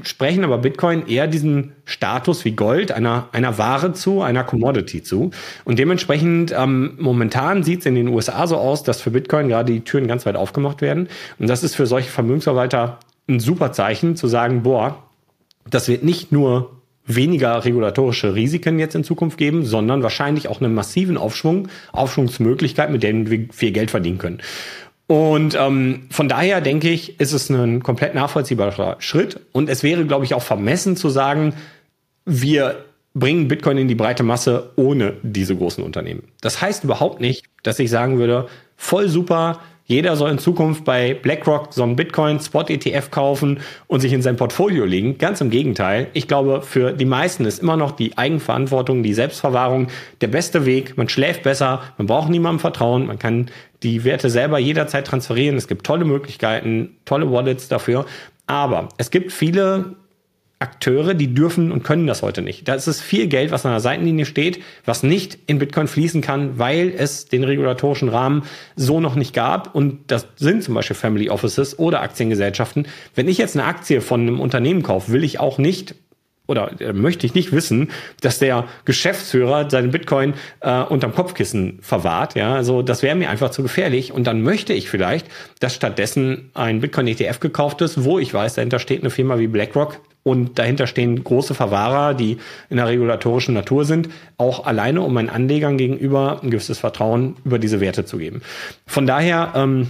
sprechen 0.04 0.44
aber 0.44 0.58
Bitcoin 0.58 1.06
eher 1.06 1.28
diesen 1.28 1.74
Status 1.86 2.46
wie 2.46 2.54
Gold 2.54 2.92
einer, 2.92 3.28
einer 3.34 3.58
Ware 3.58 3.94
zu, 3.94 4.22
einer 4.22 4.44
Commodity 4.44 5.04
zu. 5.04 5.32
Und 5.66 5.78
dementsprechend 5.78 6.54
ähm, 6.58 6.94
momentan 6.98 7.64
sieht 7.64 7.82
es 7.82 7.86
in 7.86 7.96
den 7.96 8.08
USA 8.08 8.48
so 8.48 8.58
aus, 8.58 8.84
dass 8.84 9.02
für 9.02 9.12
Bitcoin 9.12 9.50
gerade 9.50 9.74
die 9.74 9.82
Türen 9.82 10.08
ganz 10.08 10.26
weit 10.26 10.38
aufgemacht 10.38 10.82
werden. 10.82 11.10
Und 11.38 11.50
das 11.50 11.64
ist 11.64 11.76
für 11.76 11.86
solche 11.86 12.10
Vermögensverwalter 12.10 13.00
ein 13.28 13.40
super 13.40 13.74
Zeichen 13.74 14.16
zu 14.16 14.28
sagen, 14.28 14.64
boah, 14.64 15.04
das 15.70 15.88
wird 15.88 16.04
nicht 16.04 16.32
nur 16.32 16.80
weniger 17.06 17.66
regulatorische 17.66 18.36
Risiken 18.36 18.80
jetzt 18.80 18.96
in 18.96 19.04
Zukunft 19.04 19.38
geben, 19.38 19.66
sondern 19.66 20.04
wahrscheinlich 20.04 20.48
auch 20.48 20.62
einen 20.62 20.74
massiven 20.74 21.18
Aufschwung, 21.18 21.68
Aufschwungsmöglichkeit, 21.92 22.92
mit 22.92 23.04
denen 23.04 23.30
wir 23.30 23.48
viel 23.52 23.72
Geld 23.72 23.92
verdienen 23.92 24.20
können. 24.20 24.42
Und 25.10 25.58
ähm, 25.60 26.04
von 26.12 26.30
daher 26.30 26.62
denke 26.62 26.88
ich, 26.88 27.20
ist 27.20 27.34
es 27.34 27.50
ein 27.50 27.82
komplett 27.82 28.14
nachvollziehbarer 28.14 28.98
Schritt. 29.00 29.40
Und 29.54 29.68
es 29.68 29.82
wäre, 29.82 30.06
glaube 30.06 30.24
ich, 30.24 30.36
auch 30.36 30.44
vermessen 30.44 30.96
zu 30.96 31.10
sagen, 31.10 31.56
wir 32.26 32.86
bringen 33.16 33.48
Bitcoin 33.48 33.80
in 33.80 33.88
die 33.88 33.96
breite 33.96 34.22
Masse 34.22 34.70
ohne 34.76 35.16
diese 35.24 35.56
großen 35.56 35.84
Unternehmen. 35.84 36.28
Das 36.42 36.62
heißt 36.62 36.84
überhaupt 36.84 37.22
nicht, 37.22 37.46
dass 37.64 37.80
ich 37.80 37.90
sagen 37.90 38.20
würde, 38.20 38.50
voll 38.78 39.10
super, 39.10 39.60
jeder 39.90 40.16
soll 40.16 40.30
in 40.30 40.38
Zukunft 40.38 40.86
bei 40.86 41.16
BlackRock 41.16 41.74
so 41.74 41.82
einen 41.82 41.96
Bitcoin-Spot-ETF 41.96 43.10
kaufen 43.10 43.60
und 43.88 44.02
sich 44.02 44.14
in 44.14 44.22
sein 44.22 44.36
Portfolio 44.36 44.86
legen. 44.86 45.18
Ganz 45.18 45.42
im 45.42 45.50
Gegenteil. 45.50 46.08
Ich 46.14 46.28
glaube, 46.28 46.62
für 46.62 46.94
die 46.94 47.06
meisten 47.06 47.44
ist 47.44 47.58
immer 47.58 47.76
noch 47.76 47.94
die 47.94 48.16
Eigenverantwortung, 48.16 49.02
die 49.02 49.16
Selbstverwahrung 49.16 49.88
der 50.22 50.28
beste 50.28 50.68
Weg. 50.68 50.96
Man 50.96 51.10
schläft 51.10 51.42
besser, 51.42 51.82
man 51.98 52.06
braucht 52.06 52.30
niemandem 52.30 52.60
Vertrauen, 52.60 53.08
man 53.08 53.18
kann 53.18 53.50
die 53.82 54.04
Werte 54.04 54.30
selber 54.30 54.60
jederzeit 54.60 55.08
transferieren. 55.08 55.58
Es 55.58 55.68
gibt 55.68 55.88
tolle 55.88 56.06
Möglichkeiten, 56.06 56.98
tolle 57.06 57.32
Wallets 57.32 57.68
dafür. 57.68 58.06
Aber 58.46 58.90
es 58.98 59.10
gibt 59.10 59.32
viele 59.32 59.96
Akteure, 60.62 61.14
die 61.14 61.34
dürfen 61.34 61.72
und 61.72 61.84
können 61.84 62.06
das 62.06 62.22
heute 62.22 62.42
nicht. 62.42 62.68
Da 62.68 62.76
ist 62.76 62.88
es 62.88 63.00
viel 63.00 63.28
Geld, 63.28 63.52
was 63.52 63.66
an 63.66 63.72
der 63.72 63.80
Seitenlinie 63.80 64.26
steht, 64.26 64.62
was 64.84 65.04
nicht 65.04 65.40
in 65.48 65.58
Bitcoin 65.58 65.88
fließen 65.88 66.22
kann, 66.22 66.60
weil 66.60 66.94
es 66.98 67.28
den 67.28 67.46
regulatorischen 67.46 68.10
Rahmen 68.10 68.44
so 68.76 69.00
noch 69.00 69.16
nicht 69.16 69.34
gab. 69.34 69.74
Und 69.74 70.12
das 70.12 70.28
sind 70.36 70.64
zum 70.64 70.74
Beispiel 70.74 70.98
Family 70.98 71.30
Offices 71.30 71.80
oder 71.80 72.02
Aktiengesellschaften. 72.02 72.88
Wenn 73.16 73.30
ich 73.30 73.38
jetzt 73.38 73.56
eine 73.56 73.66
Aktie 73.66 74.02
von 74.02 74.22
einem 74.22 74.42
Unternehmen 74.42 74.84
kaufe, 74.84 75.14
will 75.14 75.24
ich 75.24 75.40
auch 75.40 75.60
nicht 75.60 75.96
oder 76.50 76.72
äh, 76.82 76.92
möchte 76.92 77.26
ich 77.26 77.36
nicht 77.36 77.54
wissen, 77.54 77.92
dass 78.22 78.40
der 78.40 78.68
Geschäftsführer 78.84 79.70
seinen 79.70 79.92
Bitcoin 79.92 80.34
äh, 80.60 80.82
unterm 80.82 81.14
Kopfkissen 81.14 81.80
verwahrt. 81.82 82.36
Ja, 82.36 82.56
also 82.56 82.82
das 82.82 83.04
wäre 83.04 83.16
mir 83.16 83.30
einfach 83.30 83.52
zu 83.52 83.62
gefährlich. 83.62 84.12
Und 84.12 84.26
dann 84.26 84.42
möchte 84.42 84.74
ich 84.74 84.90
vielleicht, 84.90 85.28
dass 85.60 85.76
stattdessen 85.76 86.50
ein 86.56 86.82
Bitcoin-ETF 86.82 87.40
gekauft 87.40 87.82
ist, 87.82 88.04
wo 88.04 88.20
ich 88.20 88.34
weiß, 88.34 88.56
dahinter 88.56 88.80
steht 88.80 89.02
eine 89.02 89.12
Firma 89.12 89.38
wie 89.38 89.48
BlackRock, 89.48 90.00
und 90.24 90.60
dahinter 90.60 90.88
stehen 90.88 91.24
große 91.24 91.54
Verwahrer, 91.54 92.14
die 92.14 92.38
in 92.70 92.78
der 92.78 92.88
regulatorischen 92.88 93.54
Natur 93.54 93.86
sind, 93.86 94.10
auch 94.38 94.66
alleine, 94.66 95.02
um 95.02 95.14
meinen 95.14 95.30
Anlegern 95.30 95.78
gegenüber 95.78 96.42
ein 96.44 96.52
gewisses 96.52 96.80
Vertrauen 96.80 97.38
über 97.46 97.60
diese 97.60 97.80
Werte 97.80 98.06
zu 98.06 98.18
geben. 98.18 98.42
Von 98.86 99.08
daher, 99.08 99.54
ähm, 99.56 99.88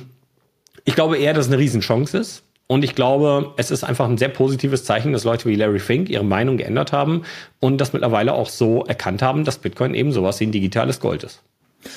ich 0.86 0.96
glaube 0.96 1.18
eher, 1.18 1.34
dass 1.34 1.48
es 1.48 1.52
eine 1.52 1.62
Riesenchance 1.62 2.18
ist. 2.18 2.44
Und 2.72 2.84
ich 2.84 2.94
glaube, 2.94 3.54
es 3.58 3.72
ist 3.72 3.84
einfach 3.84 4.08
ein 4.08 4.20
sehr 4.20 4.30
positives 4.30 4.84
Zeichen, 4.84 5.12
dass 5.12 5.24
Leute 5.24 5.50
wie 5.50 5.56
Larry 5.56 5.80
Fink 5.80 6.08
ihre 6.08 6.24
Meinung 6.24 6.58
geändert 6.58 6.92
haben 6.92 7.24
und 7.60 7.82
das 7.82 7.94
mittlerweile 7.94 8.34
auch 8.34 8.48
so 8.48 8.86
erkannt 8.86 9.24
haben, 9.24 9.44
dass 9.44 9.58
Bitcoin 9.58 9.96
eben 9.96 10.12
sowas 10.12 10.40
wie 10.40 10.46
ein 10.46 10.52
digitales 10.52 11.00
Gold 11.00 11.24
ist. 11.24 11.42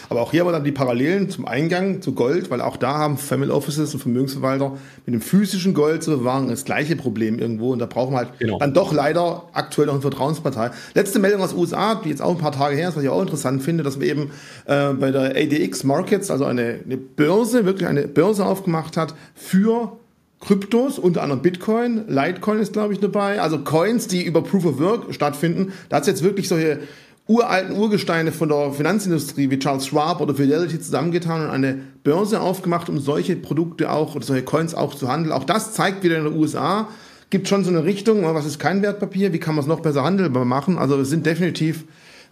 Aber 0.08 0.20
auch 0.20 0.30
hier 0.30 0.40
haben 0.40 0.48
wir 0.48 0.52
dann 0.52 0.64
die 0.64 0.72
Parallelen 0.72 1.28
zum 1.28 1.46
Eingang 1.46 2.02
zu 2.02 2.12
Gold, 2.12 2.50
weil 2.50 2.60
auch 2.60 2.76
da 2.76 2.98
haben 2.98 3.18
Family 3.18 3.50
Offices 3.50 3.92
und 3.94 4.00
Vermögensverwalter 4.00 4.76
mit 5.06 5.14
dem 5.14 5.20
physischen 5.20 5.74
Gold 5.74 6.04
zu 6.04 6.18
bewahren 6.18 6.48
das 6.48 6.64
gleiche 6.64 6.94
Problem 6.94 7.38
irgendwo. 7.38 7.72
Und 7.72 7.80
da 7.80 7.86
brauchen 7.86 8.14
wir 8.14 8.18
halt 8.18 8.38
genau. 8.38 8.58
dann 8.58 8.74
doch 8.74 8.92
leider 8.92 9.48
aktuell 9.52 9.86
noch 9.86 9.94
eine 9.94 10.02
Vertrauenspartei. 10.02 10.70
Letzte 10.94 11.18
Meldung 11.18 11.42
aus 11.42 11.50
den 11.50 11.58
USA, 11.58 11.96
die 11.96 12.10
jetzt 12.10 12.22
auch 12.22 12.30
ein 12.30 12.38
paar 12.38 12.52
Tage 12.52 12.76
her 12.76 12.90
ist, 12.90 12.96
was 12.96 13.02
ich 13.02 13.08
auch 13.08 13.22
interessant 13.22 13.62
finde, 13.62 13.82
dass 13.82 13.98
wir 13.98 14.08
eben 14.08 14.30
äh, 14.66 14.92
bei 14.92 15.10
der 15.10 15.36
ADX 15.36 15.82
Markets, 15.82 16.30
also 16.30 16.44
eine, 16.44 16.78
eine 16.84 16.96
Börse, 16.96 17.64
wirklich 17.64 17.88
eine 17.88 18.06
Börse 18.06 18.46
aufgemacht 18.46 18.96
hat 18.96 19.14
für 19.34 19.96
Kryptos, 20.40 20.98
unter 20.98 21.22
anderem 21.22 21.42
Bitcoin, 21.42 22.04
Litecoin 22.08 22.58
ist, 22.58 22.72
glaube 22.72 22.92
ich, 22.92 23.00
dabei, 23.00 23.40
also 23.40 23.58
Coins, 23.60 24.08
die 24.08 24.24
über 24.24 24.42
Proof 24.42 24.64
of 24.64 24.80
Work 24.80 25.14
stattfinden. 25.14 25.72
Da 25.88 25.96
hat 25.96 26.02
es 26.02 26.08
jetzt 26.08 26.24
wirklich 26.24 26.48
solche 26.48 26.80
uralten 27.28 27.76
Urgesteine 27.76 28.32
von 28.32 28.48
der 28.48 28.72
Finanzindustrie 28.72 29.50
wie 29.50 29.58
Charles 29.58 29.86
Schwab 29.86 30.20
oder 30.20 30.34
Fidelity 30.34 30.80
zusammengetan 30.80 31.42
und 31.42 31.50
eine 31.50 31.78
Börse 32.02 32.40
aufgemacht, 32.40 32.88
um 32.88 32.98
solche 32.98 33.36
Produkte 33.36 33.90
auch 33.90 34.14
oder 34.14 34.24
solche 34.24 34.44
Coins 34.44 34.74
auch 34.74 34.94
zu 34.94 35.08
handeln. 35.08 35.32
Auch 35.32 35.44
das 35.44 35.72
zeigt 35.72 36.02
wieder 36.02 36.18
in 36.18 36.24
den 36.24 36.36
USA, 36.36 36.88
gibt 37.30 37.48
schon 37.48 37.64
so 37.64 37.70
eine 37.70 37.84
Richtung, 37.84 38.22
was 38.22 38.44
ist 38.44 38.58
kein 38.58 38.82
Wertpapier, 38.82 39.32
wie 39.32 39.38
kann 39.38 39.54
man 39.54 39.62
es 39.62 39.68
noch 39.68 39.80
besser 39.80 40.02
handelbar 40.02 40.44
machen. 40.44 40.78
Also 40.78 41.00
es 41.00 41.10
sind 41.10 41.24
definitiv 41.24 41.84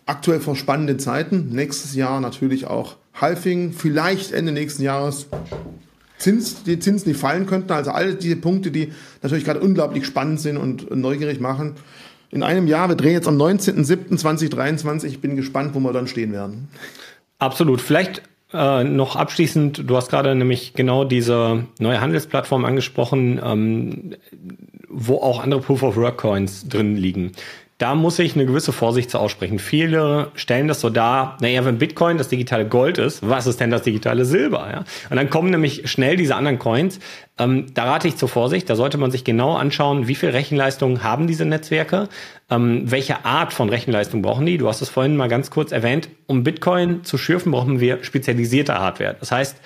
aktuell 0.07 0.41
vor 0.41 0.57
spannenden 0.57 0.99
Zeiten. 0.99 1.51
Nächstes 1.51 1.95
Jahr 1.95 2.21
natürlich 2.21 2.67
auch 2.67 2.97
Halfing, 3.15 3.73
vielleicht 3.73 4.33
Ende 4.33 4.53
nächsten 4.53 4.83
Jahres 4.83 5.27
Zins, 6.19 6.65
die 6.65 6.79
Zinsen, 6.79 7.13
die 7.13 7.19
fallen 7.19 7.47
könnten. 7.47 7.73
Also 7.73 7.93
alle 7.93 8.15
diese 8.15 8.37
Punkte, 8.37 8.71
die 8.71 8.93
natürlich 9.23 9.45
gerade 9.45 9.61
unglaublich 9.61 10.05
spannend 10.05 10.41
sind 10.41 10.59
und 10.59 10.95
neugierig 10.95 11.41
machen 11.41 11.77
in 12.31 12.43
einem 12.43 12.67
Jahr. 12.67 12.89
Wir 12.89 12.97
drehen 12.97 13.13
jetzt 13.13 13.29
am 13.29 13.37
19.07.2023. 13.37 15.07
Ich 15.07 15.21
bin 15.21 15.37
gespannt, 15.37 15.75
wo 15.75 15.81
wir 15.81 15.93
dann 15.93 16.07
stehen 16.07 16.33
werden. 16.33 16.69
Absolut. 17.39 17.81
Vielleicht 17.81 18.23
äh, 18.53 18.85
noch 18.85 19.17
abschließend, 19.17 19.89
du 19.89 19.97
hast 19.97 20.11
gerade 20.11 20.35
nämlich 20.35 20.75
genau 20.75 21.05
diese 21.05 21.67
neue 21.79 22.01
Handelsplattform 22.01 22.65
angesprochen, 22.65 23.41
ähm, 23.43 24.17
wo 24.89 25.17
auch 25.17 25.43
andere 25.43 25.61
Proof 25.61 25.83
of 25.83 25.97
Work 25.97 26.19
Coins 26.19 26.69
drin 26.69 26.97
liegen 26.97 27.33
da 27.81 27.95
muss 27.95 28.19
ich 28.19 28.35
eine 28.35 28.45
gewisse 28.45 28.73
Vorsicht 28.73 29.11
zu 29.11 29.19
aussprechen. 29.19 29.59
Viele 29.59 30.31
stellen 30.35 30.69
das 30.69 30.83
so 30.83 30.91
dar, 30.91 31.39
naja, 31.41 31.65
wenn 31.65 31.79
Bitcoin 31.79 32.19
das 32.19 32.29
digitale 32.29 32.67
Gold 32.69 32.99
ist, 32.99 33.27
was 33.27 33.47
ist 33.47 33.59
denn 33.59 33.71
das 33.71 33.81
digitale 33.81 34.27
Silber? 34.27 34.69
Ja? 34.71 34.85
Und 35.09 35.17
dann 35.17 35.31
kommen 35.31 35.49
nämlich 35.49 35.91
schnell 35.91 36.19
diese 36.19 36.37
anderen 36.37 36.59
Coins. 36.59 37.01
Ähm, 37.39 37.73
da 37.73 37.85
rate 37.85 38.07
ich 38.07 38.17
zur 38.17 38.29
Vorsicht, 38.29 38.69
da 38.69 38.77
sollte 38.77 38.99
man 38.99 39.11
sich 39.11 39.25
genau 39.25 39.57
anschauen, 39.57 40.09
wie 40.09 40.15
viel 40.15 40.29
Rechenleistung 40.29 41.03
haben 41.03 41.27
diese 41.27 41.47
Netzwerke, 41.47 42.11
ähm, 42.51 42.83
welche 42.85 43.25
Art 43.25 43.55
von 43.55 43.71
Rechenleistung 43.71 44.21
brauchen 44.21 44.45
die. 44.45 44.59
Du 44.59 44.69
hast 44.69 44.83
es 44.83 44.91
vorhin 44.91 45.17
mal 45.17 45.29
ganz 45.29 45.51
kurz 45.51 45.73
erwähnt, 45.73 46.11
um 46.27 46.45
Bitcoin 46.45 47.03
zu 47.05 47.17
schürfen, 47.17 47.51
brauchen 47.51 47.81
wir 47.81 48.05
spezialisierte 48.05 48.75
Hardware. 48.75 49.17
Das 49.19 49.33
heißt, 49.33 49.57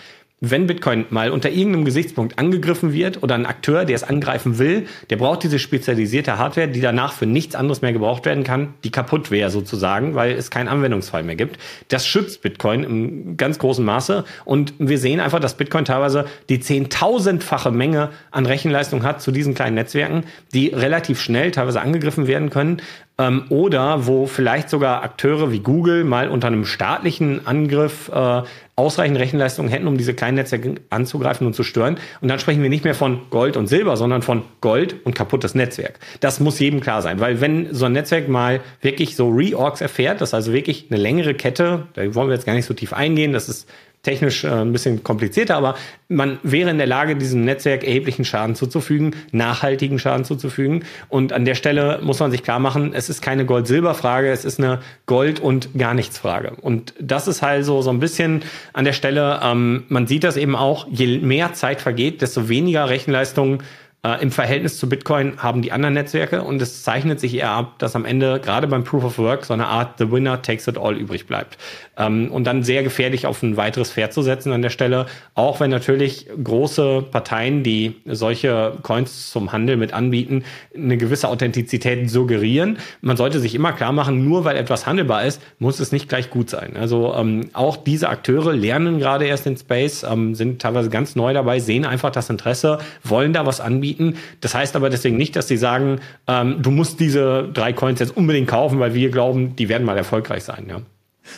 wenn 0.51 0.66
Bitcoin 0.66 1.07
mal 1.11 1.30
unter 1.30 1.51
irgendeinem 1.51 1.84
Gesichtspunkt 1.84 2.38
angegriffen 2.38 2.92
wird 2.92 3.22
oder 3.22 3.34
ein 3.34 3.47
Akteur, 3.47 3.84
der 3.84 3.97
es 3.97 4.03
angreifen 4.03 4.59
will, 4.59 4.86
der 5.11 5.16
braucht 5.16 5.42
diese 5.42 5.59
spezialisierte 5.59 6.38
Hardware, 6.38 6.68
die 6.68 6.80
danach 6.80 7.12
für 7.12 7.26
nichts 7.26 7.55
anderes 7.55 7.82
mehr 7.82 7.92
gebraucht 7.92 8.24
werden 8.24 8.45
kann, 8.45 8.74
die 8.84 8.90
kaputt 8.90 9.30
wäre 9.30 9.51
sozusagen, 9.51 10.14
weil 10.14 10.32
es 10.32 10.51
keinen 10.51 10.68
Anwendungsfall 10.68 11.22
mehr 11.22 11.36
gibt. 11.36 11.59
Das 11.88 12.07
schützt 12.07 12.42
Bitcoin 12.42 12.84
im 12.84 13.36
ganz 13.36 13.59
großen 13.59 13.84
Maße 13.84 14.24
und 14.45 14.74
wir 14.78 14.99
sehen 14.99 15.20
einfach, 15.20 15.40
dass 15.40 15.57
Bitcoin 15.57 15.84
teilweise 15.84 16.26
die 16.49 16.61
zehntausendfache 16.61 17.70
Menge 17.70 18.11
an 18.30 18.47
Rechenleistung 18.47 19.03
hat 19.03 19.22
zu 19.22 19.30
diesen 19.30 19.55
kleinen 19.55 19.74
Netzwerken, 19.74 20.24
die 20.53 20.68
relativ 20.68 21.20
schnell 21.20 21.51
teilweise 21.51 21.80
angegriffen 21.80 22.26
werden 22.26 22.51
können 22.51 22.80
ähm, 23.18 23.44
oder 23.48 24.06
wo 24.06 24.26
vielleicht 24.26 24.68
sogar 24.68 25.02
Akteure 25.02 25.52
wie 25.52 25.60
Google 25.60 26.04
mal 26.04 26.28
unter 26.28 26.48
einem 26.48 26.64
staatlichen 26.64 27.46
Angriff 27.46 28.10
äh, 28.12 28.42
ausreichend 28.76 29.18
Rechenleistung 29.18 29.68
hätten, 29.68 29.86
um 29.86 29.96
diese 29.96 30.14
kleinen 30.14 30.36
Netzwerke 30.36 30.74
anzugreifen 30.90 31.46
und 31.46 31.54
zu 31.54 31.62
stören. 31.62 31.96
Und 32.20 32.28
dann 32.28 32.40
sprechen 32.40 32.62
wir 32.62 32.70
nicht 32.70 32.82
mehr 32.82 32.94
von 32.94 33.20
Gold 33.30 33.56
und 33.56 33.68
Silber, 33.68 33.96
sondern 33.96 34.22
von 34.22 34.42
Gold 34.60 34.96
und 35.04 35.14
kaputtes 35.14 35.54
Netzwerk. 35.54 36.00
Das 36.20 36.40
muss 36.40 36.58
jedem 36.58 36.80
klar 36.80 37.00
sein, 37.02 37.20
weil 37.20 37.40
wenn 37.40 37.72
so 37.72 37.84
ein 37.84 37.92
Netzwerk 37.92 38.28
mal 38.28 38.60
wirklich 38.80 39.14
so 39.14 39.28
Reorgs 39.28 39.80
erfährt, 39.80 40.20
das 40.20 40.30
ist 40.30 40.34
also 40.34 40.52
wirklich 40.52 40.86
eine 40.90 41.00
längere 41.00 41.34
Kette, 41.34 41.86
da 41.94 42.14
wollen 42.14 42.28
wir 42.28 42.34
jetzt 42.34 42.46
gar 42.46 42.54
nicht 42.54 42.66
so 42.66 42.74
tief 42.74 42.92
eingehen, 42.92 43.32
das 43.32 43.48
ist 43.48 43.68
technisch 44.05 44.44
äh, 44.44 44.48
ein 44.48 44.72
bisschen 44.72 45.02
komplizierter, 45.02 45.57
aber 45.57 45.74
man 46.09 46.38
wäre 46.44 46.70
in 46.70 46.78
der 46.78 46.86
Lage, 46.86 47.16
diesem 47.16 47.44
Netzwerk 47.44 47.82
erheblichen 47.82 48.24
Schaden 48.24 48.55
zuzufügen, 48.55 49.16
nachhaltigen 49.32 49.98
Schaden 49.98 50.24
zuzufügen. 50.24 50.84
Und 51.09 51.32
an 51.32 51.44
der 51.44 51.57
Stelle 51.57 51.98
muss 52.02 52.20
man 52.20 52.30
sich 52.30 52.44
klar 52.44 52.61
machen, 52.61 52.92
es 52.94 53.09
ist 53.09 53.22
keine 53.22 53.44
Gold-Silber-Frage, 53.44 54.30
es 54.30 54.44
ist 54.44 54.61
eine 54.61 54.80
Gold- 55.07 55.40
und 55.40 55.76
gar 55.76 55.94
nichts 55.94 56.18
Frage. 56.18 56.52
Und 56.61 56.94
das 57.00 57.26
ist 57.26 57.42
halt 57.42 57.64
so, 57.64 57.82
so 57.82 57.90
ein 57.90 57.98
bisschen 57.98 58.42
an 58.72 58.84
der 58.84 58.92
Stelle, 58.92 59.40
ähm, 59.42 59.84
man 59.88 60.07
sieht 60.07 60.22
das 60.22 60.36
eben 60.36 60.55
auch, 60.55 60.86
je 60.90 61.18
mehr 61.18 61.55
Zeit 61.55 61.80
vergeht, 61.80 62.22
desto 62.22 62.48
weniger 62.48 62.88
Rechenleistung 62.88 63.62
äh, 64.05 64.22
Im 64.22 64.30
Verhältnis 64.30 64.78
zu 64.78 64.86
Bitcoin 64.86 65.38
haben 65.38 65.62
die 65.62 65.72
anderen 65.72 65.94
Netzwerke 65.94 66.42
und 66.42 66.61
es 66.61 66.82
zeichnet 66.82 67.20
sich 67.20 67.34
eher 67.34 67.50
ab, 67.50 67.78
dass 67.78 67.96
am 67.96 68.05
Ende 68.05 68.38
gerade 68.38 68.66
beim 68.66 68.84
Proof 68.84 69.02
of 69.05 69.18
Work 69.18 69.46
so 69.46 69.55
eine 69.55 69.66
Art 69.66 69.98
The 69.98 70.11
Winner 70.12 70.42
takes 70.42 70.68
it 70.68 70.76
all 70.76 70.94
übrig 70.94 71.26
bleibt. 71.26 71.57
Ähm, 71.96 72.30
und 72.30 72.44
dann 72.44 72.62
sehr 72.62 72.82
gefährlich 72.82 73.26
auf 73.26 73.42
ein 73.42 73.57
weiteres 73.57 73.92
Pferd 73.92 74.12
zu 74.12 74.20
setzen 74.20 74.52
an 74.52 74.61
der 74.61 74.68
Stelle, 74.68 75.07
auch 75.34 75.61
wenn 75.61 75.70
natürlich 75.70 76.26
große 76.42 77.07
Parteien, 77.11 77.62
die 77.62 77.94
solche 78.05 78.74
Coins 78.82 79.30
zum 79.30 79.52
Handel 79.52 79.78
mit 79.78 79.94
anbieten, 79.94 80.44
eine 80.76 80.98
gewisse 80.98 81.28
Authentizität 81.28 82.11
suggerieren. 82.11 82.78
Man 83.00 83.16
sollte 83.16 83.40
sich 83.40 83.55
immer 83.55 83.72
klar 83.72 83.92
machen, 83.92 84.28
nur 84.28 84.44
weil 84.44 84.57
etwas 84.57 84.86
handelbar 84.86 85.24
ist, 85.24 85.40
muss 85.59 85.80
es 85.80 85.92
nicht 85.92 86.11
gleich 86.11 86.28
gut 86.28 86.50
sein. 86.50 86.76
Also 86.76 87.14
ähm, 87.14 87.48
auch 87.55 87.78
diese 87.78 88.11
Akteure 88.11 88.52
lernen 88.52 88.98
gerade 88.98 89.24
erst 89.24 89.46
in 89.46 89.57
Space, 89.57 90.02
ähm, 90.02 90.34
sind 90.34 90.61
teilweise 90.61 90.90
ganz 90.90 91.16
neu 91.16 91.32
dabei, 91.32 91.59
sehen 91.59 91.86
einfach 91.86 92.11
das 92.11 92.28
Interesse, 92.28 92.78
wollen 93.02 93.32
da 93.32 93.46
was 93.46 93.61
anbieten 93.61 93.93
anbieten. 93.95 94.18
Das 94.40 94.55
heißt 94.55 94.76
aber 94.76 94.90
deswegen 94.90 95.16
nicht, 95.16 95.36
dass 95.36 95.49
sie 95.49 95.57
sagen, 95.57 96.01
ähm, 96.26 96.62
du 96.62 96.70
musst 96.70 97.01
diese 97.01 97.49
drei 97.53 97.72
Coins 97.72 98.01
jetzt 98.01 98.16
unbedingt 98.16 98.49
kaufen, 98.49 98.78
weil 98.78 98.95
wir 98.95 99.11
glauben, 99.11 99.57
die 99.57 99.68
werden 99.68 99.84
mal 99.84 99.97
erfolgreich 99.97 100.45
sein. 100.45 100.66
Ja. 100.68 100.80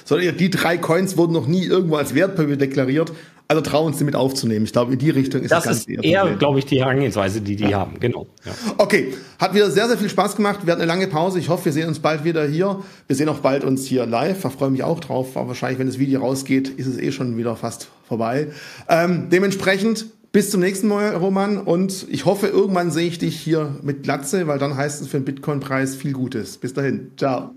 Sondern 0.05 0.37
die 0.37 0.51
drei 0.51 0.79
Coins 0.79 1.17
wurden 1.17 1.33
noch 1.33 1.47
nie 1.47 1.65
irgendwo 1.65 1.97
als 1.97 2.15
Wertpapier 2.15 2.57
deklariert. 2.57 3.13
Also 3.49 3.63
trauen 3.63 3.87
uns 3.87 3.99
damit 3.99 4.17
aufzunehmen. 4.17 4.65
Ich 4.65 4.73
glaube, 4.73 4.95
in 4.95 4.99
die 4.99 5.11
Richtung 5.11 5.43
ist 5.43 5.53
das 5.53 5.63
Das 5.63 5.77
ist 5.79 5.89
eher, 5.89 6.35
glaube 6.35 6.59
ich, 6.59 6.65
die 6.65 6.81
Herangehensweise, 6.81 7.41
die 7.41 7.55
die 7.55 7.69
ja. 7.69 7.79
haben. 7.79 8.01
Genau. 8.01 8.27
Ja. 8.45 8.51
Okay, 8.77 9.15
hat 9.39 9.55
wieder 9.55 9.71
sehr, 9.71 9.87
sehr 9.87 9.97
viel 9.97 10.09
Spaß 10.09 10.35
gemacht. 10.35 10.61
Wir 10.65 10.73
hatten 10.73 10.83
eine 10.83 10.89
lange 10.89 11.07
Pause. 11.07 11.39
Ich 11.39 11.49
hoffe, 11.49 11.67
wir 11.67 11.73
sehen 11.73 11.87
uns 11.87 12.01
bald 12.01 12.25
wieder 12.25 12.45
hier. 12.45 12.83
Wir 13.07 13.15
sehen 13.15 13.29
auch 13.29 13.39
bald 13.39 13.63
uns 13.63 13.87
hier 13.87 14.05
live. 14.05 14.43
Da 14.43 14.51
freue 14.51 14.71
mich 14.71 14.83
auch 14.83 14.99
drauf. 14.99 15.37
Aber 15.37 15.47
wahrscheinlich, 15.47 15.79
wenn 15.79 15.87
das 15.87 16.01
Video 16.01 16.23
rausgeht, 16.23 16.71
ist 16.71 16.89
es 16.89 16.99
eh 16.99 17.13
schon 17.13 17.37
wieder 17.37 17.55
fast 17.55 17.87
vorbei. 18.09 18.49
Ähm, 18.89 19.29
dementsprechend 19.31 20.07
bis 20.37 20.51
zum 20.51 20.61
nächsten 20.61 20.89
Mal, 20.89 21.17
Roman. 21.17 21.57
Und 21.57 22.07
ich 22.11 22.27
hoffe, 22.27 22.49
irgendwann 22.49 22.91
sehe 22.91 23.09
ich 23.09 23.19
dich 23.19 23.41
hier 23.41 23.77
mit 23.81 24.03
Glatze, 24.03 24.47
weil 24.47 24.59
dann 24.59 24.77
heißt 24.77 25.01
es 25.01 25.09
für 25.09 25.17
den 25.17 25.25
Bitcoin-Preis 25.25 25.97
viel 25.97 26.13
Gutes. 26.13 26.59
Bis 26.59 26.75
dahin. 26.75 27.13
Ciao. 27.17 27.53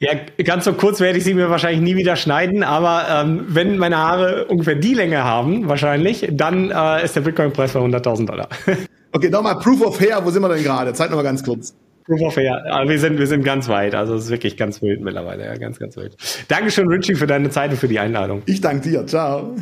Ja, 0.00 0.12
ganz 0.42 0.64
so 0.64 0.72
kurz 0.72 1.00
werde 1.00 1.18
ich 1.18 1.24
sie 1.24 1.34
mir 1.34 1.50
wahrscheinlich 1.50 1.82
nie 1.82 1.96
wieder 1.96 2.16
schneiden, 2.16 2.62
aber 2.62 3.04
ähm, 3.10 3.44
wenn 3.48 3.76
meine 3.76 3.98
Haare 3.98 4.46
ungefähr 4.46 4.76
die 4.76 4.94
Länge 4.94 5.22
haben, 5.22 5.68
wahrscheinlich, 5.68 6.26
dann 6.32 6.70
äh, 6.70 7.04
ist 7.04 7.14
der 7.14 7.20
Bitcoin-Preis 7.20 7.74
bei 7.74 7.80
100.000 7.80 8.24
Dollar. 8.24 8.48
okay, 9.12 9.28
nochmal 9.28 9.58
Proof 9.58 9.82
of 9.82 10.00
Hair, 10.00 10.24
wo 10.24 10.30
sind 10.30 10.40
wir 10.40 10.48
denn 10.48 10.64
gerade? 10.64 10.94
Zeig 10.94 11.10
nochmal 11.10 11.24
ganz 11.24 11.44
kurz. 11.44 11.74
Proof 12.06 12.22
of 12.22 12.36
Hair, 12.38 12.72
aber 12.72 12.88
wir 12.88 12.98
sind, 12.98 13.18
wir 13.18 13.26
sind 13.26 13.44
ganz 13.44 13.68
weit, 13.68 13.94
also 13.94 14.14
es 14.14 14.24
ist 14.24 14.30
wirklich 14.30 14.56
ganz 14.56 14.80
wild 14.80 15.02
mittlerweile, 15.02 15.44
ja, 15.44 15.54
ganz, 15.56 15.78
ganz 15.78 15.94
wild. 15.98 16.16
Dankeschön, 16.48 16.88
Richie, 16.88 17.16
für 17.16 17.26
deine 17.26 17.50
Zeit 17.50 17.70
und 17.70 17.76
für 17.76 17.88
die 17.88 17.98
Einladung. 17.98 18.40
Ich 18.46 18.62
danke 18.62 18.88
dir, 18.88 19.06
ciao. 19.06 19.54